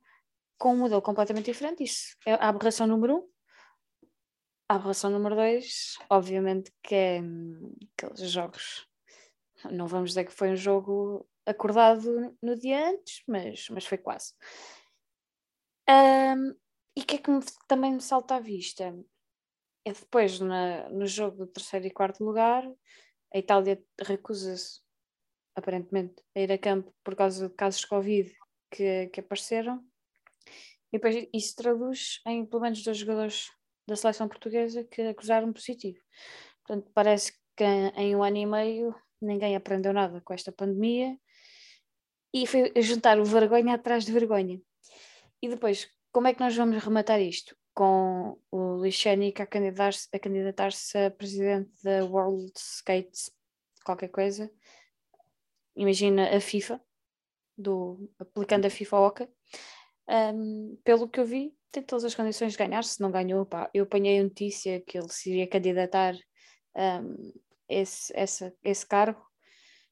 com 0.57 0.73
um 0.73 0.77
modelo 0.77 1.01
completamente 1.01 1.45
diferente. 1.45 1.83
Isso 1.83 2.15
é 2.25 2.33
a 2.33 2.49
aberração 2.49 2.87
número 2.87 3.17
um. 3.17 3.29
A 4.67 4.75
aberração 4.75 5.09
número 5.09 5.35
dois, 5.35 5.97
obviamente, 6.09 6.71
que 6.83 6.93
é 6.93 7.21
hum, 7.21 7.73
aqueles 7.97 8.29
jogos. 8.29 8.87
Não 9.71 9.87
vamos 9.87 10.11
dizer 10.11 10.25
que 10.25 10.33
foi 10.33 10.51
um 10.51 10.55
jogo 10.55 11.27
acordado 11.45 12.35
no 12.41 12.55
dia 12.55 12.89
antes, 12.89 13.23
mas, 13.27 13.67
mas 13.69 13.85
foi 13.85 13.97
quase. 13.97 14.33
Um, 15.89 16.55
e 16.95 17.01
o 17.01 17.05
que 17.05 17.15
é 17.15 17.17
que 17.17 17.31
me, 17.31 17.39
também 17.67 17.93
me 17.93 18.01
salta 18.01 18.35
à 18.35 18.39
vista? 18.39 18.95
É 19.85 19.91
depois, 19.91 20.39
na, 20.39 20.87
no 20.89 21.07
jogo 21.07 21.37
do 21.37 21.47
terceiro 21.47 21.87
e 21.87 21.91
quarto 21.91 22.23
lugar, 22.23 22.63
a 23.33 23.37
Itália 23.37 23.83
recusa-se, 23.99 24.81
aparentemente, 25.55 26.21
a 26.35 26.39
ir 26.41 26.51
a 26.51 26.57
campo 26.57 26.93
por 27.03 27.15
causa 27.15 27.49
de 27.49 27.55
casos 27.55 27.81
de 27.81 27.87
Covid 27.87 28.31
que, 28.71 29.07
que 29.07 29.19
apareceram. 29.19 29.83
E 30.91 30.97
depois 30.97 31.27
isso 31.33 31.55
traduz 31.55 32.21
em 32.27 32.45
pelo 32.45 32.61
menos 32.61 32.83
dois 32.83 32.97
jogadores 32.97 33.49
da 33.87 33.95
seleção 33.95 34.27
portuguesa 34.27 34.83
que 34.83 35.01
acusaram 35.01 35.51
positivo. 35.51 35.99
Portanto, 36.65 36.91
parece 36.93 37.33
que 37.55 37.63
em 37.95 38.15
um 38.15 38.23
ano 38.23 38.37
e 38.37 38.45
meio 38.45 38.95
ninguém 39.21 39.55
aprendeu 39.55 39.93
nada 39.93 40.21
com 40.21 40.33
esta 40.33 40.51
pandemia 40.51 41.17
e 42.33 42.45
foi 42.45 42.71
juntar 42.81 43.19
o 43.19 43.25
vergonha 43.25 43.73
atrás 43.75 44.05
de 44.05 44.11
vergonha. 44.11 44.61
E 45.41 45.47
depois, 45.47 45.89
como 46.11 46.27
é 46.27 46.33
que 46.33 46.39
nós 46.39 46.55
vamos 46.55 46.83
rematar 46.83 47.21
isto? 47.21 47.55
Com 47.73 48.37
o 48.51 48.81
Lixénico 48.81 49.41
a 49.41 49.47
candidatar-se 49.47 50.07
a, 50.13 50.19
candidatar 50.19 50.69
a 51.05 51.11
presidente 51.11 51.71
da 51.83 52.03
World 52.05 52.51
Skates, 52.55 53.31
qualquer 53.85 54.09
coisa. 54.09 54.51
Imagina 55.75 56.35
a 56.35 56.41
FIFA, 56.41 56.81
do, 57.57 58.11
aplicando 58.19 58.65
a 58.65 58.69
FIFA 58.69 58.99
Oca. 58.99 59.29
Um, 60.09 60.77
pelo 60.83 61.07
que 61.07 61.19
eu 61.19 61.25
vi, 61.25 61.55
tem 61.71 61.83
todas 61.83 62.03
as 62.03 62.15
condições 62.15 62.53
de 62.53 62.57
ganhar. 62.57 62.83
Se 62.83 62.99
não 62.99 63.11
ganhou, 63.11 63.45
pá, 63.45 63.69
eu 63.73 63.83
apanhei 63.83 64.19
a 64.19 64.23
notícia 64.23 64.81
que 64.81 64.97
ele 64.97 65.09
se 65.09 65.29
iria 65.29 65.47
candidatar 65.47 66.15
um, 66.75 67.33
esse, 67.69 68.11
essa, 68.15 68.53
esse 68.63 68.85
cargo 68.85 69.28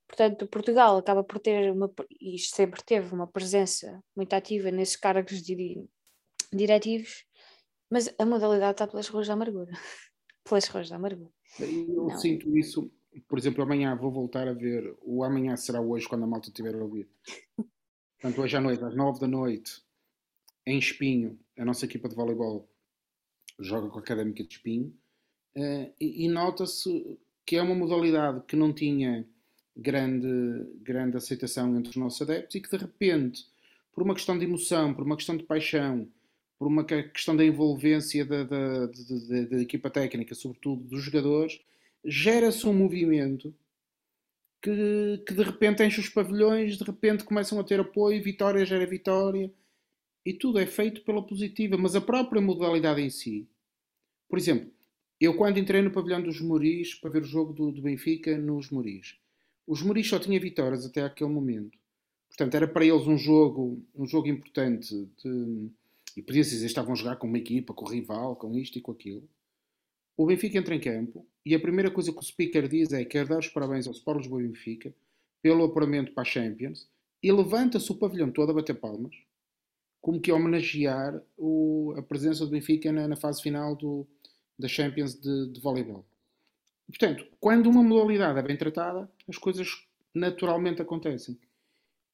Portanto, 0.07 0.47
Portugal 0.47 0.97
acaba 0.97 1.23
por 1.23 1.39
ter 1.39 1.71
uma, 1.71 1.91
e 2.21 2.39
sempre 2.39 2.81
teve 2.83 3.13
uma 3.13 3.27
presença 3.27 4.01
muito 4.15 4.33
ativa 4.33 4.71
nesses 4.71 4.95
cargos 4.95 5.41
diretivos, 6.53 7.25
mas 7.91 8.13
a 8.17 8.25
modalidade 8.25 8.71
está 8.71 8.87
pelas 8.87 9.07
ruas 9.09 9.27
da 9.27 9.33
amargura. 9.33 9.71
pelas 10.47 10.67
ruas 10.67 10.89
da 10.89 10.95
amargura. 10.95 11.31
Eu 11.59 12.07
Não. 12.07 12.17
sinto 12.17 12.57
isso, 12.57 12.89
por 13.27 13.37
exemplo, 13.37 13.63
amanhã 13.63 13.95
vou 13.95 14.11
voltar 14.11 14.47
a 14.47 14.53
ver, 14.53 14.95
o 15.01 15.23
amanhã 15.23 15.57
será 15.57 15.81
hoje 15.81 16.07
quando 16.07 16.23
a 16.23 16.27
malta 16.27 16.47
estiver 16.47 16.73
a 16.73 16.83
ouvir. 16.83 17.09
Portanto, 18.19 18.41
hoje 18.41 18.55
à 18.55 18.61
noite, 18.61 18.83
às 18.83 18.95
nove 18.95 19.19
da 19.19 19.27
noite, 19.27 19.83
em 20.65 20.79
Espinho, 20.79 21.39
a 21.57 21.65
nossa 21.65 21.85
equipa 21.85 22.07
de 22.09 22.15
voleibol 22.15 22.69
joga 23.59 23.89
com 23.89 23.97
a 23.97 24.01
Académica 24.01 24.43
de 24.43 24.53
Espinho, 24.53 24.97
uh, 25.57 25.93
e, 25.99 26.25
e 26.25 26.27
nota-se 26.27 27.19
que 27.45 27.55
é 27.55 27.61
uma 27.61 27.75
modalidade 27.75 28.43
que 28.45 28.55
não 28.55 28.73
tinha 28.73 29.27
grande, 29.77 30.27
grande 30.81 31.17
aceitação 31.17 31.77
entre 31.77 31.91
os 31.91 31.95
nossos 31.95 32.21
adeptos 32.21 32.55
e 32.55 32.61
que 32.61 32.69
de 32.69 32.77
repente, 32.77 33.45
por 33.93 34.03
uma 34.03 34.15
questão 34.15 34.37
de 34.37 34.45
emoção, 34.45 34.93
por 34.93 35.05
uma 35.05 35.15
questão 35.15 35.37
de 35.37 35.43
paixão, 35.43 36.09
por 36.57 36.67
uma 36.67 36.83
questão 36.83 37.35
da 37.35 37.45
envolvência 37.45 38.25
da, 38.25 38.43
da, 38.43 38.87
da, 38.87 39.41
da 39.49 39.61
equipa 39.61 39.89
técnica, 39.89 40.33
sobretudo 40.33 40.83
dos 40.83 41.03
jogadores, 41.03 41.61
gera-se 42.03 42.65
um 42.65 42.73
movimento 42.73 43.53
que, 44.61 45.23
que, 45.25 45.33
de 45.35 45.43
repente 45.43 45.83
enche 45.83 45.99
os 45.99 46.09
pavilhões, 46.09 46.77
de 46.77 46.83
repente 46.83 47.23
começam 47.23 47.59
a 47.59 47.63
ter 47.63 47.79
apoio, 47.79 48.23
vitória 48.23 48.65
gera 48.65 48.85
vitória, 48.87 49.53
e 50.25 50.33
tudo 50.33 50.59
é 50.59 50.65
feito 50.65 51.01
pela 51.03 51.21
positiva, 51.21 51.77
mas 51.77 51.95
a 51.95 52.01
própria 52.01 52.41
modalidade 52.41 53.01
em 53.01 53.09
si. 53.09 53.47
Por 54.27 54.37
exemplo, 54.39 54.69
eu 55.21 55.35
quando 55.37 55.59
entrei 55.59 55.81
no 55.81 55.91
pavilhão 55.91 56.21
dos 56.21 56.41
Moris 56.41 56.95
para 56.95 57.11
ver 57.11 57.21
o 57.21 57.25
jogo 57.25 57.53
do, 57.53 57.71
do 57.71 57.81
Benfica 57.81 58.37
nos 58.37 58.69
Moris, 58.71 59.15
os 59.67 59.81
Moris 59.81 60.07
só 60.07 60.17
tinha 60.17 60.39
vitórias 60.39 60.85
até 60.85 61.03
aquele 61.03 61.29
momento. 61.29 61.77
Portanto, 62.29 62.55
era 62.55 62.67
para 62.67 62.85
eles 62.85 63.05
um 63.05 63.17
jogo, 63.17 63.83
um 63.93 64.05
jogo 64.05 64.27
importante. 64.27 64.95
De, 65.21 65.69
e 66.15 66.21
podia-se 66.21 66.51
dizer 66.51 66.65
estavam 66.65 66.93
a 66.93 66.95
jogar 66.95 67.17
com 67.17 67.27
uma 67.27 67.37
equipa, 67.37 67.73
com 67.73 67.85
o 67.85 67.89
rival, 67.89 68.35
com 68.35 68.55
isto 68.55 68.77
e 68.77 68.81
com 68.81 68.91
aquilo. 68.91 69.27
O 70.15 70.25
Benfica 70.25 70.57
entra 70.57 70.73
em 70.73 70.79
campo 70.79 71.27
e 71.45 71.53
a 71.53 71.59
primeira 71.59 71.91
coisa 71.91 72.11
que 72.11 72.17
o 72.17 72.23
speaker 72.23 72.67
diz 72.67 72.91
é 72.91 73.05
quer 73.05 73.27
dar 73.27 73.37
os 73.37 73.47
parabéns 73.49 73.85
ao 73.85 73.93
Sport 73.93 74.21
Lisboa 74.21 74.41
e 74.41 74.47
Benfica 74.47 74.93
pelo 75.43 75.63
apuramento 75.63 76.13
para 76.13 76.23
a 76.23 76.25
Champions 76.25 76.89
e 77.21 77.31
levanta-se 77.31 77.91
o 77.91 77.95
pavilhão 77.95 78.31
todo 78.31 78.49
a 78.51 78.55
bater 78.55 78.79
palmas 78.79 79.15
como 80.01 80.21
que 80.21 80.31
a 80.31 80.35
homenagear 80.35 81.21
o, 81.37 81.93
a 81.97 82.01
presença 82.01 82.45
do 82.45 82.51
Benfica 82.51 82.91
na, 82.91 83.07
na 83.07 83.15
fase 83.15 83.41
final 83.41 83.75
do, 83.75 84.07
da 84.57 84.67
Champions 84.67 85.13
de, 85.13 85.51
de 85.51 85.59
voleibol. 85.59 86.05
Portanto, 86.87 87.27
quando 87.39 87.69
uma 87.69 87.83
modalidade 87.83 88.39
é 88.39 88.41
bem 88.41 88.57
tratada, 88.57 89.11
as 89.27 89.37
coisas 89.37 89.67
naturalmente 90.13 90.81
acontecem. 90.81 91.37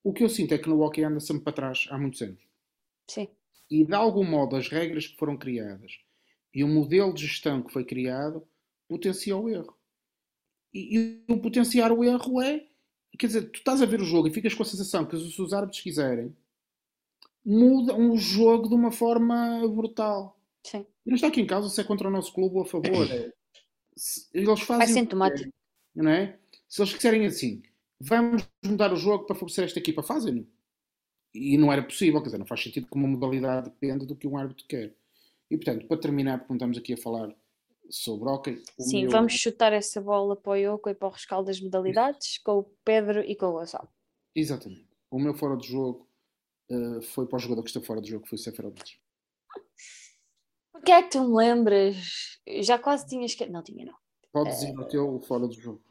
O 0.03 0.11
que 0.11 0.23
eu 0.23 0.29
sinto 0.29 0.53
é 0.53 0.57
que 0.57 0.67
no 0.67 0.81
hockey 0.81 1.03
anda 1.03 1.19
sempre 1.19 1.43
para 1.43 1.53
trás 1.53 1.87
há 1.89 1.97
muitos 1.97 2.21
anos. 2.21 2.41
Sim. 3.07 3.27
E 3.69 3.85
de 3.85 3.93
algum 3.93 4.23
modo 4.23 4.55
as 4.55 4.67
regras 4.67 5.07
que 5.07 5.17
foram 5.17 5.37
criadas 5.37 5.99
e 6.53 6.63
o 6.63 6.67
modelo 6.67 7.13
de 7.13 7.25
gestão 7.25 7.61
que 7.61 7.71
foi 7.71 7.85
criado 7.85 8.45
potencia 8.87 9.37
o 9.37 9.49
erro. 9.49 9.75
E, 10.73 11.23
e 11.27 11.31
o 11.31 11.39
potenciar 11.39 11.91
o 11.91 12.03
erro 12.03 12.41
é, 12.41 12.67
quer 13.17 13.27
dizer, 13.27 13.49
tu 13.51 13.59
estás 13.59 13.81
a 13.81 13.85
ver 13.85 14.01
o 14.01 14.05
jogo 14.05 14.27
e 14.27 14.33
ficas 14.33 14.53
com 14.53 14.63
a 14.63 14.65
sensação 14.65 15.05
que 15.05 15.17
se 15.17 15.41
os 15.41 15.53
árbitros 15.53 15.81
quiserem, 15.81 16.35
mudam 17.45 18.11
o 18.11 18.17
jogo 18.17 18.67
de 18.69 18.75
uma 18.75 18.91
forma 18.91 19.67
brutal. 19.67 20.39
Sim. 20.63 20.85
E 21.05 21.09
não 21.09 21.15
está 21.15 21.27
aqui 21.27 21.41
em 21.41 21.47
causa 21.47 21.69
se 21.69 21.79
é 21.79 21.83
contra 21.83 22.07
o 22.07 22.11
nosso 22.11 22.33
clube 22.33 22.55
ou 22.55 22.61
a 22.63 22.65
favor. 22.65 23.07
É, 23.11 23.31
eles 24.33 24.61
fazem. 24.61 24.83
É 24.83 24.87
sintomático. 24.87 25.51
Não 25.95 26.09
é? 26.09 26.39
Se 26.67 26.81
eles 26.81 26.93
quiserem 26.93 27.25
assim, 27.25 27.61
vamos 27.99 28.47
mudar 28.63 28.91
o 28.91 28.95
jogo 28.95 29.25
para 29.25 29.35
favorecer 29.35 29.65
esta 29.65 29.79
equipa, 29.79 30.01
fazem-no. 30.01 30.47
E 31.33 31.57
não 31.57 31.71
era 31.71 31.81
possível, 31.81 32.19
quer 32.19 32.27
dizer, 32.27 32.37
não 32.37 32.45
faz 32.45 32.61
sentido 32.61 32.87
que 32.87 32.95
uma 32.95 33.07
modalidade 33.07 33.69
dependa 33.69 34.05
do 34.05 34.15
que 34.15 34.27
um 34.27 34.37
árbitro 34.37 34.65
quer. 34.67 34.95
E 35.49 35.57
portanto, 35.57 35.87
para 35.87 35.97
terminar, 35.97 36.39
porque 36.39 36.53
não 36.53 36.57
estamos 36.57 36.77
aqui 36.77 36.93
a 36.93 36.97
falar 36.97 37.35
sobre 37.89 38.29
hockey. 38.29 38.63
Sim, 38.79 39.03
meu... 39.03 39.11
vamos 39.11 39.33
chutar 39.33 39.73
essa 39.73 40.01
bola 40.01 40.35
para 40.35 40.51
o 40.51 40.55
Yoko 40.55 40.89
e 40.89 40.95
para 40.95 41.07
o 41.07 41.11
rescaldo 41.11 41.47
das 41.47 41.59
modalidades 41.59 42.37
com 42.39 42.59
o 42.59 42.63
Pedro 42.83 43.21
e 43.21 43.35
com 43.35 43.47
o 43.47 43.53
Gonçalo. 43.53 43.89
Exatamente. 44.35 44.87
O 45.11 45.19
meu 45.19 45.33
fora 45.33 45.55
de 45.57 45.67
jogo 45.67 46.07
uh, 46.71 47.01
foi 47.01 47.27
para 47.27 47.37
o 47.37 47.39
jogador 47.39 47.63
que 47.63 47.69
está 47.69 47.81
fora 47.81 48.01
de 48.01 48.09
jogo, 48.09 48.27
foi 48.27 48.35
o 48.37 48.41
Seferovic. 48.41 48.97
Porquê 50.83 50.91
é 50.91 51.01
que 51.01 51.11
tu 51.11 51.23
me 51.23 51.33
lembras? 51.33 51.95
Já 52.59 52.77
quase 52.77 53.07
tinhas 53.07 53.33
que. 53.33 53.45
Não 53.45 53.63
tinha, 53.63 53.85
não. 53.85 53.93
Podes 54.33 54.61
ir 54.63 54.73
no 54.73 54.85
teu 54.85 55.17
fora 55.21 55.47
do 55.47 55.53
jogo. 55.53 55.81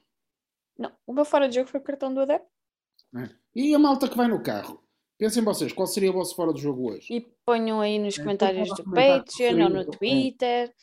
Não, 0.79 0.93
o 1.07 1.15
meu 1.15 1.25
fora 1.25 1.49
de 1.49 1.55
jogo 1.55 1.71
foi 1.71 1.81
o 1.81 1.83
cartão 1.83 2.13
do 2.13 2.21
adepto. 2.21 2.47
É. 3.17 3.31
E 3.55 3.75
a 3.75 3.79
malta 3.79 4.07
que 4.07 4.17
vai 4.17 4.29
no 4.29 4.43
carro? 4.43 4.83
Pensem 5.17 5.43
vocês, 5.43 5.73
qual 5.73 5.87
seria 5.87 6.11
o 6.11 6.15
vosso 6.15 6.37
fora 6.37 6.53
do 6.53 6.59
jogo 6.59 6.91
hoje? 6.91 7.07
E 7.11 7.21
ponham 7.47 7.81
aí 7.81 7.99
nos 7.99 8.19
é, 8.19 8.23
comentários 8.23 8.69
do 8.69 8.85
Patreon, 8.85 9.63
ou 9.63 9.71
no 9.71 9.91
Twitter, 9.91 10.75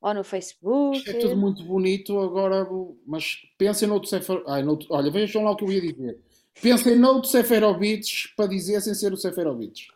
ou 0.00 0.14
no 0.14 0.22
Facebook. 0.22 1.08
É 1.10 1.14
tudo 1.14 1.36
muito 1.36 1.64
bonito 1.64 2.20
agora, 2.20 2.68
mas 3.04 3.38
pensem 3.58 3.88
noutro 3.88 4.08
Seferovic. 4.08 4.86
Olha, 4.90 5.10
vejam 5.10 5.42
lá 5.42 5.50
o 5.50 5.56
que 5.56 5.64
eu 5.64 5.72
ia 5.72 5.80
dizer. 5.80 6.20
Pensem 6.62 6.96
noutro 6.96 7.28
Seferovic 7.28 8.34
para 8.36 8.46
dizer 8.46 8.80
sem 8.80 8.94
ser 8.94 9.12
o 9.12 9.16
Seferovic. 9.16 9.88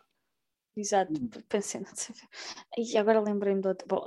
Exato, 0.76 1.12
hum. 1.12 1.28
pensei, 1.48 1.80
não 1.80 1.94
sei. 1.94 2.14
E 2.78 2.96
agora 2.96 3.20
lembrei-me 3.20 3.60
de 3.60 3.68
outro. 3.68 3.86
Bom, 3.88 4.06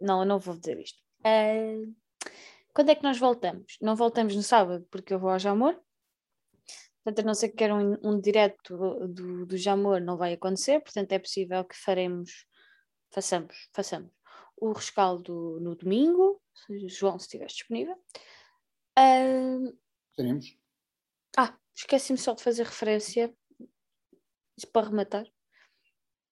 não, 0.00 0.20
eu 0.20 0.26
não 0.26 0.38
vou 0.38 0.56
dizer 0.56 0.78
isto. 0.78 0.98
Uh, 1.20 1.94
quando 2.72 2.90
é 2.90 2.94
que 2.94 3.02
nós 3.02 3.18
voltamos? 3.18 3.76
Não 3.80 3.96
voltamos 3.96 4.34
no 4.34 4.42
sábado, 4.42 4.86
porque 4.90 5.12
eu 5.12 5.18
vou 5.18 5.30
ao 5.30 5.38
Jamor. 5.38 5.78
Portanto, 7.02 7.24
a 7.24 7.26
não 7.26 7.34
ser 7.34 7.48
que 7.48 7.56
queiram 7.56 7.98
um, 8.02 8.10
um 8.10 8.20
direto 8.20 8.76
do, 9.08 9.46
do 9.46 9.56
Jamor, 9.56 10.00
não 10.00 10.16
vai 10.16 10.34
acontecer. 10.34 10.80
Portanto, 10.80 11.12
é 11.12 11.18
possível 11.18 11.64
que 11.64 11.76
faremos, 11.76 12.46
façamos, 13.10 13.68
façamos 13.72 14.12
o 14.56 14.72
rescaldo 14.72 15.58
no 15.60 15.74
domingo, 15.74 16.40
se 16.54 16.88
João 16.88 17.18
se 17.18 17.24
estiver 17.24 17.46
disponível. 17.46 17.96
Uh, 18.98 19.76
Teremos. 20.14 20.56
Ah, 21.36 21.56
esqueci-me 21.74 22.18
só 22.18 22.34
de 22.34 22.42
fazer 22.42 22.64
referência, 22.64 23.34
isso 24.56 24.66
para 24.70 24.88
rematar, 24.88 25.26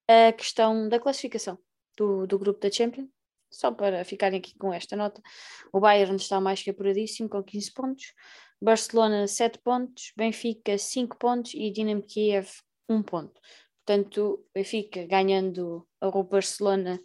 a 0.09 0.33
questão 0.33 0.89
da 0.89 0.99
classificação 0.99 1.59
do, 1.97 2.27
do 2.27 2.39
grupo 2.39 2.61
da 2.61 2.71
Champions, 2.71 3.09
só 3.51 3.71
para 3.71 4.05
ficarem 4.05 4.39
aqui 4.39 4.57
com 4.57 4.73
esta 4.73 4.97
nota. 4.97 5.21
O 5.73 5.81
Bayern 5.81 6.17
está 6.17 6.41
mais 6.41 6.63
que 6.63 6.71
apuradíssimo 6.71 7.29
com 7.29 7.43
15 7.43 7.73
pontos, 7.73 8.15
Barcelona 8.61 9.29
7 9.29 9.59
pontos, 9.61 10.13
Benfica 10.17 10.77
5 10.77 11.17
pontos. 11.17 11.55
E 11.55 11.71
Dinamo 11.71 12.03
Kiev 12.03 12.49
1 12.89 13.03
ponto. 13.03 13.41
Portanto, 13.85 14.45
Benfica 14.53 15.07
ganhando 15.07 15.87
o 16.01 16.23
Barcelona 16.25 17.01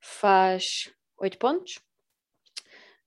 faz 0.00 0.92
8 1.18 1.38
pontos. 1.38 1.78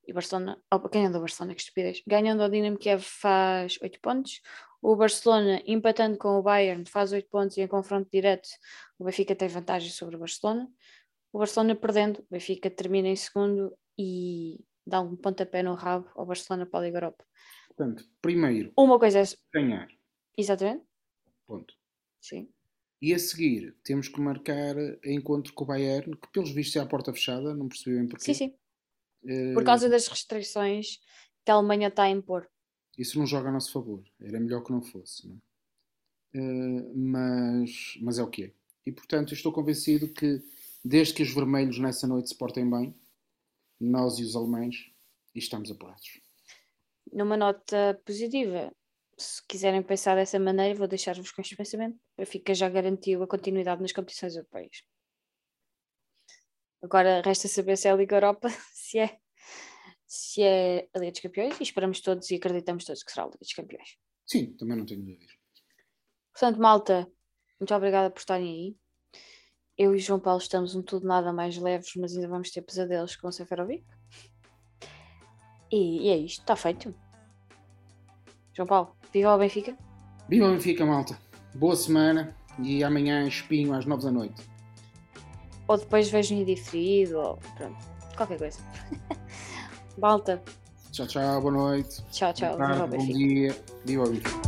E 0.08 0.14
Barcelona, 0.14 0.60
ganhando 0.92 1.18
o 1.18 1.22
Barcelona, 1.22 1.54
que 1.54 1.62
estupidez, 1.62 2.02
ganhando 2.08 2.42
o 2.42 2.50
Dinamo 2.50 2.78
Kiev 2.78 3.02
faz 3.04 3.78
8 3.82 4.00
pontos, 4.00 4.42
o 4.82 4.96
Barcelona 4.96 5.62
empatando 5.66 6.18
com 6.18 6.38
o 6.40 6.42
Bayern 6.42 6.86
faz 6.86 7.12
8 7.12 7.30
pontos 7.30 7.58
e 7.58 7.62
em 7.62 7.68
confronto 7.68 8.10
direto 8.12 8.48
o 8.98 9.06
Benfica 9.06 9.36
tem 9.36 9.48
vantagem 9.48 9.92
sobre 9.92 10.16
o 10.16 10.20
Barcelona, 10.20 10.68
o 11.32 11.40
Barcelona 11.40 11.76
perdendo, 11.76 12.20
o 12.20 12.28
Benfica 12.32 12.70
termina 12.70 13.08
em 13.08 13.16
segundo 13.16 13.76
e 13.98 14.60
dá 14.86 15.02
um 15.02 15.16
pontapé 15.16 15.62
no 15.62 15.74
rabo 15.74 16.10
ao 16.16 16.26
Barcelona 16.26 16.66
para 16.66 16.80
a 16.80 16.84
Liga 16.84 16.98
Europa. 16.98 17.24
Portanto, 17.68 18.04
primeiro, 18.22 18.72
Uma 18.78 18.98
coisa 18.98 19.20
é... 19.20 19.24
ganhar. 19.54 19.88
Exatamente, 20.38 20.84
Ponto. 21.46 21.74
sim. 22.22 22.50
E 23.02 23.14
a 23.14 23.20
seguir, 23.20 23.78
temos 23.84 24.10
que 24.10 24.20
marcar 24.20 24.76
encontro 25.06 25.54
com 25.54 25.64
o 25.64 25.68
Bayern, 25.68 26.18
que 26.18 26.32
pelos 26.34 26.52
vistos 26.52 26.76
é 26.76 26.80
à 26.80 26.86
porta 26.86 27.14
fechada, 27.14 27.54
não 27.54 27.70
percebi 27.70 27.98
bem 27.98 28.08
porquê. 28.10 28.26
Sim, 28.26 28.34
sim. 28.34 28.56
Eh, 29.26 29.54
Por 29.54 29.64
causa 29.64 29.88
das 29.88 30.08
restrições 30.08 30.98
que 31.46 31.52
a 31.52 31.54
Alemanha 31.54 31.88
está 31.88 32.04
a 32.04 32.10
impor. 32.10 32.50
Isso 32.98 33.18
não 33.18 33.26
joga 33.26 33.50
a 33.50 33.52
nosso 33.52 33.72
favor. 33.72 34.04
Era 34.20 34.40
melhor 34.40 34.64
que 34.64 34.72
não 34.72 34.82
fosse, 34.82 35.28
não 35.28 35.36
é? 35.36 35.40
Eh, 36.34 36.94
mas, 36.96 37.98
mas 38.02 38.20
é 38.20 38.24
o 38.24 38.30
que 38.30 38.46
é. 38.46 38.54
E 38.86 38.92
portanto, 38.92 39.34
estou 39.34 39.52
convencido 39.52 40.08
que 40.14 40.42
desde 40.84 41.14
que 41.14 41.24
os 41.24 41.34
vermelhos 41.34 41.80
nessa 41.80 42.08
noite 42.08 42.30
se 42.30 42.38
portem 42.38 42.70
bem, 42.70 42.96
nós 43.80 44.20
e 44.20 44.24
os 44.24 44.36
alemães, 44.36 44.92
estamos 45.34 45.72
apurados. 45.72 46.20
Numa 47.12 47.38
nota 47.38 48.00
positiva, 48.06 48.72
se 49.18 49.46
quiserem 49.48 49.82
pensar 49.82 50.16
dessa 50.16 50.40
maneira, 50.40 50.78
vou 50.78 50.88
deixar-vos 50.88 51.32
com 51.32 51.42
este 51.42 51.56
pensamento. 51.56 51.96
O 51.96 52.22
Benfica 52.22 52.54
já 52.54 52.70
garantiu 52.70 53.24
a 53.24 53.28
continuidade 53.28 53.82
nas 53.82 53.92
competições 53.92 54.36
europeias. 54.36 54.84
Agora 56.82 57.22
resta 57.22 57.48
saber 57.48 57.78
se 57.78 57.88
é 57.88 57.92
a 57.92 57.96
Liga 57.96 58.16
Europa, 58.16 58.48
se 58.74 59.00
é, 59.00 59.20
se 60.10 60.42
é 60.42 60.90
a 60.92 60.98
Liga 60.98 61.12
dos 61.12 61.22
Campeões, 61.22 61.60
e 61.60 61.64
esperamos 61.64 62.02
todos 62.02 62.32
e 62.32 62.36
acreditamos 62.36 62.84
todos 62.84 63.04
que 63.04 63.12
será 63.12 63.26
a 63.26 63.28
Liga 63.28 63.38
dos 63.40 63.54
Campeões. 63.54 63.98
Sim, 64.26 64.54
também 64.58 64.76
não 64.76 64.86
tenho 64.86 65.02
dúvidas. 65.02 65.32
Portanto, 66.34 66.60
malta, 66.60 67.08
muito 67.60 67.74
obrigada 67.76 68.10
por 68.10 68.20
estarem 68.20 68.48
aí. 68.48 68.78
Eu 69.78 69.96
e 69.96 70.00
João 70.00 70.20
Paulo 70.20 70.42
estamos 70.42 70.74
um 70.76 70.82
tudo 70.82 71.08
nada 71.08 71.32
mais 71.32 71.58
leves, 71.58 71.96
mas 71.96 72.16
ainda 72.16 72.28
vamos 72.28 72.50
ter 72.50 72.64
pesadelos 72.64 73.16
com 73.16 73.28
o 73.28 73.32
Seferovic. 73.32 73.86
E, 75.72 76.08
e 76.08 76.10
é 76.10 76.18
isto, 76.18 76.42
está 76.42 76.56
feito. 76.56 76.94
João 78.52 78.68
Paulo, 78.68 78.96
viva 79.14 79.36
o 79.36 79.38
Benfica. 79.38 79.78
Viva 80.28 80.48
o 80.48 80.52
Benfica, 80.52 80.86
malta. 80.86 81.20
Boa 81.54 81.76
semana 81.76 82.36
e 82.64 82.84
amanhã 82.84 83.28
espinho 83.28 83.74
às 83.74 83.86
9 83.86 84.04
da 84.04 84.12
noite. 84.12 84.42
Ou 85.68 85.78
depois 85.78 86.10
vejo 86.10 86.34
em 86.34 86.44
diferido, 86.44 87.20
ou 87.20 87.38
pronto, 87.56 87.78
qualquer 88.18 88.40
coisa. 88.40 88.60
malta, 90.00 90.42
Tchau, 90.92 91.06
tchau, 91.06 91.42
boa 91.42 91.52
noite. 91.52 92.02
tchau, 92.12 92.34
tchau. 92.34 92.58
Boa 92.58 92.68
tarde, 92.76 92.98
bom 92.98 93.06
dia. 93.06 93.56
Viva 93.86 94.04
o 94.04 94.10
Benfica. 94.10 94.40